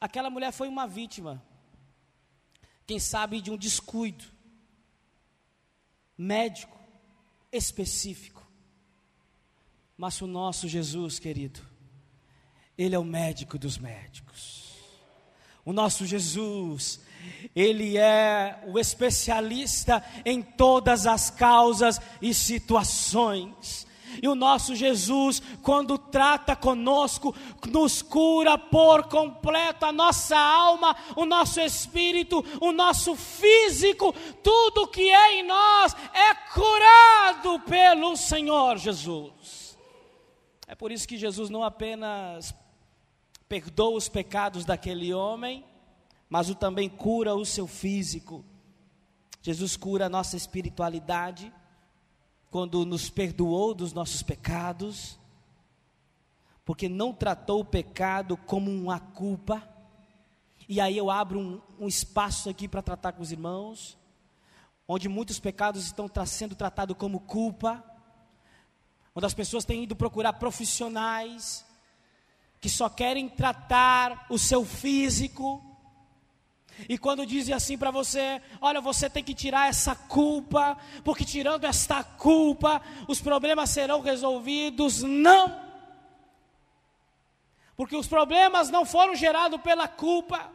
Aquela 0.00 0.28
mulher 0.28 0.52
foi 0.52 0.68
uma 0.68 0.86
vítima, 0.86 1.42
quem 2.86 2.98
sabe 2.98 3.40
de 3.40 3.50
um 3.50 3.56
descuido 3.56 4.33
médico 6.16 6.78
específico. 7.52 8.42
Mas 9.96 10.20
o 10.20 10.26
nosso 10.26 10.68
Jesus, 10.68 11.18
querido, 11.18 11.60
Ele 12.76 12.94
é 12.94 12.98
o 12.98 13.04
médico 13.04 13.58
dos 13.58 13.78
médicos. 13.78 14.64
O 15.64 15.72
nosso 15.72 16.04
Jesus, 16.04 17.00
ele 17.54 17.96
é 17.96 18.62
o 18.66 18.78
especialista 18.78 20.04
em 20.24 20.42
todas 20.42 21.06
as 21.06 21.30
causas 21.30 22.00
e 22.20 22.34
situações. 22.34 23.86
E 24.22 24.28
o 24.28 24.34
nosso 24.34 24.74
Jesus, 24.74 25.42
quando 25.62 25.96
trata 25.98 26.54
conosco, 26.54 27.34
nos 27.68 28.02
cura 28.02 28.56
por 28.56 29.08
completo 29.08 29.84
a 29.84 29.92
nossa 29.92 30.36
alma, 30.38 30.96
o 31.16 31.24
nosso 31.24 31.60
espírito, 31.60 32.44
o 32.60 32.72
nosso 32.72 33.14
físico, 33.16 34.14
tudo 34.42 34.88
que 34.88 35.10
é 35.10 35.40
em 35.40 35.42
nós 35.42 35.94
é 36.12 36.34
curado 36.52 37.60
pelo 37.60 38.16
Senhor 38.16 38.78
Jesus. 38.78 39.76
É 40.66 40.74
por 40.74 40.90
isso 40.90 41.06
que 41.06 41.18
Jesus 41.18 41.50
não 41.50 41.62
apenas 41.62 42.54
perdoa 43.48 43.96
os 43.96 44.08
pecados 44.08 44.64
daquele 44.64 45.12
homem, 45.12 45.64
mas 46.28 46.48
o 46.48 46.54
também 46.54 46.88
cura 46.88 47.34
o 47.34 47.44
seu 47.44 47.66
físico. 47.66 48.44
Jesus 49.42 49.76
cura 49.76 50.06
a 50.06 50.08
nossa 50.08 50.36
espiritualidade, 50.36 51.52
quando 52.54 52.86
nos 52.86 53.10
perdoou 53.10 53.74
dos 53.74 53.92
nossos 53.92 54.22
pecados, 54.22 55.18
porque 56.64 56.88
não 56.88 57.12
tratou 57.12 57.58
o 57.58 57.64
pecado 57.64 58.36
como 58.36 58.70
uma 58.70 59.00
culpa. 59.00 59.68
E 60.68 60.80
aí 60.80 60.96
eu 60.96 61.10
abro 61.10 61.40
um, 61.40 61.60
um 61.80 61.88
espaço 61.88 62.48
aqui 62.48 62.68
para 62.68 62.80
tratar 62.80 63.10
com 63.10 63.22
os 63.24 63.32
irmãos, 63.32 63.98
onde 64.86 65.08
muitos 65.08 65.40
pecados 65.40 65.84
estão 65.84 66.08
sendo 66.24 66.54
tratados 66.54 66.96
como 66.96 67.18
culpa, 67.18 67.82
onde 69.16 69.26
as 69.26 69.34
pessoas 69.34 69.64
têm 69.64 69.82
ido 69.82 69.96
procurar 69.96 70.34
profissionais 70.34 71.66
que 72.60 72.68
só 72.70 72.88
querem 72.88 73.28
tratar 73.28 74.26
o 74.30 74.38
seu 74.38 74.64
físico, 74.64 75.60
e 76.88 76.98
quando 76.98 77.24
dizem 77.26 77.54
assim 77.54 77.78
para 77.78 77.90
você, 77.90 78.42
olha, 78.60 78.80
você 78.80 79.08
tem 79.08 79.22
que 79.22 79.34
tirar 79.34 79.68
essa 79.68 79.94
culpa, 79.94 80.76
porque 81.04 81.24
tirando 81.24 81.64
esta 81.64 82.02
culpa, 82.02 82.82
os 83.06 83.20
problemas 83.20 83.70
serão 83.70 84.00
resolvidos. 84.00 85.02
Não! 85.02 85.62
Porque 87.76 87.96
os 87.96 88.06
problemas 88.06 88.70
não 88.70 88.84
foram 88.84 89.14
gerados 89.14 89.60
pela 89.60 89.88
culpa. 89.88 90.50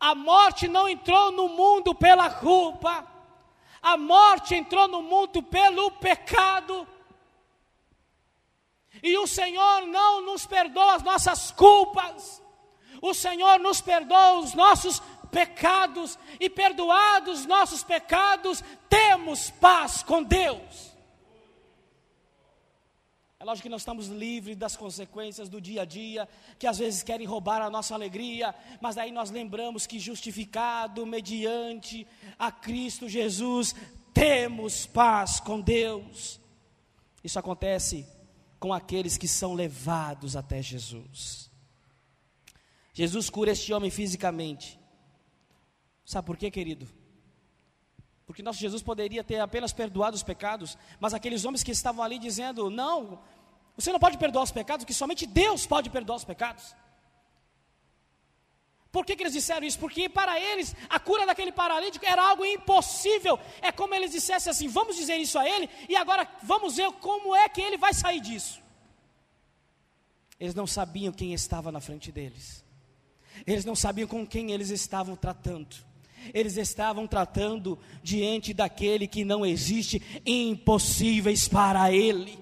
A 0.00 0.14
morte 0.14 0.68
não 0.68 0.88
entrou 0.88 1.32
no 1.32 1.48
mundo 1.48 1.94
pela 1.94 2.30
culpa. 2.30 3.06
A 3.82 3.96
morte 3.96 4.54
entrou 4.54 4.88
no 4.88 5.02
mundo 5.02 5.42
pelo 5.42 5.90
pecado. 5.92 6.86
E 9.02 9.16
o 9.18 9.26
Senhor 9.26 9.86
não 9.86 10.22
nos 10.22 10.46
perdoa 10.46 10.94
as 10.94 11.02
nossas 11.02 11.50
culpas. 11.50 12.42
O 13.00 13.14
Senhor 13.14 13.58
nos 13.58 13.80
perdoa 13.80 14.40
os 14.40 14.54
nossos 14.54 15.00
pecados 15.30 16.18
e 16.40 16.48
perdoados 16.48 17.46
nossos 17.46 17.82
pecados, 17.82 18.62
temos 18.88 19.50
paz 19.50 20.02
com 20.02 20.22
Deus. 20.22 20.88
É 23.40 23.44
lógico 23.44 23.64
que 23.64 23.68
nós 23.68 23.82
estamos 23.82 24.08
livres 24.08 24.56
das 24.56 24.76
consequências 24.76 25.48
do 25.48 25.60
dia 25.60 25.82
a 25.82 25.84
dia, 25.84 26.28
que 26.58 26.66
às 26.66 26.78
vezes 26.78 27.04
querem 27.04 27.26
roubar 27.26 27.62
a 27.62 27.70
nossa 27.70 27.94
alegria, 27.94 28.52
mas 28.80 28.98
aí 28.98 29.12
nós 29.12 29.30
lembramos 29.30 29.86
que 29.86 30.00
justificado 30.00 31.06
mediante 31.06 32.04
a 32.36 32.50
Cristo 32.50 33.08
Jesus, 33.08 33.76
temos 34.12 34.86
paz 34.86 35.38
com 35.38 35.60
Deus. 35.60 36.40
Isso 37.22 37.38
acontece 37.38 38.04
com 38.58 38.72
aqueles 38.72 39.16
que 39.16 39.28
são 39.28 39.54
levados 39.54 40.34
até 40.34 40.60
Jesus. 40.60 41.47
Jesus 42.98 43.30
cura 43.30 43.52
este 43.52 43.72
homem 43.72 43.92
fisicamente. 43.92 44.76
Sabe 46.04 46.26
por 46.26 46.36
quê, 46.36 46.50
querido? 46.50 46.88
Porque 48.26 48.42
nosso 48.42 48.58
Jesus 48.58 48.82
poderia 48.82 49.22
ter 49.22 49.38
apenas 49.38 49.72
perdoado 49.72 50.16
os 50.16 50.24
pecados, 50.24 50.76
mas 50.98 51.14
aqueles 51.14 51.44
homens 51.44 51.62
que 51.62 51.70
estavam 51.70 52.02
ali 52.02 52.18
dizendo: 52.18 52.68
Não, 52.68 53.20
você 53.76 53.92
não 53.92 54.00
pode 54.00 54.18
perdoar 54.18 54.42
os 54.42 54.50
pecados, 54.50 54.84
que 54.84 54.92
somente 54.92 55.26
Deus 55.26 55.64
pode 55.64 55.90
perdoar 55.90 56.16
os 56.16 56.24
pecados. 56.24 56.74
Por 58.90 59.06
que, 59.06 59.14
que, 59.14 59.22
eles 59.22 59.32
disseram 59.32 59.64
isso? 59.64 59.78
Porque 59.78 60.08
para 60.08 60.40
eles 60.40 60.74
a 60.90 60.98
cura 60.98 61.24
daquele 61.24 61.52
paralítico 61.52 62.04
era 62.04 62.30
algo 62.30 62.44
impossível. 62.44 63.38
É 63.62 63.70
como 63.70 63.94
eles 63.94 64.10
dissessem 64.10 64.50
assim: 64.50 64.66
vamos 64.66 64.96
dizer 64.96 65.18
isso 65.18 65.38
a 65.38 65.48
ele 65.48 65.70
e 65.88 65.94
agora 65.94 66.28
vamos 66.42 66.74
ver 66.74 66.90
como 66.94 67.32
é 67.32 67.48
que 67.48 67.60
ele 67.60 67.76
vai 67.76 67.94
sair 67.94 68.20
disso. 68.20 68.60
Eles 70.40 70.56
não 70.56 70.66
sabiam 70.66 71.12
quem 71.12 71.32
estava 71.32 71.70
na 71.70 71.80
frente 71.80 72.10
deles. 72.10 72.66
Eles 73.46 73.64
não 73.64 73.74
sabiam 73.74 74.08
com 74.08 74.26
quem 74.26 74.52
eles 74.52 74.70
estavam 74.70 75.16
tratando. 75.16 75.76
Eles 76.34 76.56
estavam 76.56 77.06
tratando 77.06 77.78
diante 78.02 78.52
daquele 78.52 79.06
que 79.06 79.24
não 79.24 79.46
existe 79.46 80.02
impossíveis 80.26 81.48
para 81.48 81.92
ele. 81.92 82.38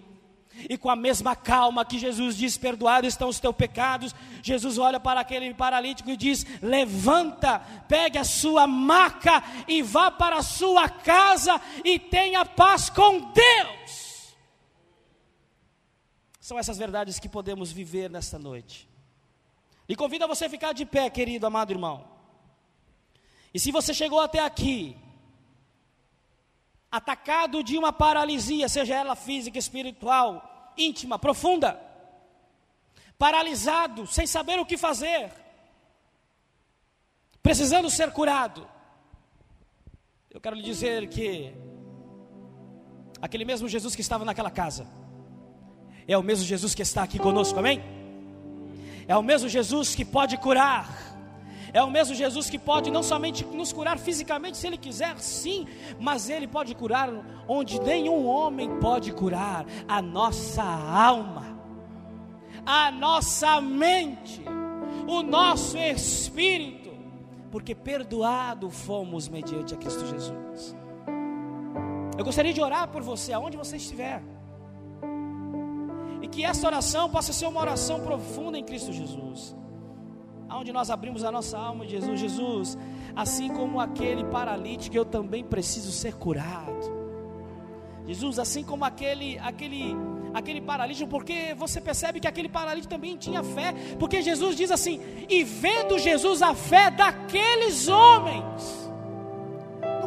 E 0.68 0.78
com 0.78 0.88
a 0.88 0.97
mesma 0.97 1.36
calma 1.36 1.84
que 1.84 1.99
Jesus 1.99 2.36
diz: 2.36 2.57
Perdoados 2.57 3.09
estão 3.09 3.28
os 3.28 3.38
teus 3.38 3.55
pecados, 3.55 4.14
Jesus 4.42 4.78
olha 4.78 4.99
para 4.99 5.20
aquele 5.20 5.53
paralítico 5.53 6.09
e 6.11 6.16
diz: 6.16 6.47
Levanta, 6.62 7.59
pegue 7.86 8.16
a 8.16 8.24
sua 8.24 8.66
maca 8.66 9.44
e 9.68 9.82
vá 9.82 10.11
para 10.11 10.36
a 10.36 10.42
sua 10.42 10.88
casa 10.88 11.61
e 11.84 11.99
tenha 11.99 12.44
paz 12.44 12.88
com 12.88 13.32
Deus. 13.32 14.34
São 16.40 16.59
essas 16.59 16.78
verdades 16.78 17.18
que 17.18 17.28
podemos 17.28 17.70
viver 17.70 18.09
nesta 18.09 18.38
noite. 18.38 18.88
E 19.89 19.95
convido 19.95 20.26
você 20.26 20.47
a 20.47 20.51
ficar 20.51 20.72
de 20.72 20.84
pé, 20.84 21.09
querido, 21.09 21.47
amado 21.47 21.72
irmão. 21.72 22.05
E 23.55 23.59
se 23.59 23.70
você 23.70 23.95
chegou 23.95 24.20
até 24.20 24.41
aqui, 24.41 24.97
atacado 26.91 27.62
de 27.62 27.78
uma 27.78 27.93
paralisia, 27.93 28.68
seja 28.68 28.95
ela 28.95 29.14
física, 29.14 29.59
espiritual, 29.59 30.74
íntima, 30.76 31.18
profunda, 31.18 31.80
paralisado, 33.18 34.07
sem 34.07 34.26
saber 34.26 34.59
o 34.59 34.66
que 34.66 34.76
fazer, 34.76 35.32
precisando 37.43 37.89
ser 37.89 38.11
curado, 38.12 38.68
eu 40.30 40.41
quero 40.41 40.57
lhe 40.57 40.62
dizer 40.62 41.09
que 41.09 41.55
aquele 43.22 43.45
mesmo 43.45 43.68
Jesus 43.68 43.95
que 43.95 44.03
estava 44.03 44.24
naquela 44.24 44.51
casa, 44.51 44.87
é 46.07 46.16
o 46.16 46.22
mesmo 46.22 46.45
Jesus 46.45 46.74
que 46.74 46.82
está 46.82 47.03
aqui 47.03 47.18
conosco, 47.18 47.59
amém? 47.59 48.05
É 49.09 49.16
o 49.16 49.22
mesmo 49.22 49.48
Jesus 49.48 49.94
que 49.94 50.04
pode 50.04 50.36
curar, 50.36 50.88
É 51.72 51.82
o 51.82 51.90
mesmo 51.90 52.14
Jesus 52.14 52.48
que 52.48 52.59
pode 52.59 52.90
não 52.90 53.02
somente 53.02 53.44
nos 53.44 53.70
curar 53.70 53.98
fisicamente, 53.98 54.57
se 54.57 54.66
Ele 54.66 54.78
quiser, 54.78 55.18
sim, 55.18 55.66
mas 56.00 56.30
Ele 56.30 56.48
pode 56.48 56.74
curar 56.74 57.11
onde 57.46 57.78
nenhum 57.80 58.26
homem 58.26 58.78
pode 58.78 59.12
curar 59.12 59.66
a 59.86 60.00
nossa 60.00 60.62
alma, 60.62 61.44
a 62.64 62.90
nossa 62.90 63.61
mente, 63.61 64.42
o 65.07 65.22
nosso 65.22 65.76
espírito, 65.76 66.90
porque 67.50 67.74
perdoado 67.74 68.70
fomos 68.70 69.28
mediante 69.28 69.74
a 69.74 69.76
Cristo 69.76 70.07
Jesus. 70.07 70.74
Eu 72.16 72.24
gostaria 72.24 72.54
de 72.54 72.62
orar 72.62 72.88
por 72.88 73.02
você, 73.02 73.34
aonde 73.34 73.57
você 73.57 73.76
estiver. 73.76 74.22
Que 76.37 76.45
essa 76.45 76.66
oração 76.66 77.09
possa 77.09 77.32
ser 77.32 77.47
uma 77.47 77.62
oração 77.62 78.01
profunda 78.01 78.59
em 78.59 78.62
Cristo 78.62 78.93
Jesus. 78.93 79.57
Aonde 80.51 80.70
nós 80.70 80.91
abrimos 80.91 81.24
a 81.24 81.32
nossa 81.32 81.57
alma 81.59 81.87
Jesus, 81.87 82.20
Jesus, 82.20 82.78
assim 83.16 83.49
como 83.49 83.80
aquele 83.80 84.22
paralítico, 84.22 84.95
eu 84.95 85.07
também 85.07 85.43
preciso 85.43 85.91
ser 85.91 86.14
curado. 86.16 86.95
Jesus, 88.07 88.39
assim 88.39 88.62
como 88.62 88.84
aquele 88.84 89.39
aquele 89.39 89.97
aquele 90.34 90.61
paralítico, 90.61 91.09
porque 91.09 91.55
você 91.55 91.80
percebe 91.80 92.20
que 92.20 92.28
aquele 92.28 92.51
paralítico 92.51 92.93
também 92.93 93.16
tinha 93.16 93.43
fé, 93.43 93.72
porque 93.99 94.20
Jesus 94.20 94.59
diz 94.59 94.70
assim: 94.70 95.01
"E 95.30 95.43
vendo 95.43 95.99
Jesus 95.99 96.43
a 96.43 96.55
fé 96.55 96.91
daqueles 96.91 97.89
homens, 97.89 98.86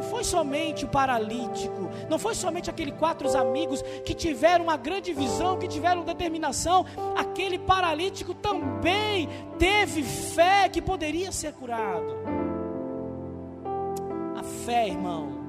foi 0.03 0.23
somente 0.23 0.85
o 0.85 0.87
paralítico, 0.87 1.89
não 2.09 2.19
foi 2.19 2.35
somente 2.35 2.69
aqueles 2.69 2.93
quatro 2.95 3.29
amigos 3.37 3.81
que 4.05 4.13
tiveram 4.13 4.65
uma 4.65 4.77
grande 4.77 5.13
visão, 5.13 5.57
que 5.57 5.67
tiveram 5.67 6.03
determinação, 6.03 6.85
aquele 7.15 7.59
paralítico 7.59 8.33
também 8.33 9.29
teve 9.57 10.03
fé 10.03 10.69
que 10.69 10.81
poderia 10.81 11.31
ser 11.31 11.53
curado. 11.53 12.15
A 14.37 14.43
fé, 14.43 14.87
irmão, 14.87 15.39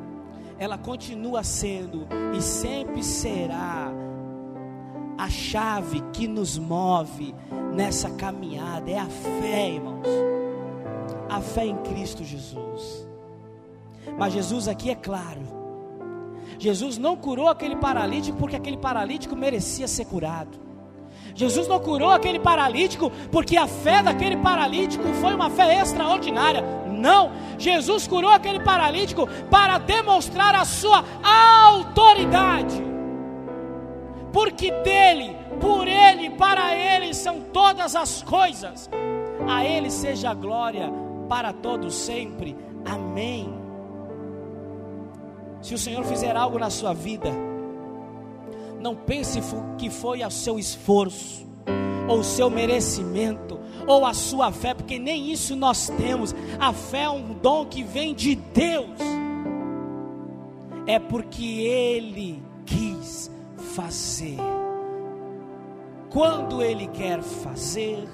ela 0.59 0.77
continua 0.77 1.43
sendo 1.43 2.07
e 2.37 2.43
sempre 2.43 3.03
será 3.03 3.93
a 5.17 5.29
chave 5.29 6.01
que 6.13 6.27
nos 6.27 6.57
move 6.57 7.35
nessa 7.75 8.11
caminhada, 8.11 8.91
é 8.91 8.99
a 8.99 9.07
fé, 9.07 9.71
irmãos. 9.71 10.07
A 11.29 11.41
fé 11.41 11.67
em 11.67 11.77
Cristo 11.77 12.25
Jesus. 12.25 13.10
Mas 14.21 14.35
Jesus 14.35 14.69
aqui 14.69 14.91
é 14.91 14.95
claro. 14.95 15.41
Jesus 16.59 16.99
não 16.99 17.17
curou 17.17 17.49
aquele 17.49 17.75
paralítico 17.75 18.37
porque 18.37 18.55
aquele 18.55 18.77
paralítico 18.77 19.35
merecia 19.35 19.89
ser 19.89 20.05
curado. 20.05 20.61
Jesus 21.35 21.67
não 21.67 21.81
curou 21.81 22.11
aquele 22.11 22.39
paralítico 22.39 23.11
porque 23.33 23.57
a 23.57 23.67
fé 23.67 24.03
daquele 24.03 24.37
paralítico 24.37 25.05
foi 25.23 25.35
uma 25.35 25.49
fé 25.49 25.81
extraordinária. 25.81 26.63
Não, 26.87 27.33
Jesus 27.59 28.07
curou 28.07 28.31
aquele 28.31 28.61
paralítico 28.61 29.27
para 29.51 29.79
demonstrar 29.79 30.55
a 30.55 30.67
sua 30.67 31.03
autoridade. 31.25 32.77
Porque 34.35 34.71
dele, 34.71 35.35
por 35.59 35.89
ele, 35.89 36.29
para 36.29 36.77
ele 36.77 37.15
são 37.15 37.41
todas 37.41 37.97
as 37.97 38.23
coisas. 38.23 38.91
A 39.49 39.65
ele 39.65 39.91
seja 39.91 40.29
a 40.33 40.35
glória 40.35 40.93
para 41.27 41.55
todos 41.55 41.95
sempre. 41.95 42.55
Amém. 42.85 43.60
Se 45.63 45.75
o 45.75 45.79
Senhor 45.79 46.05
fizer 46.05 46.37
algo 46.37 46.59
na 46.59 46.71
sua 46.71 46.93
vida, 46.93 47.31
não 48.81 48.97
pense 48.97 49.41
que 49.77 49.91
foi 49.91 50.23
o 50.23 50.31
seu 50.31 50.59
esforço, 50.59 51.47
ou 52.09 52.21
o 52.21 52.25
seu 52.25 52.49
merecimento, 52.49 53.61
ou 53.87 54.07
a 54.07 54.15
sua 54.15 54.51
fé, 54.51 54.73
porque 54.75 54.99
nem 54.99 55.31
isso 55.31 55.55
nós 55.55 55.89
temos. 55.89 56.35
A 56.59 56.73
fé 56.73 57.03
é 57.03 57.11
um 57.11 57.35
dom 57.35 57.67
que 57.67 57.83
vem 57.83 58.15
de 58.15 58.35
Deus, 58.35 58.99
é 60.87 60.99
porque 60.99 61.45
Ele 61.45 62.43
quis 62.65 63.31
fazer. 63.75 64.39
Quando 66.09 66.63
Ele 66.63 66.87
quer 66.89 67.23
fazer, 67.23 68.09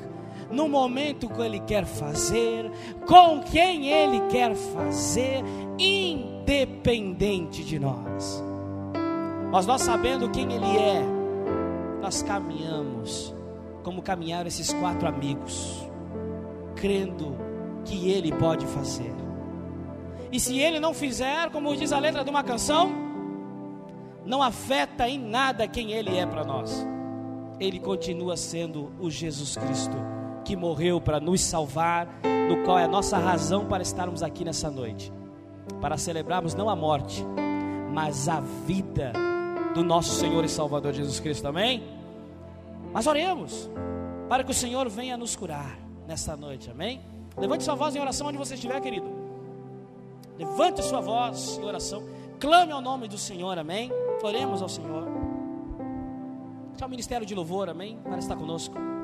no 0.51 0.69
momento 0.69 1.29
que 1.29 1.41
Ele 1.41 1.61
quer 1.61 1.87
fazer, 1.87 2.71
com 3.07 3.41
quem 3.41 3.89
Ele 3.89 4.21
quer 4.29 4.55
fazer, 4.55 5.43
independente 6.47 7.65
de 7.65 7.79
nós. 7.79 8.43
Mas 9.51 9.67
nós 9.67 9.83
sabendo 9.83 10.31
quem 10.31 10.53
Ele 10.53 10.77
é, 10.79 11.03
nós 12.01 12.23
caminhamos 12.23 13.35
como 13.83 14.03
caminharam 14.03 14.47
esses 14.47 14.73
quatro 14.73 15.09
amigos, 15.09 15.89
crendo 16.77 17.37
que 17.85 18.11
Ele 18.11 18.33
pode 18.33 18.67
fazer. 18.67 19.13
E 20.31 20.39
se 20.39 20.59
Ele 20.59 20.79
não 20.79 20.95
fizer, 20.95 21.51
como 21.51 21.77
diz 21.77 21.93
a 21.93 21.99
letra 21.99 22.25
de 22.25 22.31
uma 22.31 22.43
canção, 22.43 22.91
não 24.25 24.43
afeta 24.43 25.09
em 25.09 25.19
nada 25.19 25.69
quem 25.69 25.93
Ele 25.93 26.17
é 26.17 26.27
para 26.27 26.45
nós. 26.45 26.87
Ele 27.59 27.79
continua 27.79 28.37
sendo 28.37 28.93
o 29.01 29.11
Jesus 29.11 29.57
Cristo 29.57 29.97
que 30.45 30.55
morreu 30.55 31.01
para 31.01 31.19
nos 31.19 31.41
salvar, 31.41 32.07
no 32.49 32.65
qual 32.65 32.79
é 32.79 32.85
a 32.85 32.89
nossa 32.89 33.19
razão 33.19 33.67
para 33.67 33.83
estarmos 33.83 34.23
aqui 34.23 34.45
nessa 34.45 34.71
noite, 34.71 35.13
para 35.81 35.97
celebrarmos 35.97 36.55
não 36.55 36.69
a 36.69 36.77
morte, 36.77 37.25
mas 37.93 38.29
a 38.29 38.41
vida 38.41 39.13
do 39.75 39.83
nosso 39.83 40.13
Senhor 40.15 40.45
e 40.45 40.49
Salvador 40.49 40.93
Jesus 40.93 41.21
Cristo, 41.21 41.47
amém? 41.47 41.83
Mas 42.93 43.07
oremos, 43.07 43.71
para 44.29 44.43
que 44.43 44.51
o 44.51 44.55
Senhor 44.55 44.89
venha 44.89 45.17
nos 45.17 45.37
curar 45.37 45.79
nessa 46.07 46.37
noite, 46.37 46.71
amém? 46.71 47.01
Levante 47.37 47.65
sua 47.65 47.75
voz 47.75 47.95
em 47.95 48.01
oração 48.01 48.27
onde 48.27 48.39
você 48.39 48.55
estiver, 48.55 48.81
querido. 48.81 49.07
Levante 50.39 50.83
sua 50.83 51.01
voz 51.01 51.59
em 51.59 51.65
oração, 51.65 52.03
clame 52.41 52.73
ao 52.73 52.81
nome 52.81 53.09
do 53.09 53.19
Senhor, 53.19 53.59
amém? 53.59 53.91
Oremos 54.23 54.63
ao 54.63 54.69
Senhor. 54.69 55.05
Tchau, 56.77 56.89
ministério 56.89 57.27
de 57.27 57.35
louvor, 57.35 57.69
amém? 57.69 57.99
Para 58.03 58.19
estar 58.19 58.37
conosco. 58.37 58.96